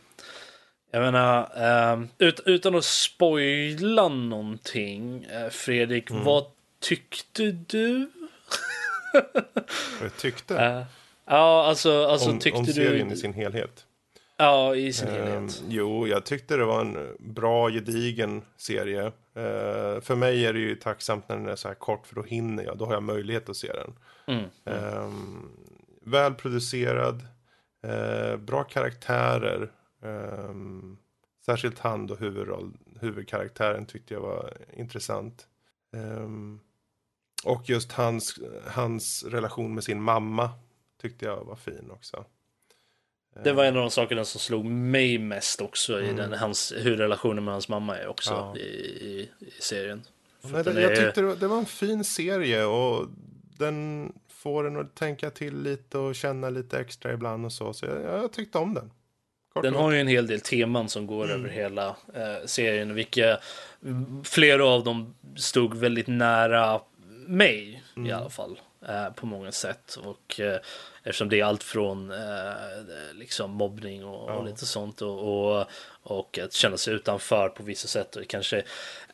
[0.91, 6.25] jag menar, ehm, ut, utan att spoila någonting, eh, Fredrik, Mm.
[6.25, 6.45] vad
[6.89, 8.11] tyckte du?
[10.03, 10.83] Jag tyckte Eh,
[11.27, 12.73] ja, alltså, alltså om, tyckte om du...
[12.73, 13.87] serien i sin helhet.
[14.37, 15.63] Ja, i sin Ehm, helhet.
[15.69, 19.07] jo, jag tyckte det var en bra, gedigen serie.
[19.35, 22.23] Eh, för mig är det ju tacksamt när den är så här kort, för då
[22.23, 22.79] hinner jag.
[22.79, 23.95] Då har jag möjlighet att se den.
[24.27, 24.51] Mm.
[24.65, 25.51] Ehm,
[26.03, 27.23] välproducerad,
[27.87, 29.71] eh, bra karaktärer.
[30.05, 30.97] ehm,
[31.47, 35.47] särskilt han då, huvudroll, huvudkaraktären tyckte jag var intressant.
[37.45, 40.51] Och just hans, hans relation med sin mamma
[41.03, 42.25] tyckte jag var fin också.
[43.45, 46.17] Det var en av de sakerna som slog mig mest också i Mm.
[46.17, 48.57] den, hans, hur relationen med hans mamma är också Ja.
[48.57, 50.03] i, i, i serien.
[50.43, 53.09] Nej, det, jag är- tyckte det var, det var en fin serie och
[53.59, 57.73] den får en att tänka till lite och känna lite extra ibland och så.
[57.73, 58.91] Så jag, jag tyckte om den.
[59.53, 61.41] Kort Den har ju en hel del teman som går Mm.
[61.41, 63.39] över hela eh, serien, vilka
[64.25, 66.81] flera av dem stod väldigt nära
[67.27, 68.09] mig Mm.
[68.11, 68.61] i alla fall.
[68.89, 69.99] Eh, på många sätt.
[70.05, 70.59] Och eh,
[71.03, 72.19] eftersom det är allt från eh,
[73.15, 74.43] liksom mobbning och, och Ja.
[74.43, 75.19] lite sånt och,
[75.59, 75.67] och,
[76.03, 78.63] och att känna sig utanför på vissa sätt och kanske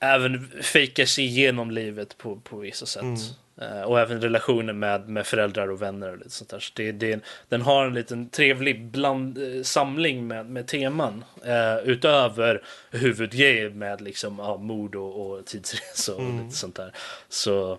[0.00, 3.02] även fejka sig igenom livet på, på vissa sätt.
[3.02, 3.16] Mm.
[3.60, 6.60] Eh, och även relationer med, med föräldrar och vänner och lite sånt där.
[6.60, 11.24] Så det, det, den har en liten trevlig bland, eh, samling med, med teman.
[11.44, 16.44] Eh, utöver huvudgrejen med liksom, ja, mord och, och tidsresor och Mm.
[16.44, 16.92] lite sånt där.
[17.28, 17.78] Så,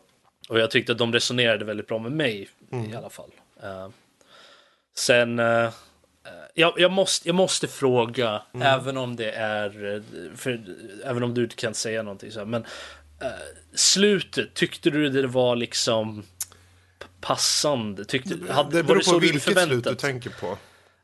[0.52, 2.92] och jag tyckte att de resonerade väldigt bra med mig Mm.
[2.92, 3.32] i alla fall.
[3.64, 3.88] Eh,
[4.96, 5.70] sen, eh,
[6.54, 8.68] jag, jag, måste, jag måste fråga, Mm.
[8.68, 10.02] även om det är,
[10.36, 10.62] för,
[11.06, 12.66] även om du inte kan säga någonting så här, men
[13.22, 13.28] eh,
[13.76, 16.24] slutet, tyckte du det var liksom
[17.22, 18.06] passande?
[18.06, 20.58] Tyckte, hade, det beror det på vilket slut du tänker på.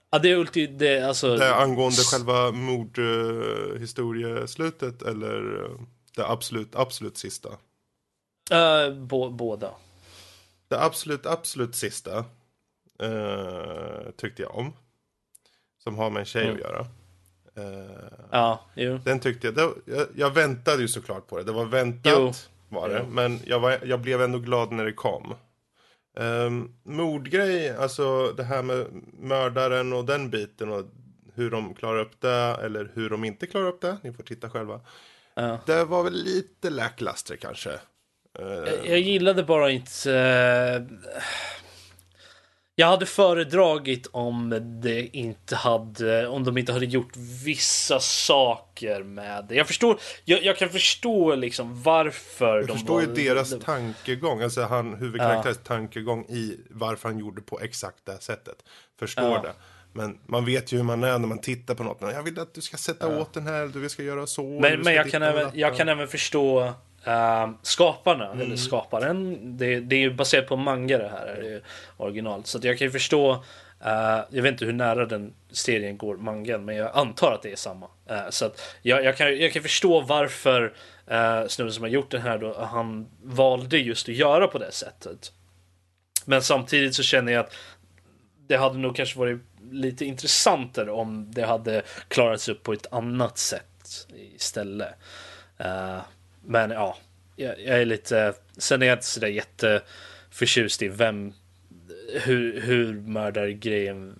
[0.09, 5.41] Ja, det är ulti, det, alltså, Det angående själva mordhistorieslutet eller
[6.15, 7.49] det absolut, absolut sista?
[8.51, 9.71] Eh, bå, båda.
[10.67, 12.25] Det absolut, absolut sista
[12.99, 14.73] eh, tyckte jag om.
[15.83, 16.55] Som har med en tjej Mm.
[16.55, 16.79] att göra.
[17.55, 18.99] Eh, Ja, jo.
[19.05, 21.43] Den tyckte jag, det, jag, jag väntade ju såklart på det.
[21.43, 22.33] Det var väntat Jo.
[22.69, 23.01] var det.
[23.05, 23.11] Jo.
[23.11, 25.35] Men jag, var, jag blev ändå glad när det kom.
[26.19, 28.87] Um, mordgrej, alltså det här med
[29.19, 30.85] mördaren och den biten och
[31.33, 33.97] hur de klarar upp det eller hur de inte klarar upp det.
[34.03, 34.81] Ni får titta själva.
[35.33, 35.59] Ja.
[35.65, 37.79] Det var väl lite lackluster kanske.
[38.39, 40.11] Eh, Jag, gillade bara inte...
[40.13, 40.81] eh,
[42.79, 44.49] jag hade föredragit om
[44.83, 47.11] det inte hade, om de inte hade gjort
[47.45, 49.55] vissa saker med det.
[49.55, 53.59] Jag förstår, jag, jag kan förstå liksom varför jag de förstår ju var- deras de-
[53.59, 58.55] tankegång, alltså han, huvudkaraktärens tankegång i varför han gjorde på exakt det sättet.
[58.99, 59.41] Förstår Ja.
[59.41, 59.53] det.
[59.93, 62.01] Men man vet ju hur man är när man tittar på något.
[62.01, 64.43] Men jag vill att du ska sätta åt den här, du ska göra så.
[64.59, 66.73] Men, men jag, kan även, jag kan även förstå
[67.05, 68.41] eh, skaparna, Mm.
[68.41, 69.37] eller skaparen.
[69.57, 71.61] Det, det är ju baserat på manga det här, är det ju
[71.97, 72.47] originalt.
[72.47, 73.31] Så jag kan ju förstå,
[73.85, 77.51] eh, jag vet inte hur nära den serien går, mangan, men jag antar att det
[77.51, 77.87] är samma.
[78.09, 78.51] Eh, så
[78.81, 80.73] jag, jag, kan, jag kan förstå varför
[81.11, 84.71] uh, snubben som har gjort den här då, han valde just att göra på det
[84.71, 85.31] sättet.
[86.25, 87.53] Men samtidigt så känner jag att
[88.47, 89.39] det hade nog kanske varit
[89.71, 94.93] lite intressantare om det hade klarats upp på ett annat sätt istället.
[96.47, 96.97] Men ja,
[97.35, 98.33] jag, jag är lite...
[98.57, 101.33] Sen är jag inte sådär jätteförtjust i vem...
[102.13, 104.19] Hur, hur mördargrejen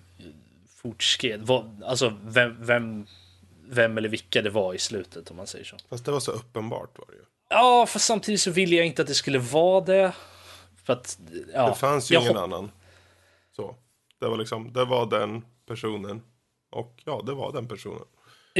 [0.76, 1.40] fortskred.
[1.42, 3.06] Vad, alltså vem, vem,
[3.68, 5.76] vem eller vilka det var i slutet om man säger så.
[5.88, 7.22] Fast det var så uppenbart var det ju.
[7.48, 10.12] Ja, för samtidigt så ville jag inte att det skulle vara det.
[10.84, 11.18] För att,
[11.54, 12.70] ja, det fanns ju jag ingen annan.
[13.56, 13.76] Så.
[14.20, 16.22] Det var liksom, det var den personen.
[16.70, 18.04] Och ja, det var den personen.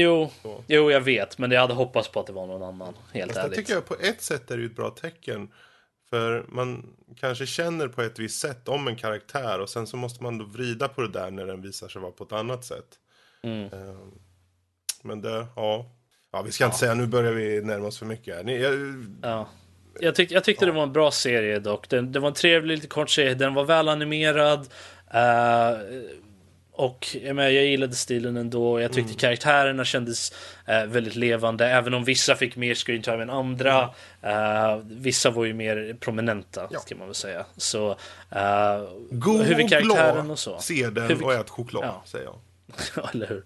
[0.01, 0.63] Jo, Så.
[0.67, 2.93] jo, jag vet, men jag hade hoppats på att det var någon annan.
[3.13, 3.55] Helt Fast ärligt.
[3.57, 5.49] tycker jag på ett sätt är det ju ett bra tecken.
[6.09, 10.23] För man kanske känner på ett visst sätt om en karaktär och sen så måste
[10.23, 12.87] man då vrida på det där när den visar sig vara på ett annat sätt.
[13.43, 13.63] Mm.
[13.73, 14.11] Ehm,
[15.03, 15.85] Men det, ja.
[16.31, 18.43] Ja, vi ska inte säga, nu börjar vi närma oss för mycket här.
[18.43, 19.47] Ni, jag, Ja.
[19.99, 21.89] Jag, tyck, jag tyckte det var en bra serie dock.
[21.89, 23.33] Den, det var en trevlig, lite kort serie.
[23.33, 24.59] Den var välanimerad.
[24.59, 25.79] Uh,
[26.79, 28.79] och jag, menar, jag gillade stilen ändå.
[28.81, 29.17] Jag tyckte Mm.
[29.17, 30.31] karaktärerna kändes
[30.65, 31.67] eh, väldigt levande.
[31.67, 33.89] Även om vissa fick mer screen time än andra.
[34.21, 36.79] Eh, vissa var ju mer prominenta, Ja.
[36.79, 37.45] kan man väl säga.
[37.57, 37.89] Så
[38.31, 38.81] eh,
[39.11, 40.59] God och huvudkaraktären glad, och så.
[40.59, 42.01] se den Huvud- och ät choklad, Ja.
[42.05, 42.35] säger jag.
[42.95, 43.43] Ja, eller hur?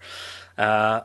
[0.55, 1.01] Eh,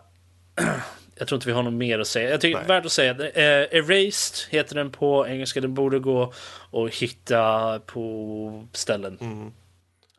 [1.19, 2.31] jag tror inte vi har något mer att säga.
[2.31, 2.77] Jag tycker det Nej.
[2.77, 3.11] är värt att säga.
[3.13, 5.61] eh, Erased heter den på engelska.
[5.61, 6.33] Den borde gå
[6.71, 9.19] och hitta på ställen.
[9.21, 9.53] Mm.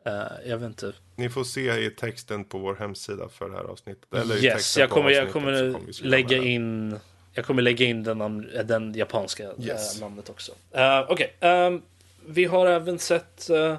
[0.06, 0.12] Eh,
[0.46, 0.92] jag vet inte.
[1.16, 4.14] Ni får se i texten på vår hemsida för det här avsnittet.
[4.14, 6.98] Eller Yes, jag kommer, jag kommer skriva lägga in
[7.32, 10.00] jag kommer lägga in den, namn- den japanska eh, Yes.
[10.00, 10.52] namnet också.
[10.76, 11.82] Uh, Okej, ehm,
[12.26, 13.76] vi har även sett, uh,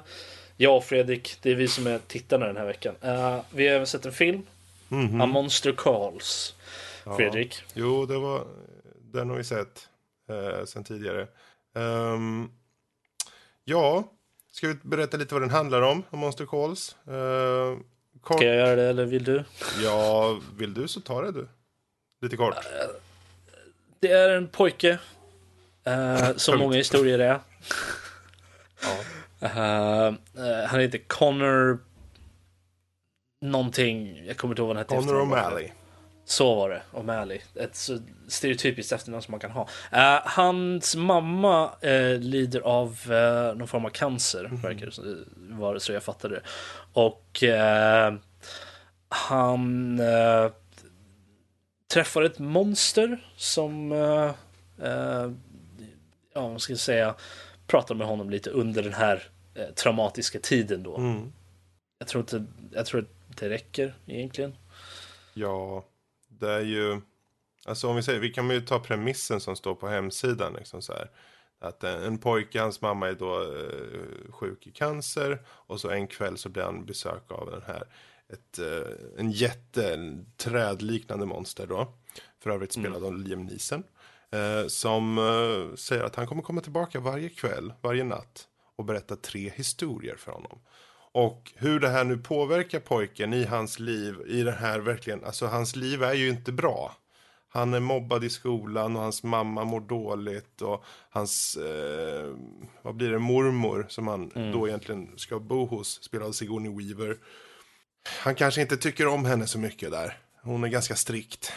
[0.56, 2.94] jag och Fredrik, det är vi som är tittarna den här veckan.
[3.00, 4.42] Eh, vi har även sett en film,
[4.88, 5.20] Mhm.
[5.20, 6.54] A Monster Calls.
[7.04, 7.16] Ja.
[7.16, 7.62] Fredrik.
[7.74, 8.46] Jo, det var,
[9.12, 9.88] den har vi sett
[10.28, 11.26] eh, sen tidigare.
[11.76, 12.50] Ehm,
[13.64, 14.04] ja,
[14.52, 16.96] ska vi berätta lite vad den handlar om, om Monster Calls?
[17.08, 17.78] Uh,
[18.20, 19.44] kort, Ska jag göra det eller vill du?
[19.82, 21.48] Ja, vill du så ta det du.
[22.22, 22.54] Lite kort.
[24.00, 24.98] Det är en pojke,
[25.84, 27.40] eh, som många historier är.
[29.40, 30.14] Ja.
[30.68, 31.78] Han heter Connor
[33.40, 34.94] någonting, jag kommer inte ihåg vad han hette.
[34.94, 35.22] Connor.
[35.22, 35.70] O'Malley.
[36.32, 37.40] Så var det, O'Malley.
[37.54, 37.98] Ett så
[38.28, 39.68] stereotypiskt efternamn som man kan ha.
[39.92, 45.80] Eh, hans mamma eh, lider av eh, någon form av cancer, verkar det var det
[45.80, 46.42] så jag fattade det.
[46.92, 47.42] Och
[49.08, 50.00] han
[51.92, 53.92] träffar ett monster som,
[56.34, 57.14] ja vad ska säga,
[57.66, 59.28] pratar med honom lite under den här
[59.74, 60.96] traumatiska tiden då.
[60.96, 61.32] Mm.
[61.98, 64.56] Jag tror inte, jag tror att det räcker egentligen.
[65.34, 65.84] Ja,
[66.42, 67.00] det är ju...
[67.64, 70.52] Alltså om vi säger, vi kan ju ta premissen som står på hemsidan.
[70.52, 71.10] Liksom så här.
[71.60, 75.42] Att en, en pojke, hans mamma är då eh, sjuk i cancer.
[75.46, 77.84] Och så en kväll så blir han besök av den här,
[78.32, 81.94] ett, eh, en jätte, en trädliknande monster då.
[82.42, 83.82] För övrigt spelad av Liam Neeson.
[84.30, 88.48] Eh, som eh, säger att han kommer komma tillbaka varje kväll, varje natt.
[88.76, 90.58] Och berätta tre historier för honom.
[91.12, 95.46] Och hur det här nu påverkar pojken i hans liv, i det här verkligen, alltså
[95.46, 96.96] hans liv är ju inte bra.
[97.48, 102.34] Han är mobbad i skolan och hans mamma mår dåligt och hans, eh,
[102.82, 107.16] vad blir det, mormor som han då egentligen ska bo hos, spelad av Sigourney Weaver.
[108.22, 110.18] Han kanske inte tycker om henne så mycket där.
[110.42, 111.52] Hon är ganska strikt.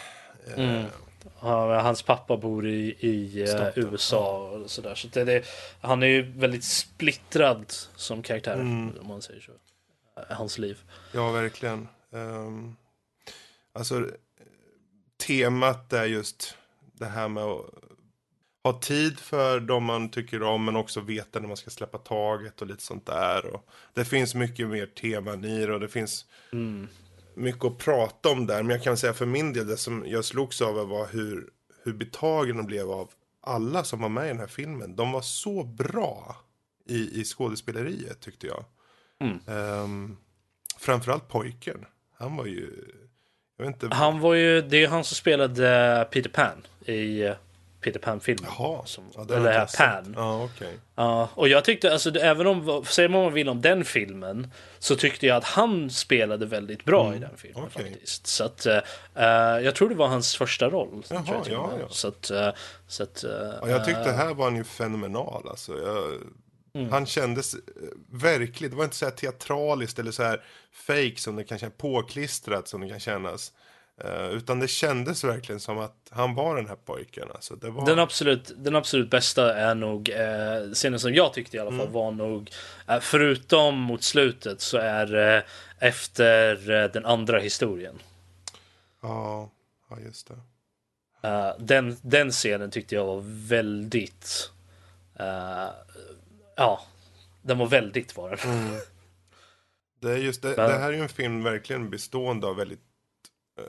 [0.48, 0.86] Eh, men
[1.40, 4.96] hans pappa bor i, i eh, Staten, USA och sådär.
[4.96, 5.46] Så det, det,
[5.82, 7.66] han är ju väldigt splittrad
[7.96, 8.98] som karaktär, Mm.
[9.02, 9.52] om man säger så.
[10.22, 10.80] Eh, Hans liv.
[11.14, 11.88] Ja, verkligen.
[12.12, 12.76] Um,
[13.74, 14.10] alltså,
[15.28, 16.58] temat är just
[16.94, 17.66] det här med att
[18.64, 22.62] ha tid för de man tycker om, men också veta när man ska släppa taget
[22.62, 23.46] och lite sånt där.
[23.46, 26.26] Och det finns mycket mer teman i det och det finns
[27.36, 28.64] mycket att prata om där.
[28.64, 31.49] Men jag kan säga för min del, det som jag slogs av var hur,
[31.84, 34.95] hur betagen de blev av alla som var med i den här filmen.
[34.95, 36.36] De var så bra
[36.90, 38.66] i, i skådespeleriet tyckte jag.
[39.48, 40.18] Ehm,
[40.78, 41.86] framförallt pojken.
[42.18, 42.70] Han var ju...
[43.57, 43.95] Jag vet inte.
[43.95, 47.34] Han var ju, det är han som spelade Peter Pan i
[47.86, 48.52] Peter Pan-filmen.
[48.57, 48.86] Ja,
[49.30, 49.70] eller här.
[49.78, 50.14] Pan.
[50.18, 50.78] Ja, okej.
[50.95, 54.52] Ja, och jag tyckte, alltså även om, säger man vad man vill om den filmen,
[54.80, 57.91] så tyckte jag att han spelade väldigt bra i den filmen Mm, okej.
[57.91, 58.28] faktiskt.
[58.28, 58.76] Så att, eh,
[59.64, 61.03] jag tror det var hans första roll.
[61.10, 61.88] Jaha, jag ja, ja.
[61.90, 62.49] Så att, eh,
[62.88, 65.48] så att, eh, Ja, jag tyckte här var han ju fenomenal.
[65.49, 65.78] Alltså.
[65.78, 66.20] Jag,
[66.91, 67.56] Han kändes
[68.12, 70.44] verkligt, det var inte så här teatraliskt eller så här
[70.88, 73.52] fake som det kan kännas, påklistrat som det kan kännas.
[74.04, 77.28] Eh, utan det kändes verkligen som att han var den här pojken.
[77.36, 77.86] Alltså, var...
[77.86, 81.80] Den absolut, den absolut bästa är nog, eh, scenen som jag tyckte i alla fall
[81.80, 81.94] Mm.
[81.94, 82.52] var nog,
[82.88, 85.44] eh, förutom mot slutet så är eh,
[85.80, 87.96] efter eh, den andra historien.
[89.02, 89.52] ja,
[89.90, 90.38] ja, just det.
[91.28, 94.52] Eh, den, den scenen tyckte jag var väldigt,
[95.20, 95.70] eh,
[96.56, 96.82] ja,
[97.42, 98.40] den var väldigt var den.
[98.40, 98.76] Mm.
[100.02, 102.82] Det, är just det, Men- det här är ju en film verkligen bestående av väldigt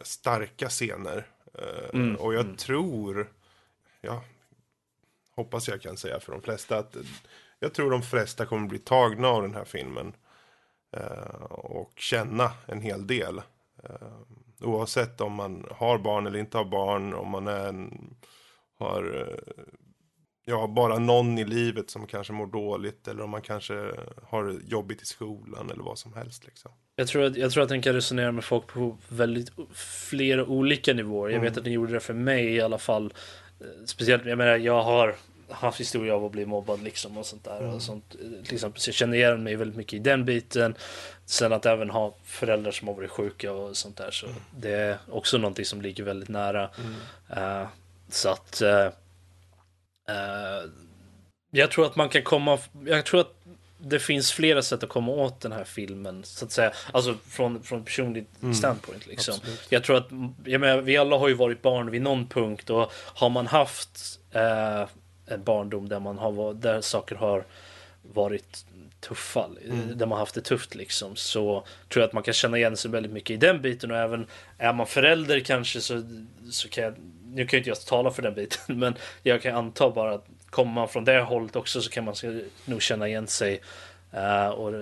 [0.03, 1.27] starka scener.
[1.55, 3.33] Eh, Mm, och jag tror,
[4.01, 4.25] ja,
[5.37, 7.03] hoppas jag kan säga för de flesta att eh,
[7.59, 10.13] jag tror de flesta kommer bli tagna av den här filmen.
[10.93, 13.39] Eh, och känna en hel del.
[13.83, 14.19] Eh,
[14.61, 18.17] oavsett om man har barn eller inte har barn, om man är en,
[18.79, 19.65] har eh,
[20.45, 25.03] ja, bara någon i livet som kanske mår dåligt eller om man kanske har jobbigt
[25.03, 26.45] i skolan eller vad som helst.
[26.47, 26.73] Liksom.
[26.99, 30.93] Jag tror, att, jag tror att den kan resonera med folk på väldigt flera olika
[30.95, 31.29] nivåer.
[31.31, 31.45] Jag Mm.
[31.51, 33.13] vet att den gjorde det för mig i alla fall.
[33.61, 35.15] Eh, Speciellt, jag menar, jag har
[35.49, 37.63] haft historia av att bli mobbad liksom och sånt där.
[37.63, 40.75] Och sånt, till exempel, så jag känner igen mig väldigt mycket i den biten.
[41.25, 44.11] Sen att även ha föräldrar som har varit sjuka och sånt där.
[44.11, 46.71] Så det är också någonting som ligger väldigt nära.
[47.37, 47.67] Eh,
[48.09, 48.87] så att eh,
[50.09, 50.63] eh,
[51.51, 53.35] jag tror att man kan komma, jag tror att
[53.89, 56.73] det finns flera sätt att komma åt den här filmen, så att säga.
[56.93, 59.35] Alltså från, från personligt standpoint liksom.
[59.69, 60.09] Jag tror att,
[60.45, 64.21] jag menar, vi alla har ju varit barn vid någon punkt och har man haft
[64.33, 64.89] eh,
[65.27, 67.45] en barndom där man har där saker har
[68.03, 68.65] varit
[69.01, 69.49] tuffa,
[69.95, 72.91] där man haft det tufft liksom, så tror jag att man kan känna igen sig
[72.91, 74.27] väldigt mycket i den biten och även
[74.59, 76.03] är man förälder kanske så,
[76.51, 76.95] så kan jag,
[77.25, 80.27] nu kan ju inte jag tala för den biten, men jag kan anta bara att
[80.51, 82.15] kommer man från det hållet också så kan man
[82.65, 83.61] nog känna igen sig
[84.13, 84.75] eh, och,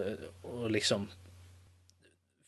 [0.43, 1.09] och liksom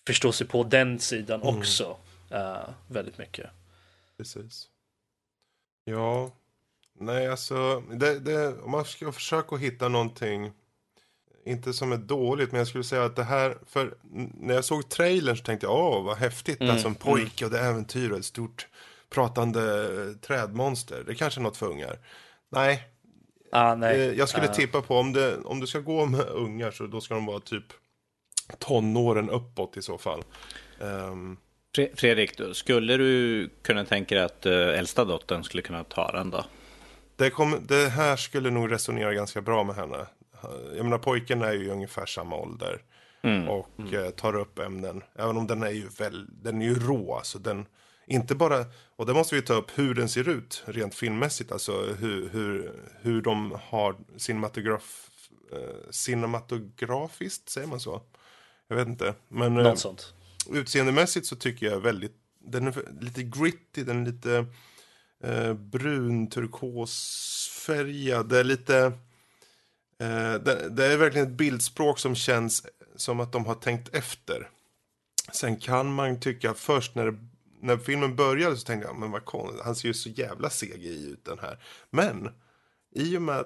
[0.06, 1.96] förstå sig på den sidan också
[2.30, 3.50] eh, väldigt mycket.
[4.16, 4.68] Precis.
[5.84, 6.30] Ja,
[6.98, 10.52] nej alltså, det, det, om man ska försöka hitta någonting,
[11.44, 13.94] inte som är dåligt, men jag skulle säga att det här, för
[14.40, 17.58] när jag såg trailern så tänkte jag, åh vad häftigt, alltså en pojke och det
[17.58, 18.68] är äventyr och ett stort
[19.10, 19.60] pratande
[20.20, 21.98] trädmonster, det är kanske är något för ungar.
[22.48, 22.88] Nej,
[23.52, 24.00] Ah, nej.
[24.08, 24.54] eh, jag skulle Ah.
[24.54, 27.40] tippa på om, det, om du ska gå med ungar så då ska de vara
[27.40, 27.64] typ
[28.58, 30.22] tonåren uppåt i så fall.
[31.76, 36.12] Fre- Fredrik, då, skulle du kunna tänka dig att uh, äldsta dottern skulle kunna ta
[36.12, 36.44] den då?
[37.16, 40.06] Det, kom, det här skulle nog resonera ganska bra med henne.
[40.76, 42.82] Jag menar pojken är ju ungefär samma ålder.
[43.48, 45.02] Och eh, tar upp ämnen.
[45.18, 47.20] Även om den är ju väl, den är ju rå.
[47.22, 47.66] Så den,
[48.06, 48.64] inte bara,
[48.96, 51.52] och det måste vi ta upp hur den ser ut rent filmmässigt.
[51.52, 55.10] Alltså hur, hur, hur de har cinematograf,
[55.52, 58.02] eh, cinematografiskt, säger man så?
[58.68, 59.14] Jag vet inte.
[59.28, 60.14] Men eh, Något sånt.
[60.52, 64.46] utseendemässigt så tycker jag väldigt, den är lite gritty, den är lite
[65.24, 68.78] eh, brun, turkosfärgad, det är lite,
[69.98, 72.66] eh, det, det är verkligen ett bildspråk som känns
[72.96, 74.50] som att de har tänkt efter.
[75.32, 77.18] Sen kan man tycka först när, det,
[77.66, 81.10] när filmen började så tänkte jag, men vad konstigt, han ser ju så jävla CGI
[81.12, 81.58] ut den här.
[81.90, 82.28] Men
[82.94, 83.44] i och med,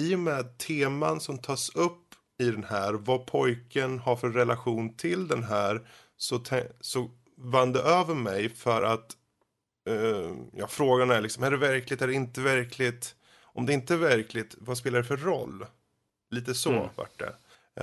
[0.00, 4.96] i och med teman som tas upp i den här, vad pojken har för relation
[4.96, 6.40] till den här, så,
[6.80, 9.16] så vann det över mig för att
[9.88, 13.14] eh, ja, frågan är liksom, är det verkligt, är det inte verkligt?
[13.42, 15.66] Om det inte är verkligt, vad spelar det för roll?
[16.30, 16.88] Lite så Mm.
[16.94, 17.34] vart det.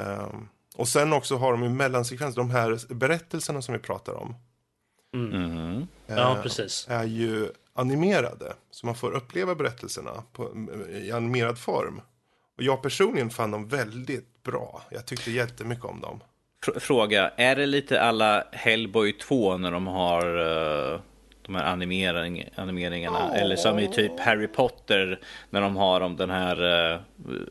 [0.01, 4.35] Ehm, och sen också har de ju mellansekvenser, de här berättelserna som vi pratar om.
[5.15, 5.87] Mhm.
[6.07, 6.87] Ja, eh, precis.
[6.89, 8.53] är ju animerade.
[8.71, 12.01] Så man får uppleva berättelserna på, i animerad form.
[12.57, 14.81] Och jag personligen fann dem väldigt bra.
[14.89, 16.19] Jag tyckte jättemycket om dem.
[16.65, 20.37] Fr- Fråga, är det lite alla Hellboy 2 när de har
[20.93, 20.99] eh,
[21.45, 23.35] de här animering, animeringarna?
[23.35, 25.19] Eller som i typ Harry Potter
[25.49, 26.63] när de har om den här
[26.93, 26.99] uh,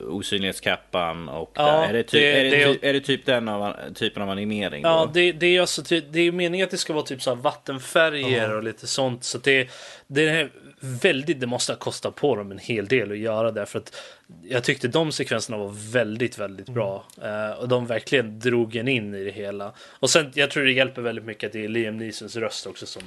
[0.09, 3.75] osynlighetskappan och Ja, är, det typ, det- är, det, det- är det typ den av,
[3.95, 4.83] typen av animering?
[4.83, 7.35] Ja, det, det är alltså ty- det är meningen att det ska vara typ så
[7.35, 9.25] vattenfärger och lite sånt.
[9.25, 9.69] Så det,
[10.07, 10.51] det är
[10.81, 13.67] väldigt, det måste ha kostat på dem en hel del att göra det.
[13.67, 13.97] För att
[14.43, 17.05] jag tyckte de sekvenserna var väldigt, väldigt bra.
[17.23, 19.73] Eh, och de verkligen drog en in i det hela.
[20.01, 22.87] Och sen, jag tror det hjälper väldigt mycket att det är Liam Neesons röst också
[22.87, 23.03] som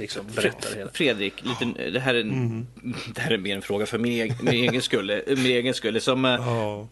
[0.00, 0.90] liksom berättar hela.
[0.90, 2.66] Fredrik, lite, det, här är en,
[3.14, 5.22] det här är mer en fråga för min egen, min egen skull.
[5.26, 6.00] Min egen skull.
[6.00, 6.88] Som, Ja.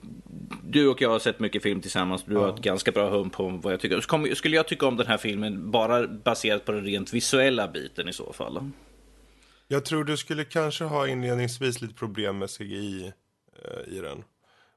[0.63, 2.25] Du och jag har sett mycket film tillsammans.
[2.25, 4.35] Du har ett ganska bra hum på vad jag tycker.
[4.35, 8.13] Skulle jag tycka om den här filmen bara baserat på den rent visuella biten i
[8.13, 8.71] så fall?
[9.69, 13.13] Jag tror du skulle kanske ha inledningsvis lite problem med CGI
[13.65, 14.25] eh, i den.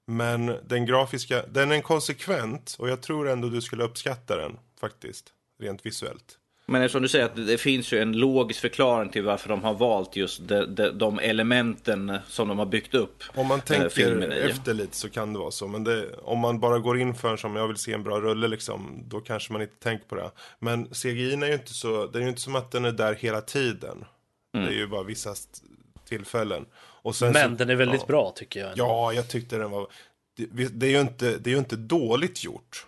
[0.08, 5.34] Men den grafiska, den är konsekvent och jag tror ändå du skulle uppskatta den faktiskt.
[5.60, 6.38] Rent visuellt.
[6.72, 9.74] Men som du säger att det finns ju en logisk förklaring till varför de har
[9.74, 13.24] valt just de, de, de elementen som de har byggt upp.
[13.36, 14.36] Om man eh, tänker filmen i.
[14.36, 15.68] efter lite så kan det vara så.
[15.68, 18.48] Men det, om man bara går in för som jag vill se en bra rulle
[18.48, 20.32] liksom, då kanske man inte tänker på det.
[20.60, 23.14] Men CGI är ju inte så, det är ju inte som att den är där
[23.14, 24.06] hela tiden.
[24.54, 25.36] Det är ju bara vissa
[26.10, 26.66] tillfällen.
[26.78, 28.08] Och sen Men så, den är väldigt ja.
[28.08, 28.70] bra tycker jag.
[28.76, 29.88] Ja, jag tyckte den var...
[30.38, 32.86] Det, det, är ju inte, det är ju inte dåligt gjort.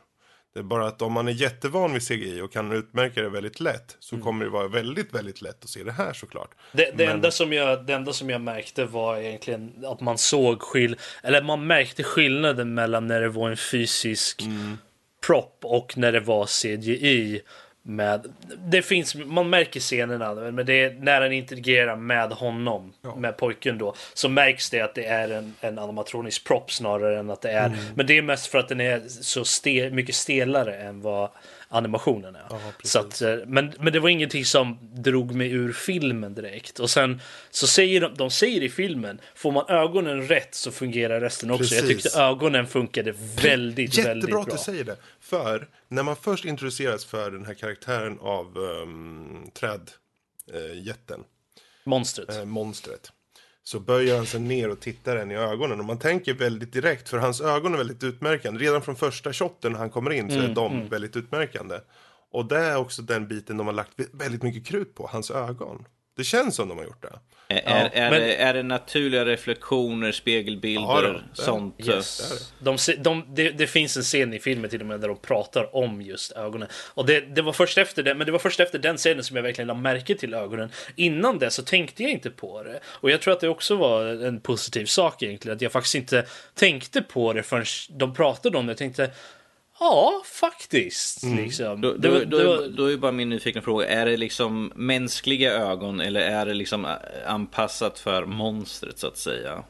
[0.53, 3.59] Det är bara att om man är jättevan vid CGI och kan utmärka det väldigt
[3.59, 4.23] lätt så Mm.
[4.25, 6.49] kommer det vara väldigt, väldigt lätt att se det här såklart.
[6.71, 10.17] Det, det, Men- enda som jag, det enda som jag märkte var egentligen att man
[10.17, 14.77] såg skill eller man märkte skillnaden mellan när det var en fysisk Mm.
[15.27, 17.41] prop och när det var CGI.
[17.85, 23.37] Med, det finns, man märker scenerna, men det är när den interagerar med honom, med
[23.37, 27.41] pojken då, så märks det att det är en, en animatronisk prop snarare än att
[27.41, 27.65] det är.
[27.65, 27.79] Mm.
[27.95, 31.29] Men det är mest för att den är så stel, mycket stelare än vad
[31.73, 32.45] animationen är.
[32.49, 32.91] Ja, precis.
[32.91, 36.79] så att, eh, men, men det var ingenting som drog mig ur filmen direkt.
[36.79, 41.19] Och sen så säger de, de säger i filmen, får man ögonen rätt så fungerar
[41.21, 41.75] resten också.
[41.75, 42.03] Jag Precis.
[42.03, 43.13] tyckte ögonen funkade
[43.43, 44.55] väldigt, Jättebra väldigt att bra.
[44.55, 44.97] du säger det.
[45.19, 51.23] För när man först introduceras för den här karaktären av um, trädjätten,
[51.83, 52.29] Monstret.
[52.37, 53.11] eh, monstret.
[53.63, 55.79] Så böjer han sig ner och tittar en i ögonen.
[55.79, 58.59] Och man tänker väldigt direkt, för hans ögon är väldigt utmärkande.
[58.59, 61.79] Redan från första shotten när han kommer in så är Mm, de väldigt utmärkande.
[62.31, 65.85] Och det är också den biten de har lagt väldigt mycket krut på, hans ögon.
[66.17, 67.19] Det känns som de har gjort det.
[67.47, 71.87] Är, är, är, men- det, är det naturliga reflektioner, spegelbilder, Ja, då, sånt?
[71.87, 72.51] Yes.
[72.59, 75.75] De, de, det, det finns en scen i filmen till och med där de pratar
[75.75, 76.67] om just ögonen.
[76.93, 79.35] Och det, det var först efter det, men det var först efter den scenen som
[79.35, 80.69] jag verkligen lade märke till ögonen.
[80.95, 82.79] Innan det så tänkte jag inte på det.
[82.85, 86.25] Och jag tror att det också var en positiv sak egentligen, att jag faktiskt inte
[86.55, 88.71] tänkte på det förrän de pratade om det.
[88.71, 89.11] Jag tänkte,
[89.83, 91.23] ja, faktiskt.
[91.23, 91.65] Liksom.
[91.65, 91.81] Mm.
[91.81, 94.71] Då, det, då, då, är- var, då är bara min nyfikna fråga, är det liksom
[94.75, 96.91] mänskliga ögon eller är det liksom eh,
[97.27, 99.63] anpassat för monstret så att säga?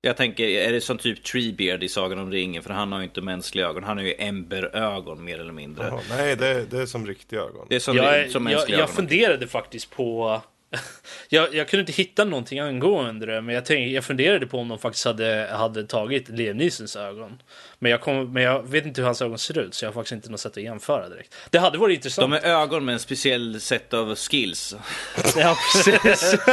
[0.00, 2.62] Jag tänker, är det som typ Treebeard i Sagan om ringen?
[2.62, 5.86] För han har ju inte mänskliga ögon, han har ju emberögon mer eller mindre.
[5.86, 7.66] Jaha, nej, det, det är som riktiga ögon.
[7.68, 8.96] Det är som, jag, som jag, mänskliga jag ögon.
[8.96, 10.40] funderade faktiskt på...
[11.28, 14.68] jag, jag kunde inte hitta någonting angående det, men jag, tänkte, jag funderade på om
[14.68, 17.42] de faktiskt hade, hade tagit Liam Neesons ögon.
[17.78, 19.94] Men jag, kom, men jag vet inte hur hans ögon ser ut, så jag har
[19.94, 21.34] faktiskt inte något sätt att jämföra direkt.
[21.50, 22.30] Det hade varit intressant.
[22.30, 24.76] De är ögon med en speciell sätt av skills.
[25.36, 26.34] Ja, precis.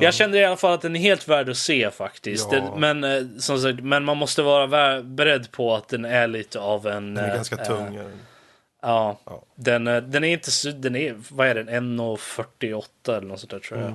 [0.00, 2.48] Jag kände i alla fall att den är helt värd att se faktiskt.
[2.52, 2.60] Ja.
[2.60, 6.60] Den, men, eh, som sagt, men man måste vara beredd på att den är lite
[6.60, 7.14] av en...
[7.14, 7.96] Den är ganska eh, tung.
[7.96, 8.12] den.
[8.82, 9.44] Ja, Ja.
[9.54, 12.84] Den, eh, den är inte den är, vad är den, 1,48
[13.16, 13.90] eller något sånt där tror jag.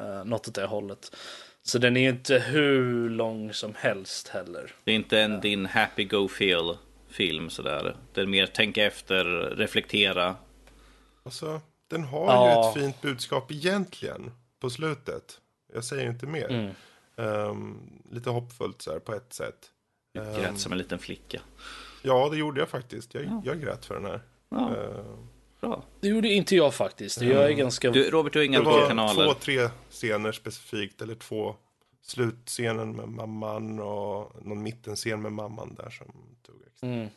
[0.00, 1.16] Uh, något åt det hållet.
[1.62, 4.72] Så den är ju inte hur lång som helst heller.
[4.84, 6.76] Det är inte en din happy go feel
[7.08, 7.96] film sådär.
[8.14, 9.24] Det är mer tänka efter,
[9.56, 10.36] reflektera.
[11.22, 12.62] Alltså, den har Ja.
[12.64, 14.30] ju ett fint budskap egentligen
[14.60, 15.40] på slutet.
[15.74, 16.50] Jag säger inte mer.
[16.50, 16.70] Mm.
[17.16, 17.78] Ehm,
[18.10, 19.70] lite hoppfullt så här på ett sätt.
[20.14, 21.40] Du grät som en liten flicka.
[22.02, 23.14] Ja, det gjorde jag faktiskt.
[23.14, 24.20] Jag, jag grät för den här.
[24.48, 25.28] Ja, Ehm,
[25.60, 25.82] bra.
[26.00, 27.20] Det gjorde inte jag faktiskt.
[27.22, 27.90] Jag är ganska...
[27.90, 29.24] Du, Robert, du har inga det var kanaler.
[29.26, 31.02] två, tre scener specifikt.
[31.02, 31.56] Eller två.
[32.02, 36.06] Slutscenen med mamman och någon mittenscen med mamman där som
[36.46, 36.88] tog extra.
[36.88, 37.08] Mm.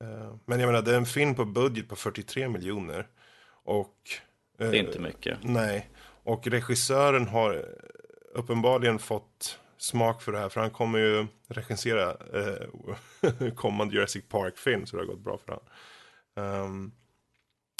[0.00, 3.06] Ehm, men jag menar, det är en film på budget på 43 miljoner.
[3.64, 3.96] Och...
[4.58, 5.38] Det är inte mycket.
[5.42, 5.90] Nej,
[6.24, 7.64] och regissören har
[8.34, 10.48] uppenbarligen fått smak för det här.
[10.48, 14.86] För han kommer ju regissera eh, kommande Jurassic Park-film.
[14.86, 15.66] Så det har gått bra för honom.
[16.36, 16.92] Ehm, um,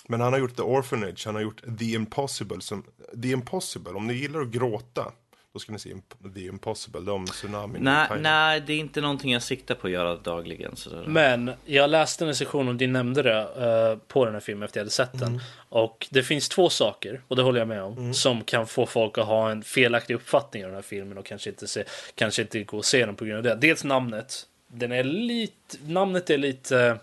[0.08, 2.60] men han har gjort The Orphanage, han har gjort The Impossible.
[2.60, 2.84] Som,
[3.22, 5.12] The Impossible, om ni gillar att gråta.
[5.52, 5.94] Då ska ni se
[6.34, 7.82] The Impossible, de tsunamin.
[7.82, 10.76] Nej, nej, det är inte någonting jag siktar på att göra dagligen.
[10.76, 11.04] Sådär.
[11.06, 14.80] Men jag läste en session och du nämnde det eh, på den här filmen efter
[14.80, 15.28] jag hade sett den.
[15.28, 15.40] Mm.
[15.68, 19.18] Och det finns två saker, och det håller jag med om, som kan få folk
[19.18, 22.62] att ha en felaktig uppfattning av den här filmen och kanske inte, se, kanske inte
[22.62, 23.66] gå och se den på grund av det.
[23.66, 24.46] Dels namnet.
[24.66, 26.96] Den är lite, namnet är lite eh,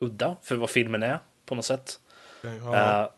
[0.00, 2.00] udda för vad filmen är på något sätt.
[2.42, 3.08] Ja, Eh,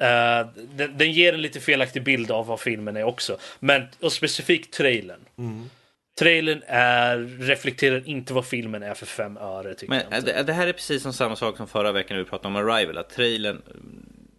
[0.00, 0.46] eh,
[0.76, 3.38] den, den ger en lite felaktig bild av vad filmen är också.
[3.60, 5.20] Men, och specifikt trailern.
[5.38, 5.70] Mm.
[6.18, 10.32] Trailern är, reflekterar inte vad filmen är för fem öre tycker Men jag inte.
[10.32, 12.56] det, det här är precis som samma sak som förra veckan när vi pratade om
[12.56, 12.98] Arrival.
[12.98, 13.62] Att trailern,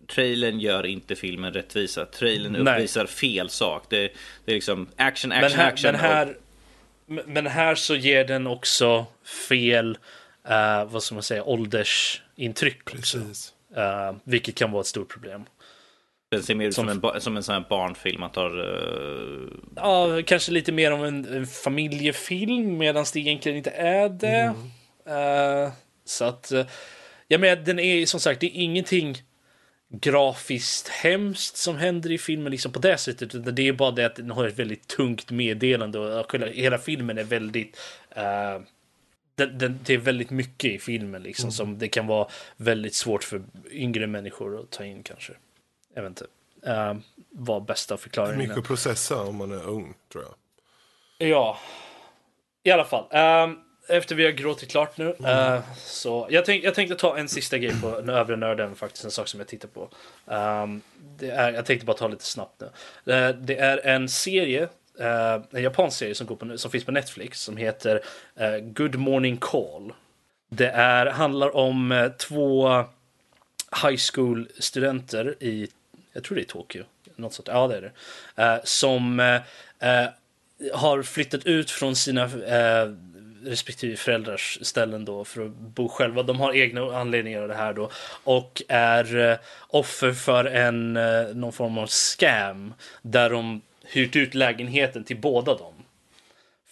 [0.08, 2.06] trailern gör inte filmen rättvisa.
[2.06, 2.74] Trailern Nej.
[2.74, 3.84] uppvisar fel sak.
[3.90, 4.12] Det,
[4.46, 5.92] det är liksom action, action, men här, action.
[5.92, 6.38] Men här,
[7.26, 9.06] men här så ger den också
[9.50, 9.98] fel,
[10.50, 13.20] eh, vad ska man säga, åldersintryck också.
[13.78, 15.45] Eh, vilket kan vara ett stort problem.
[16.32, 18.20] Den ser mer ut som, som- en, som en sån här barnfilm.
[18.22, 18.60] Man tar...
[18.60, 24.54] eh, Ja, kanske lite mer om en, en familjefilm medan det egentligen inte är det.
[25.06, 25.72] Eh,
[26.06, 26.66] så att, uh,
[27.28, 29.16] ja men den är som sagt, det är ingenting
[29.90, 33.36] grafiskt hemskt som händer i filmen liksom på det sättet.
[33.36, 37.18] Utan det är bara det att den har ett väldigt tungt meddelande och hela filmen
[37.18, 37.80] är väldigt
[38.16, 38.62] eh,
[39.38, 42.28] den, den, det är väldigt mycket i filmen liksom som det kan vara
[42.58, 43.42] väldigt svårt för
[43.72, 45.34] yngre människor att ta in kanske.
[45.94, 46.26] Jag vet inte.
[46.68, 46.94] Uh,
[47.30, 50.34] vad bästa förklaringen Mycket att processa om man är ung, tror jag.
[51.28, 51.58] Ja,
[52.64, 53.06] i alla fall.
[53.12, 53.58] ehm,
[53.90, 55.16] efter vi har gråtit klart nu.
[55.26, 59.06] eh, så jag, tänk, jag tänkte ta en sista grej på den övre nörden, faktiskt
[59.06, 59.90] en sak som jag tittar på.
[60.28, 60.82] Ehm,
[61.18, 63.14] det är, jag tänkte bara ta lite snabbt nu.
[63.14, 66.91] Eh, det är en serie, Eh, en japansk serie som, går på, som finns på
[66.91, 68.02] Netflix som heter
[68.36, 69.94] eh, Good Morning Call.
[70.49, 72.68] Det är, handlar om eh, två
[73.84, 75.68] high school studenter i,
[76.14, 76.84] jag tror det är Tokyo,
[77.15, 77.82] något sånt, ja det är
[78.36, 79.19] det, som
[80.74, 82.30] har flyttat ut från sina
[83.44, 86.24] respektive föräldrars ställen då för att bo själva.
[86.24, 87.90] De har egna anledningar av det här då
[88.24, 89.38] och är
[89.68, 90.94] offer för en
[91.34, 95.74] någon form av scam där de hyrt ut lägenheten till båda dem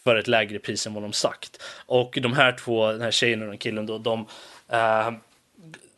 [0.03, 1.61] för ett lägre pris än vad de sagt.
[1.85, 4.25] Och de här två, den här tjejen och den killen då, de
[4.69, 5.11] eh,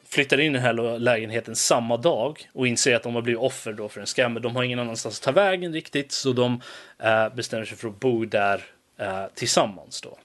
[0.09, 3.73] flyttar in i den här lägenheten samma dag och inser att de har blivit offer
[3.73, 4.33] då för en scam.
[4.33, 6.61] Men de har ingen annanstans att ta vägen riktigt så de
[6.99, 8.63] eh, bestämmer sig för att bo där
[8.97, 10.17] eh, tillsammans då.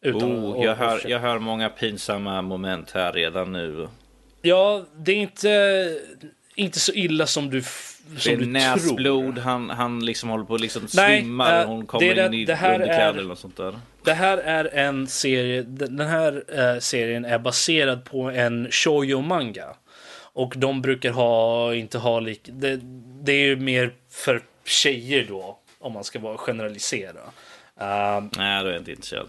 [0.00, 3.88] Utan oh, jag, hör, jag hör många pinsamma moment här redan nu.
[4.42, 6.00] Ja, det är inte,
[6.54, 7.62] inte så illa som du
[8.24, 12.14] det är näsblod, han, han liksom håller på att liksom Nej, svimmar och hon kommer
[12.14, 13.78] det, in i underkläder eller något sånt där.
[14.04, 19.76] Det här är en serie, den här uh, serien är baserad på en shoujo manga.
[20.32, 22.80] Och de brukar ha, inte ha lik, det,
[23.22, 27.20] det är ju mer för tjejer då, om man ska vara generalisera.
[27.80, 29.28] Uh, Nej, då är jag inte intresserad.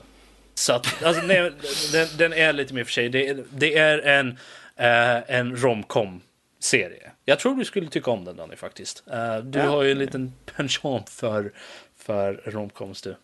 [0.53, 1.51] Så att, alltså, nej,
[1.91, 3.09] den, den, är lite mer för tjejer.
[3.09, 6.21] Det, det är en, uh, en romcom
[6.59, 7.11] serie.
[7.29, 9.03] Jag tror du skulle tycka om den Danny faktiskt.
[9.07, 9.65] Uh, du ja.
[9.65, 11.53] har ju en liten penchant för,
[11.97, 13.09] för romcoms du.
[13.09, 13.17] Uh,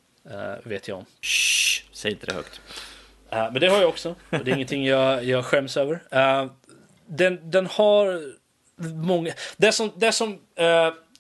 [0.63, 1.05] vet jag om.
[1.21, 2.61] Shh, säg inte det högt.
[3.34, 4.15] Uh, men det har jag också.
[4.30, 5.99] Och det är ingenting jag, jag skäms över.
[7.05, 8.34] den, den har
[8.93, 9.34] många...
[9.57, 10.39] Det som, det som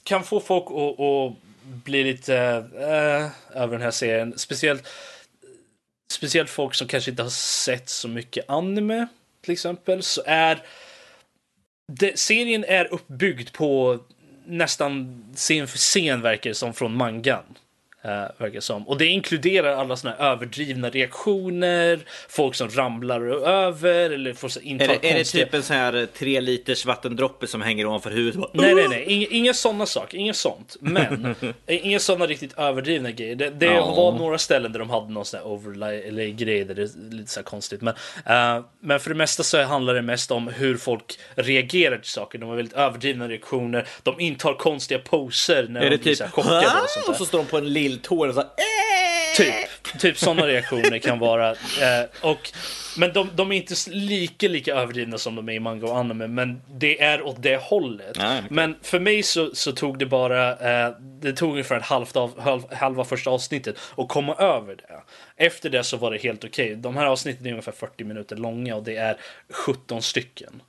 [0.03, 1.33] kan få folk att, att
[1.83, 2.35] bli lite
[3.53, 4.87] över den här serien, speciellt,
[6.11, 9.07] speciellt folk som kanske inte har sett så mycket anime
[9.41, 10.63] till exempel, så är
[11.91, 13.99] det, serien är uppbyggd på
[14.45, 17.43] nästan scen för scen verkar det som från mangan.
[18.05, 18.87] Uh, verkar som.
[18.87, 21.99] Och det inkluderar alla såna här överdrivna reaktioner,
[22.29, 25.13] folk som ramlar över eller får inta är det, konstiga...
[25.13, 28.49] Är det typ en sån här eh, tre liters vattendroppe som hänger ovanför huvudet?
[28.53, 29.03] Nej, nej, nej.
[29.07, 30.17] Inga, inga sådana saker.
[30.17, 30.75] Inget sånt.
[30.79, 31.25] Men
[31.65, 33.35] eh, inga sådana riktigt överdrivna grejer.
[33.35, 33.95] Det, det oh.
[33.95, 37.43] var några ställen där de hade någon sån här overlay-grej där det är lite så
[37.43, 37.81] konstigt.
[37.81, 42.11] Men, uh, men för det mesta så handlar det mest om hur folk reagerar till
[42.11, 42.39] saker.
[42.39, 43.87] De har väldigt överdrivna reaktioner.
[44.03, 47.11] De intar konstiga poser när är de blir typ, så chockade och sånt där.
[47.11, 47.92] Och så står de på en lill
[48.29, 48.49] och så här,
[49.35, 51.49] Typ, typ sådana reaktioner kan vara.
[51.51, 52.51] Eh, och,
[52.97, 56.27] men de, de, är inte lika, lika överdrivna som de är i manga och anime,
[56.27, 58.17] men det är åt det hållet.
[58.17, 58.55] Nej, okay.
[58.55, 62.39] Men för mig så, så, tog det bara, eh, det tog ungefär ett halvt av,
[62.39, 65.03] halv, halva första avsnittet att komma över det.
[65.45, 66.65] Efter det så var det helt okej.
[66.65, 66.75] Okay.
[66.75, 69.17] De här avsnitten är ungefär 40 minuter långa och det är
[69.65, 70.61] 17 stycken.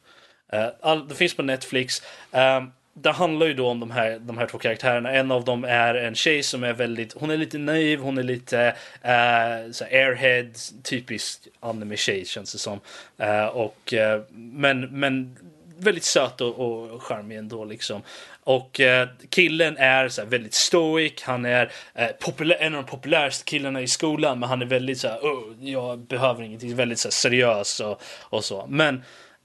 [0.52, 2.02] Eh, all, det finns på Netflix.
[2.32, 2.62] Eh,
[2.94, 5.10] det handlar ju då om de här, de här två karaktärerna.
[5.12, 8.22] En av dem är en tjej som är väldigt, hon är lite naiv, hon är
[8.22, 10.50] lite uh, så airhead,
[10.82, 12.80] typisk anime-tjej känns det som.
[13.22, 15.36] Uh, och, uh, men, men
[15.78, 18.02] väldigt söt och, och charmig ändå liksom.
[18.44, 22.90] Och eh, killen är så här, väldigt stoic, han är eh, populär, en av de
[22.90, 26.98] populäraste killarna i skolan men han är väldigt så här, oh, jag behöver ingenting, väldigt
[26.98, 28.66] så här, seriös och, och så.
[28.68, 28.94] Men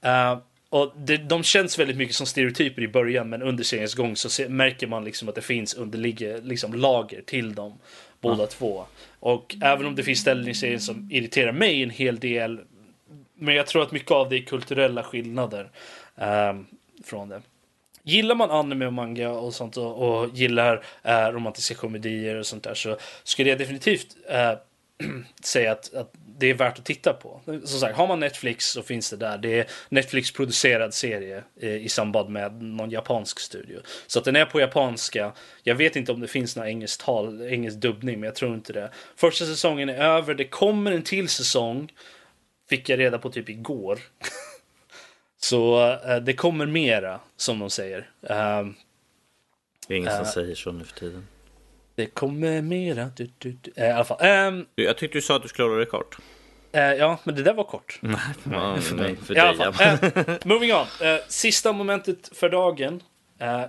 [0.06, 0.38] uh,
[0.70, 4.30] och det, de känns väldigt mycket som stereotyper i början men under seriens gång så
[4.30, 7.78] se, märker man liksom att det finns underliggande liksom, lager till dem
[8.20, 8.48] båda mm.
[8.48, 8.84] två.
[9.20, 12.60] Och även om det finns ställen i serien som irriterar mig en hel del
[13.40, 15.70] men jag tror att mycket av det är kulturella skillnader
[16.14, 16.66] um,
[17.04, 17.42] från det.
[18.02, 20.76] Gillar man anime och manga och sånt och, och gillar
[21.08, 24.58] uh, romantiska komedier och sånt där så skulle jag definitivt uh,
[25.42, 27.40] säga att, att det är värt att titta på.
[27.44, 29.38] Som sagt, har man Netflix så finns det där.
[29.38, 33.80] Det är Netflix producerad serie i samband med någon japansk studio.
[34.06, 35.32] Så att den är på japanska.
[35.62, 38.72] Jag vet inte om det finns någon engelsk, tal, engelsk dubbning, men jag tror inte
[38.72, 38.90] det.
[39.16, 40.34] Första säsongen är över.
[40.34, 41.92] Det kommer en till säsong.
[42.68, 43.98] Fick jag reda på typ igår.
[45.40, 47.98] så uh, det kommer mera, som de säger.
[48.22, 48.70] Uh,
[49.88, 51.26] det är ingen som uh, säger så nu för tiden.
[52.00, 53.10] Det kommer mera.
[53.16, 53.72] Du, du, du.
[53.76, 54.48] Äh, I alla fall.
[54.48, 56.18] Um, jag tyckte du sa att du skulle hålla det kort.
[56.76, 57.98] Uh, ja, men det där var kort.
[58.02, 58.16] Nej,
[58.80, 59.16] för mig.
[59.16, 60.78] För dig, uh, moving on.
[60.80, 63.02] Uh, sista momentet för dagen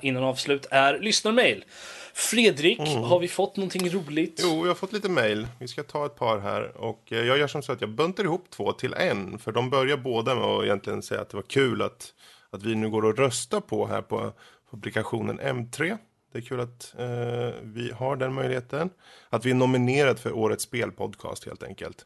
[0.02, 1.66] innan avslut är lyssnarmail.
[2.14, 3.04] Fredrik, mm.
[3.04, 4.42] har vi fått någonting roligt?
[4.44, 5.48] Jo, jag har fått lite mail.
[5.60, 6.78] Vi ska ta ett par här.
[6.78, 9.40] Och jag gör som så att jag buntar ihop två till en.
[9.40, 12.14] För de börjar båda med att egentligen säga att det var kul att,
[12.50, 14.34] att vi nu går och röstar på här på
[14.72, 15.98] publikationen M3.
[16.32, 18.90] Det är kul att eh, vi har den möjligheten.
[19.30, 22.06] Att vi är nominerade för årets spelpodcast helt enkelt.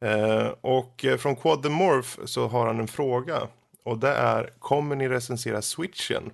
[0.00, 3.48] Eh, och eh, från Quad the Morph så har han en fråga.
[3.84, 6.30] Och det är, kommer ni recensera switchen?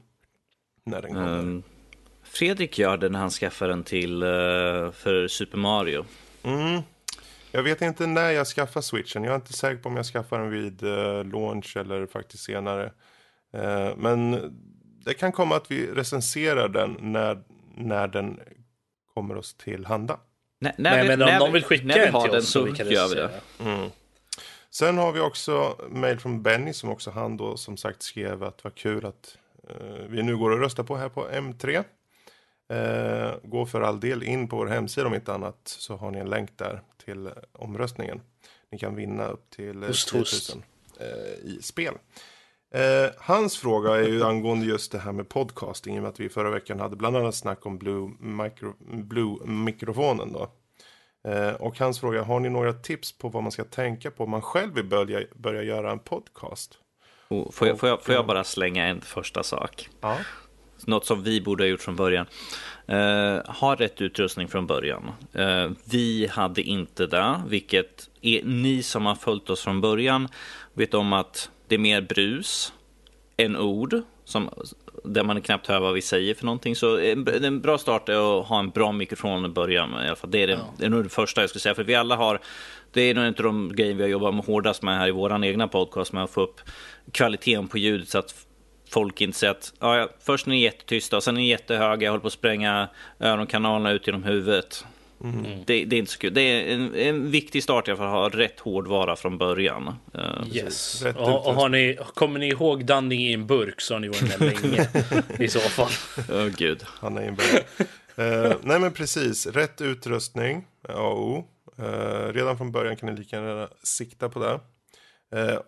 [0.84, 1.38] När den kommer?
[1.38, 1.62] Um,
[2.22, 6.04] Fredrik gör det när han skaffar den till uh, för Super Mario.
[6.42, 6.82] Mm.
[7.52, 9.24] Jag vet inte när jag skaffar switchen.
[9.24, 12.92] Jag är inte säker på om jag skaffar den vid uh, launch eller faktiskt senare.
[13.56, 14.52] Uh, men
[15.04, 17.42] det kan komma att vi recenserar den när,
[17.76, 18.40] när den
[19.14, 20.20] kommer oss till handa.
[20.60, 22.38] När, när Men, vi- men om när någon vi- vill skicka vi en till den
[22.38, 23.90] oss så så vi kan gör vi det.
[24.70, 28.64] Sen har vi också mejl från Benny som också han då som sagt skrev att
[28.64, 29.36] vad kul att
[29.68, 29.76] eh,
[30.08, 31.84] vi nu går och röstar på här på M3.
[32.68, 36.18] Eh, gå för all del in på vår hemsida om inte annat så har ni
[36.18, 38.20] en länk där till omröstningen.
[38.70, 40.56] Ni kan vinna upp till eh, Host, 10 000 host.
[41.00, 41.06] eh,
[41.50, 41.94] i spel.
[42.74, 46.20] Eh, hans fråga är ju angående just det här med podcasting i och med att
[46.20, 50.50] vi förra veckan hade bland annat snack om Blue, micro, Blue mikrofonen då.
[51.30, 54.30] Eh, och hans fråga, har ni några tips på vad man ska tänka på om
[54.30, 56.78] man själv vill börja, börja göra en podcast?
[57.28, 59.88] Och Får jag, får, jag, får jag bara slänga en första sak?
[60.00, 60.16] Ja.
[60.86, 62.26] Något som vi borde ha gjort från början.
[62.86, 65.10] Eh, ha rätt utrustning från början.
[65.32, 70.28] Eh, vi hade inte det, vilket är, ni som har följt oss från början
[70.72, 72.72] vet om att det är mer brus
[73.36, 74.02] än ord.
[74.24, 74.50] Som,
[75.04, 76.76] där man knappt hör vad vi säger för någonting.
[76.76, 79.90] Så en, en bra start är att ha en bra mikrofon i början.
[79.90, 80.30] I alla fall.
[80.30, 81.74] Det, är det, det är nog det första jag skulle säga.
[81.74, 82.40] För vi alla har,
[82.92, 85.44] det är nog inte de grejer vi har jobbat med hårdast med här i vår
[85.44, 86.12] egna podcast.
[86.12, 86.60] Med att få upp
[87.12, 88.34] kvaliteten på ljudet så att
[88.90, 92.04] folk inte säger att ja, ja, först är ni jättetysta och sen är ni jättehöga.
[92.04, 92.88] Jag håller på att spränga
[93.20, 94.84] öronkanalerna ut genom huvudet.
[95.66, 96.34] Det, det är inte så kul.
[96.34, 99.94] Det är en, en viktig start i alla fall att ha rätt hårdvara från början.
[100.14, 100.20] Eh,
[100.56, 101.02] Yes.
[101.02, 104.08] Rätt Och, och har ni, kommer ni ihåg Danning i en burk så har ni
[104.08, 104.88] varit med länge
[105.44, 105.90] i så fall.
[106.32, 106.82] Åh gud.
[106.86, 107.62] Han är en början.
[108.50, 111.44] eh, nej men precis, rätt utrustning, AO.
[111.78, 114.60] Eh, redan från början kan ni lika gärna sikta på det.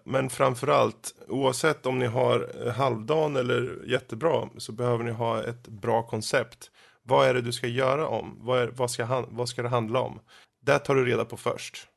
[0.05, 6.03] Men framförallt, oavsett om ni har halvdan eller jättebra, så behöver ni ha ett bra
[6.03, 6.71] koncept.
[7.03, 8.39] Vad är det du ska göra om?
[8.41, 10.21] Vad, är, vad, ska, vad ska det handla om?
[10.61, 11.89] Det tar du reda på först.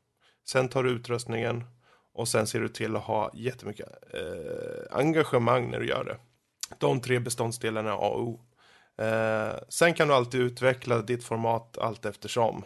[0.48, 1.64] Sen tar du utrustningen
[2.14, 6.16] och sen ser du till att ha jättemycket eh, engagemang när du gör det.
[6.78, 8.40] De tre beståndsdelarna är A och O.
[9.02, 12.64] Eh, sen kan du alltid utveckla ditt format allt eftersom.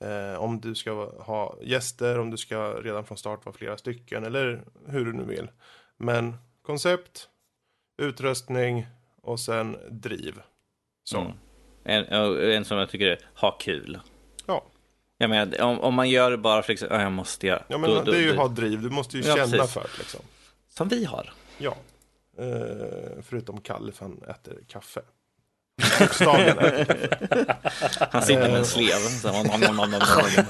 [0.00, 4.24] Eh, om du ska ha gäster, om du ska redan från start vara flera stycken
[4.24, 5.50] eller hur du nu vill.
[5.96, 7.28] Men koncept,
[7.98, 8.86] utrustning
[9.22, 10.40] och sen driv.
[11.04, 11.20] Så.
[11.20, 11.32] Mm.
[11.88, 12.04] En,
[12.52, 14.00] en som jag tycker är ha kul.
[14.46, 14.64] Ja.
[15.18, 17.62] Jag menar, om, om man gör det bara för att ja, jag måste göra.
[17.68, 18.82] ja, men då- det är ju ha driv.
[18.82, 19.72] Du måste ju Ja, känna precis.
[19.74, 20.20] för det liksom.
[20.68, 21.32] Som vi har.
[21.58, 21.76] Ja.
[22.38, 25.00] Eh, förutom Kalle för han äter kaffe.
[26.00, 27.56] Bokstavligen äter kaffe.
[28.12, 28.48] Han sitter Eh.
[28.50, 28.94] med en slev.
[28.96, 30.44] Så, nom, nom, nom, nom, nom.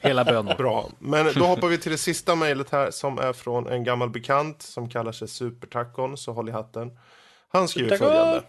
[0.00, 0.54] Hela bönor.
[0.54, 4.10] Bra, men då hoppar vi till det sista mejlet här som är från en gammal
[4.10, 6.98] bekant som kallar sig Supertacon, så håll i hatten.
[7.48, 8.42] Han skriver följande.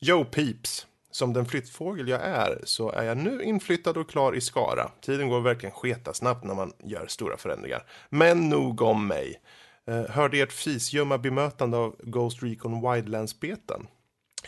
[0.00, 0.86] Yo peeps!
[1.16, 4.90] Som den flyttfågel jag är så är jag nu inflyttad och klar i Skara.
[5.00, 7.86] Tiden går verkligen sketa snabbt när man gör stora förändringar.
[8.08, 9.40] Men nog om mig.
[9.86, 13.86] Eh, hörde ert fisgömma bemötande av Ghost Recon Wildlands-betan.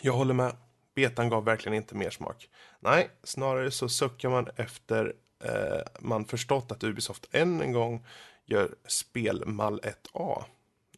[0.01, 0.55] Jag håller med.
[0.95, 2.49] Betan gav verkligen inte mer smak.
[2.79, 5.13] Nej, snarare så suckar man efter
[5.43, 8.05] eh, man förstått att Ubisoft än en gång
[8.45, 10.43] gör spelmall 1A.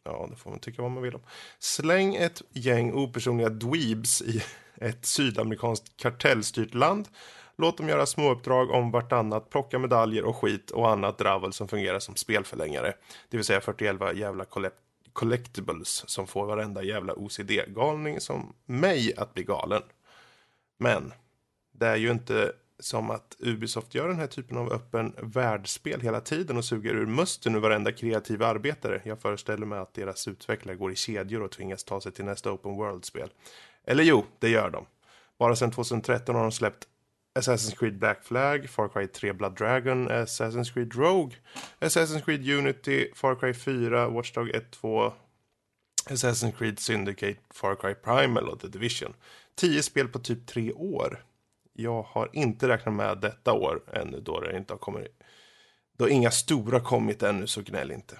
[0.04, 1.22] Ja, det får man tycka vad man vill om.
[1.58, 4.42] Släng ett gäng opersonliga dweebs i
[4.82, 7.08] ett sydamerikanskt kartellstyrt land.
[7.56, 11.98] Låt dem göra småuppdrag om vartannat, plocka medaljer och skit och annat dravel som fungerar
[11.98, 12.94] som spelförlängare.
[13.30, 14.44] Det vill säga 41 jävla
[15.12, 19.82] collectibles som får varenda jävla OCD-galning som mig att bli galen.
[20.78, 21.12] Men
[21.72, 26.20] det är ju inte som att Ubisoft gör den här typen av öppen världsspel hela
[26.20, 29.00] tiden och suger ur musten ur varenda kreativ arbetare.
[29.04, 32.52] Jag föreställer mig att deras utvecklare går i kedjor och tvingas ta sig till nästa
[32.52, 33.28] open world-spel.
[33.86, 34.86] Eller jo, det gör de.
[35.38, 36.88] Bara sedan 2013 har de släppt
[37.34, 41.36] Assassin's Creed Black Flag, Far Cry 3 Blood Dragon, Assassin's Creed Rogue,
[41.80, 45.12] Assassin's Creed Unity, Far Cry 4, Watchdog 1, 2,
[46.10, 49.14] Assassin's Creed Syndicate, Far Cry Primal och The Division.
[49.54, 51.24] Tio spel på typ tre år.
[51.72, 55.22] Jag har inte räknat med detta år ännu då det inte har kommit.
[55.98, 58.18] Då inga stora kommit ännu så gnäll inte.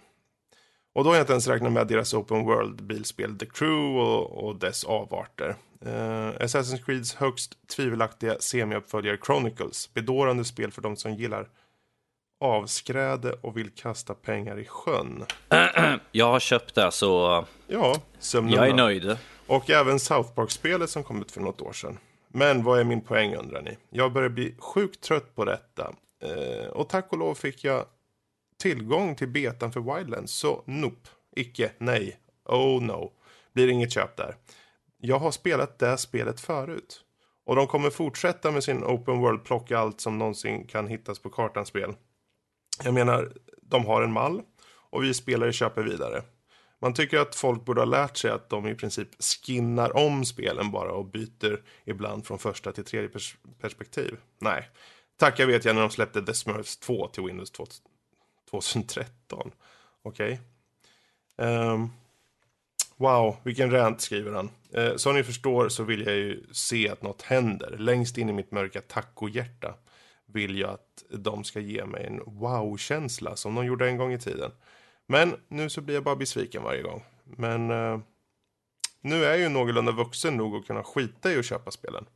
[0.94, 4.56] Och då har jag inte ens räknat med deras Open World-bilspel The Crew och, och
[4.56, 5.56] dess avarter.
[5.86, 5.90] Uh,
[6.40, 9.94] Assassin's Creeds högst tvivelaktiga semi-uppföljare Chronicles.
[9.94, 11.48] Bedårande spel för de som gillar
[12.40, 15.24] avskräde och vill kasta pengar i sjön.
[16.12, 19.16] Jag har köpt det så Ja, sömnen jag är nöjd.
[19.46, 21.98] Och även South Park-spelet som kom ut för något år sedan.
[22.28, 23.76] Men vad är min poäng undrar ni?
[23.90, 25.92] Jag börjar bli sjukt trött på detta.
[26.22, 27.84] Eh, och tack och lov fick jag
[28.62, 30.32] tillgång till betan för Wildlands.
[30.32, 33.12] Så nope, icke, nej, oh no.
[33.52, 34.36] Blir inget köp där.
[34.98, 37.00] Jag har spelat det spelet förut.
[37.46, 41.30] Och de kommer fortsätta med sin open world plocka allt som någonsin kan hittas på
[41.30, 41.94] kartan spel.
[42.84, 43.32] Jag menar,
[43.62, 44.42] de har en mall
[44.90, 46.22] och vi spelare köper vidare.
[46.80, 50.70] Man tycker att folk borde ha lärt sig att de i princip skinnar om spelen
[50.70, 54.16] bara och byter ibland från första till tredje pers perspektiv.
[54.38, 54.68] Nej,
[55.16, 57.66] Tacka vet jag när de släppte The Smurfs 2 till Windows 2
[58.52, 59.50] 2013.
[60.02, 60.40] Okej.
[61.38, 61.88] Ehm,
[62.96, 64.50] wow, vilken rant skriver han.
[64.72, 67.76] Eh, uh, som ni förstår så vill jag ju se att något händer.
[67.78, 69.74] Längst in i mitt mörka tacohjärta
[70.26, 74.18] vill jag att de ska ge mig en wow-känsla som de gjorde en gång i
[74.18, 74.50] tiden.
[75.06, 77.04] Men nu så blir jag bara besviken varje gång.
[77.24, 78.00] Men uh,
[79.00, 82.06] nu är jag ju någorlunda vuxen nog att kunna skita i att köpa spelen.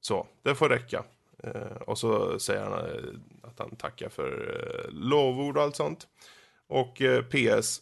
[0.00, 1.04] Så, det får räcka.
[1.42, 3.02] Eh, och så säger han eh,
[3.42, 6.06] att han tackar för eh, lovord och allt sånt.
[6.68, 7.80] Och eh, PS,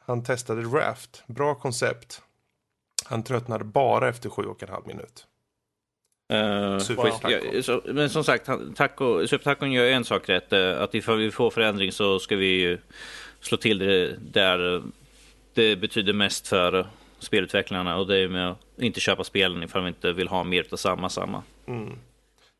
[0.00, 1.22] han testade Raft.
[1.26, 2.22] Bra koncept.
[3.04, 5.26] Han tröttnade bara efter sju och en halv minut.
[6.32, 7.30] Uh, Supertaco.
[7.30, 10.52] ja, så, men som sagt, taco, Supertacon gör en sak rätt.
[10.52, 12.78] Att ifall vi får förändring så ska vi ju
[13.40, 14.82] slå till det där
[15.54, 16.86] det betyder mest för
[17.18, 17.96] spelutvecklarna.
[17.96, 20.76] Och det är med att inte köpa spelen ifall vi inte vill ha mer av
[20.76, 21.42] samma, samma.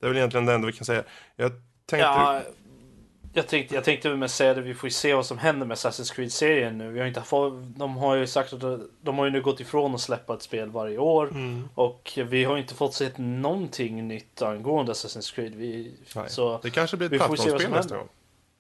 [0.01, 1.05] Det är väl egentligen det enda vi kan säga.
[1.37, 1.53] Jag
[1.87, 2.07] tänkte...
[2.07, 2.43] Ja,
[3.33, 5.77] jag tänkte, jag tänkte med säga det, vi får ju se vad som händer med
[5.77, 6.91] Assassin's Creed-serien nu.
[6.91, 9.95] Vi har inte fått, de har ju sagt att de har ju nu gått ifrån
[9.95, 11.29] att släppa ett spel varje år.
[11.29, 11.69] Mm.
[11.75, 15.55] Och vi har inte fått se någonting nytt angående Assassin's Creed.
[15.55, 16.31] Vi, Nej.
[16.31, 18.09] så Det kanske blir ett vi får se vad plattformsspel som nästa gång.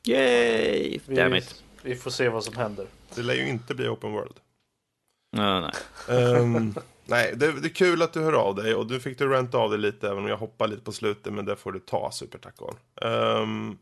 [0.06, 0.98] Yay!
[1.06, 1.62] vi, Damn it.
[1.82, 2.86] vi får se vad som händer.
[3.14, 4.36] Det lär ju inte bli open world.
[5.36, 5.72] Ja, nej.
[6.18, 6.74] Ehm,
[7.10, 9.58] nej, det, det är kul att du hör av dig och du fick du ranta
[9.58, 12.10] av dig lite även om jag hoppar lite på slutet men det får du ta
[12.10, 12.76] Supertacon.
[13.02, 13.78] Um,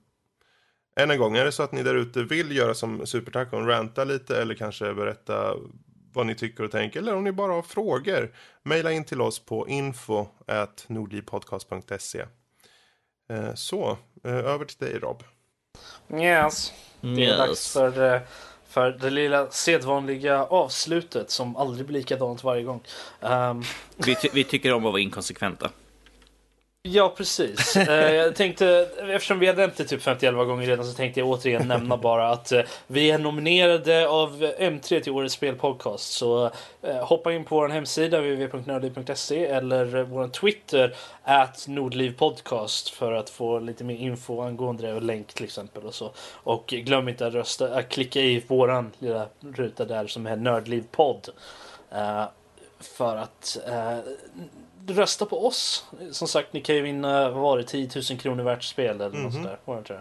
[0.96, 4.04] än en gång, är det så att ni där ute vill göra som Supertacon, ranta
[4.04, 5.54] lite eller kanske berätta
[6.12, 9.38] vad ni tycker och tänker eller om ni bara har frågor, mejla in till oss
[9.38, 10.26] på info
[10.86, 12.24] nordlivpodcast.se.
[13.30, 15.22] Eh, så, eh, över till dig Rob.
[16.12, 16.72] Yes.
[17.00, 17.72] Det är dags Yes.
[17.72, 18.20] för, eh,
[18.68, 22.80] för det lilla sedvanliga avslutet som aldrig blir likadant varje gång.
[23.20, 23.64] Um...
[23.96, 25.70] Vi, ty- vi tycker om att vara inkonsekventa.
[26.92, 27.76] Ja, precis.
[27.88, 31.28] Eh, jag tänkte, eftersom vi har nämnt det typ 51 gånger redan så tänkte jag
[31.28, 36.12] återigen nämna bara att eh, vi är nominerade av M3 till Årets Spelpodcast.
[36.12, 36.50] Så
[36.82, 43.58] eh, hoppa in på vår hemsida www.nördliv.se eller vår Twitter at nordlivpodcast för att få
[43.58, 46.12] lite mer info angående det och länk till exempel och så.
[46.32, 51.28] Och glöm inte att rösta, att klicka i våran lilla ruta där som är Nördlivpodd.
[52.80, 53.58] För att
[54.90, 55.84] rösta på oss.
[56.12, 59.18] Som sagt, ni kan ju vinna, vad var det, 10 000 kronor värt spel eller
[59.18, 59.58] något sånt där.
[59.64, 60.00] Var det inte det?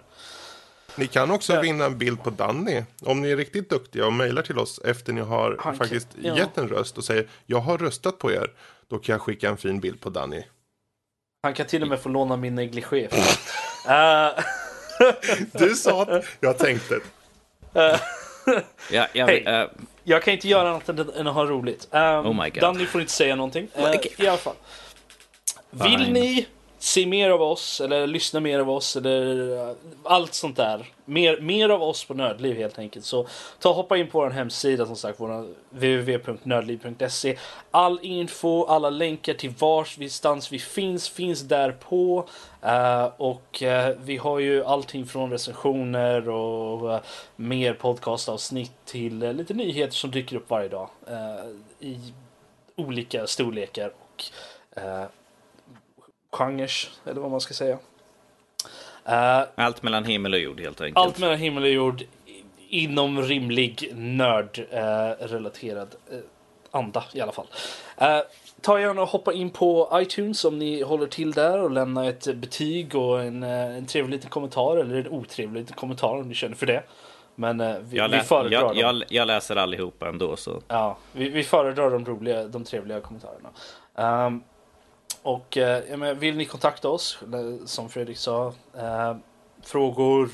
[0.95, 1.61] Ni kan också Ja.
[1.61, 2.84] vinna en bild på Danny.
[3.01, 6.07] Om ni är riktigt duktiga och mejlar till oss efter ni har Han kan- faktiskt
[6.22, 6.38] ja.
[6.38, 8.51] gett en röst och säger jag har röstat på er.
[8.88, 10.43] Då kan jag skicka en fin bild på Danny.
[11.43, 13.07] Han kan till och med få låna min negligé.
[13.07, 14.30] uh,
[15.51, 16.99] Du sa att jag tänkte.
[18.91, 19.43] Ja, jag, Hej.
[19.45, 19.68] eh,
[20.09, 21.88] jag kan inte göra annat än, att ha roligt.
[21.91, 22.47] Um, Oh.
[22.61, 23.67] Danny får inte säga någonting.
[23.77, 24.55] Uh, I alla fall.
[25.69, 26.13] Vill Fine.
[26.13, 26.47] ni
[26.80, 30.94] se mer av oss eller lyssna mer av oss eller eh, allt sånt där.
[31.06, 33.06] Mer, mer av oss på Nördliv helt enkelt.
[33.06, 33.28] Så
[33.60, 35.20] ta hoppa in på vår hemsida som sagt.
[35.20, 37.38] Eh, Www.nördliv.se
[37.72, 42.28] All info, alla länkar till varstans vi finns, finns där på.
[42.66, 46.99] Uh, och uh, vi har ju allting från recensioner och uh,
[47.36, 50.90] mer podcastavsnitt till lite nyheter som dyker upp varje dag.
[51.80, 51.98] I
[52.76, 54.24] olika storlekar och
[54.78, 55.06] uh,
[56.32, 56.72] genrer,
[57.06, 57.78] eller vad man ska säga.
[59.06, 60.98] Eh, allt mellan himmel och jord helt enkelt.
[60.98, 62.04] allt mellan himmel och jord
[62.70, 66.18] inom rimlig nörd-relaterad eh,
[66.72, 67.48] anda i alla fall.
[67.98, 68.20] Eh,
[68.62, 72.36] ta gärna och hoppa in på iTunes om ni håller till där och lämna ett
[72.36, 76.36] betyg och en, eh, en trevlig liten kommentar eller en otrevlig liten kommentar om ni
[76.36, 76.84] känner för det.
[77.36, 80.62] Men eh, vi, jag, vi föredrar jag, jag, jag läser allihopa ändå så.
[80.68, 83.49] Ja, vi, vi föredrar de roliga, de trevliga kommentarerna.
[83.95, 84.44] Ehm,
[85.28, 89.16] och eh, vill ni kontakta oss, eh, som Fredrik sa, eh,
[89.64, 90.30] frågor,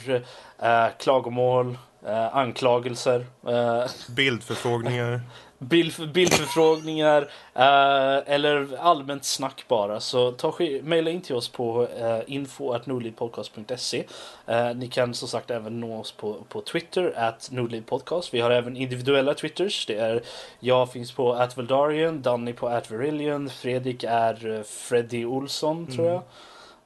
[0.60, 5.22] eh, klagomål, eh, anklagelser, eh, Bildförfrågningar.
[5.64, 7.22] bild, bildförfrågningar
[7.54, 14.04] eh, eller allmänt snack bara så ta mejla in till oss på eh, info.nordlivpodcast.se
[14.48, 18.34] eh, Ni kan som sagt även nå oss på, på Twitter, at nordlivpodcast.
[18.34, 19.86] Vi har även individuella Twitters.
[19.86, 20.22] Det är,
[20.60, 26.08] jag finns på at Veldarian, Danny på at Verillion, Fredrik är eh, Freddy Olsson tror
[26.08, 26.24] jag.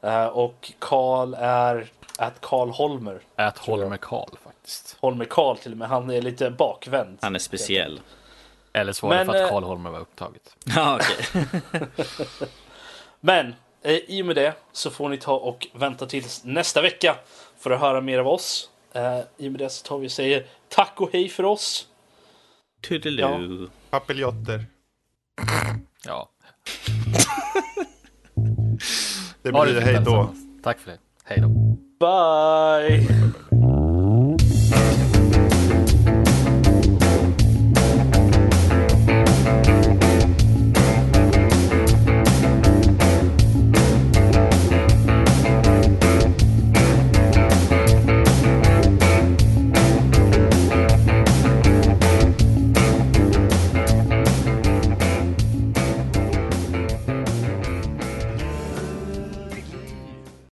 [0.02, 1.88] Eh, och Karl är
[2.18, 3.20] at Karl Holmer.
[3.36, 4.98] Ät Holmer Karl faktiskt.
[5.00, 7.18] Holmer Karl till och med, han är lite bakvänd.
[7.22, 8.00] Han är speciell.
[8.78, 10.56] Eller så var det Men, för att eh, Karl Holmer var upptaget.
[10.76, 11.46] Ja, okej.
[13.20, 17.16] Men eh, i och med det så får ni ta och vänta tills nästa vecka
[17.60, 18.70] för att höra mer av oss.
[18.94, 21.88] Eh, I och med det så tar vi och säger tack och hej för oss.
[22.88, 23.70] Toodaloo.
[23.90, 24.66] Papiljotter.
[26.06, 26.30] Ja.
[29.42, 30.34] Det blir hej då.
[30.64, 30.98] Tack för det.
[31.24, 31.48] Hej då.
[32.00, 33.08] Bye!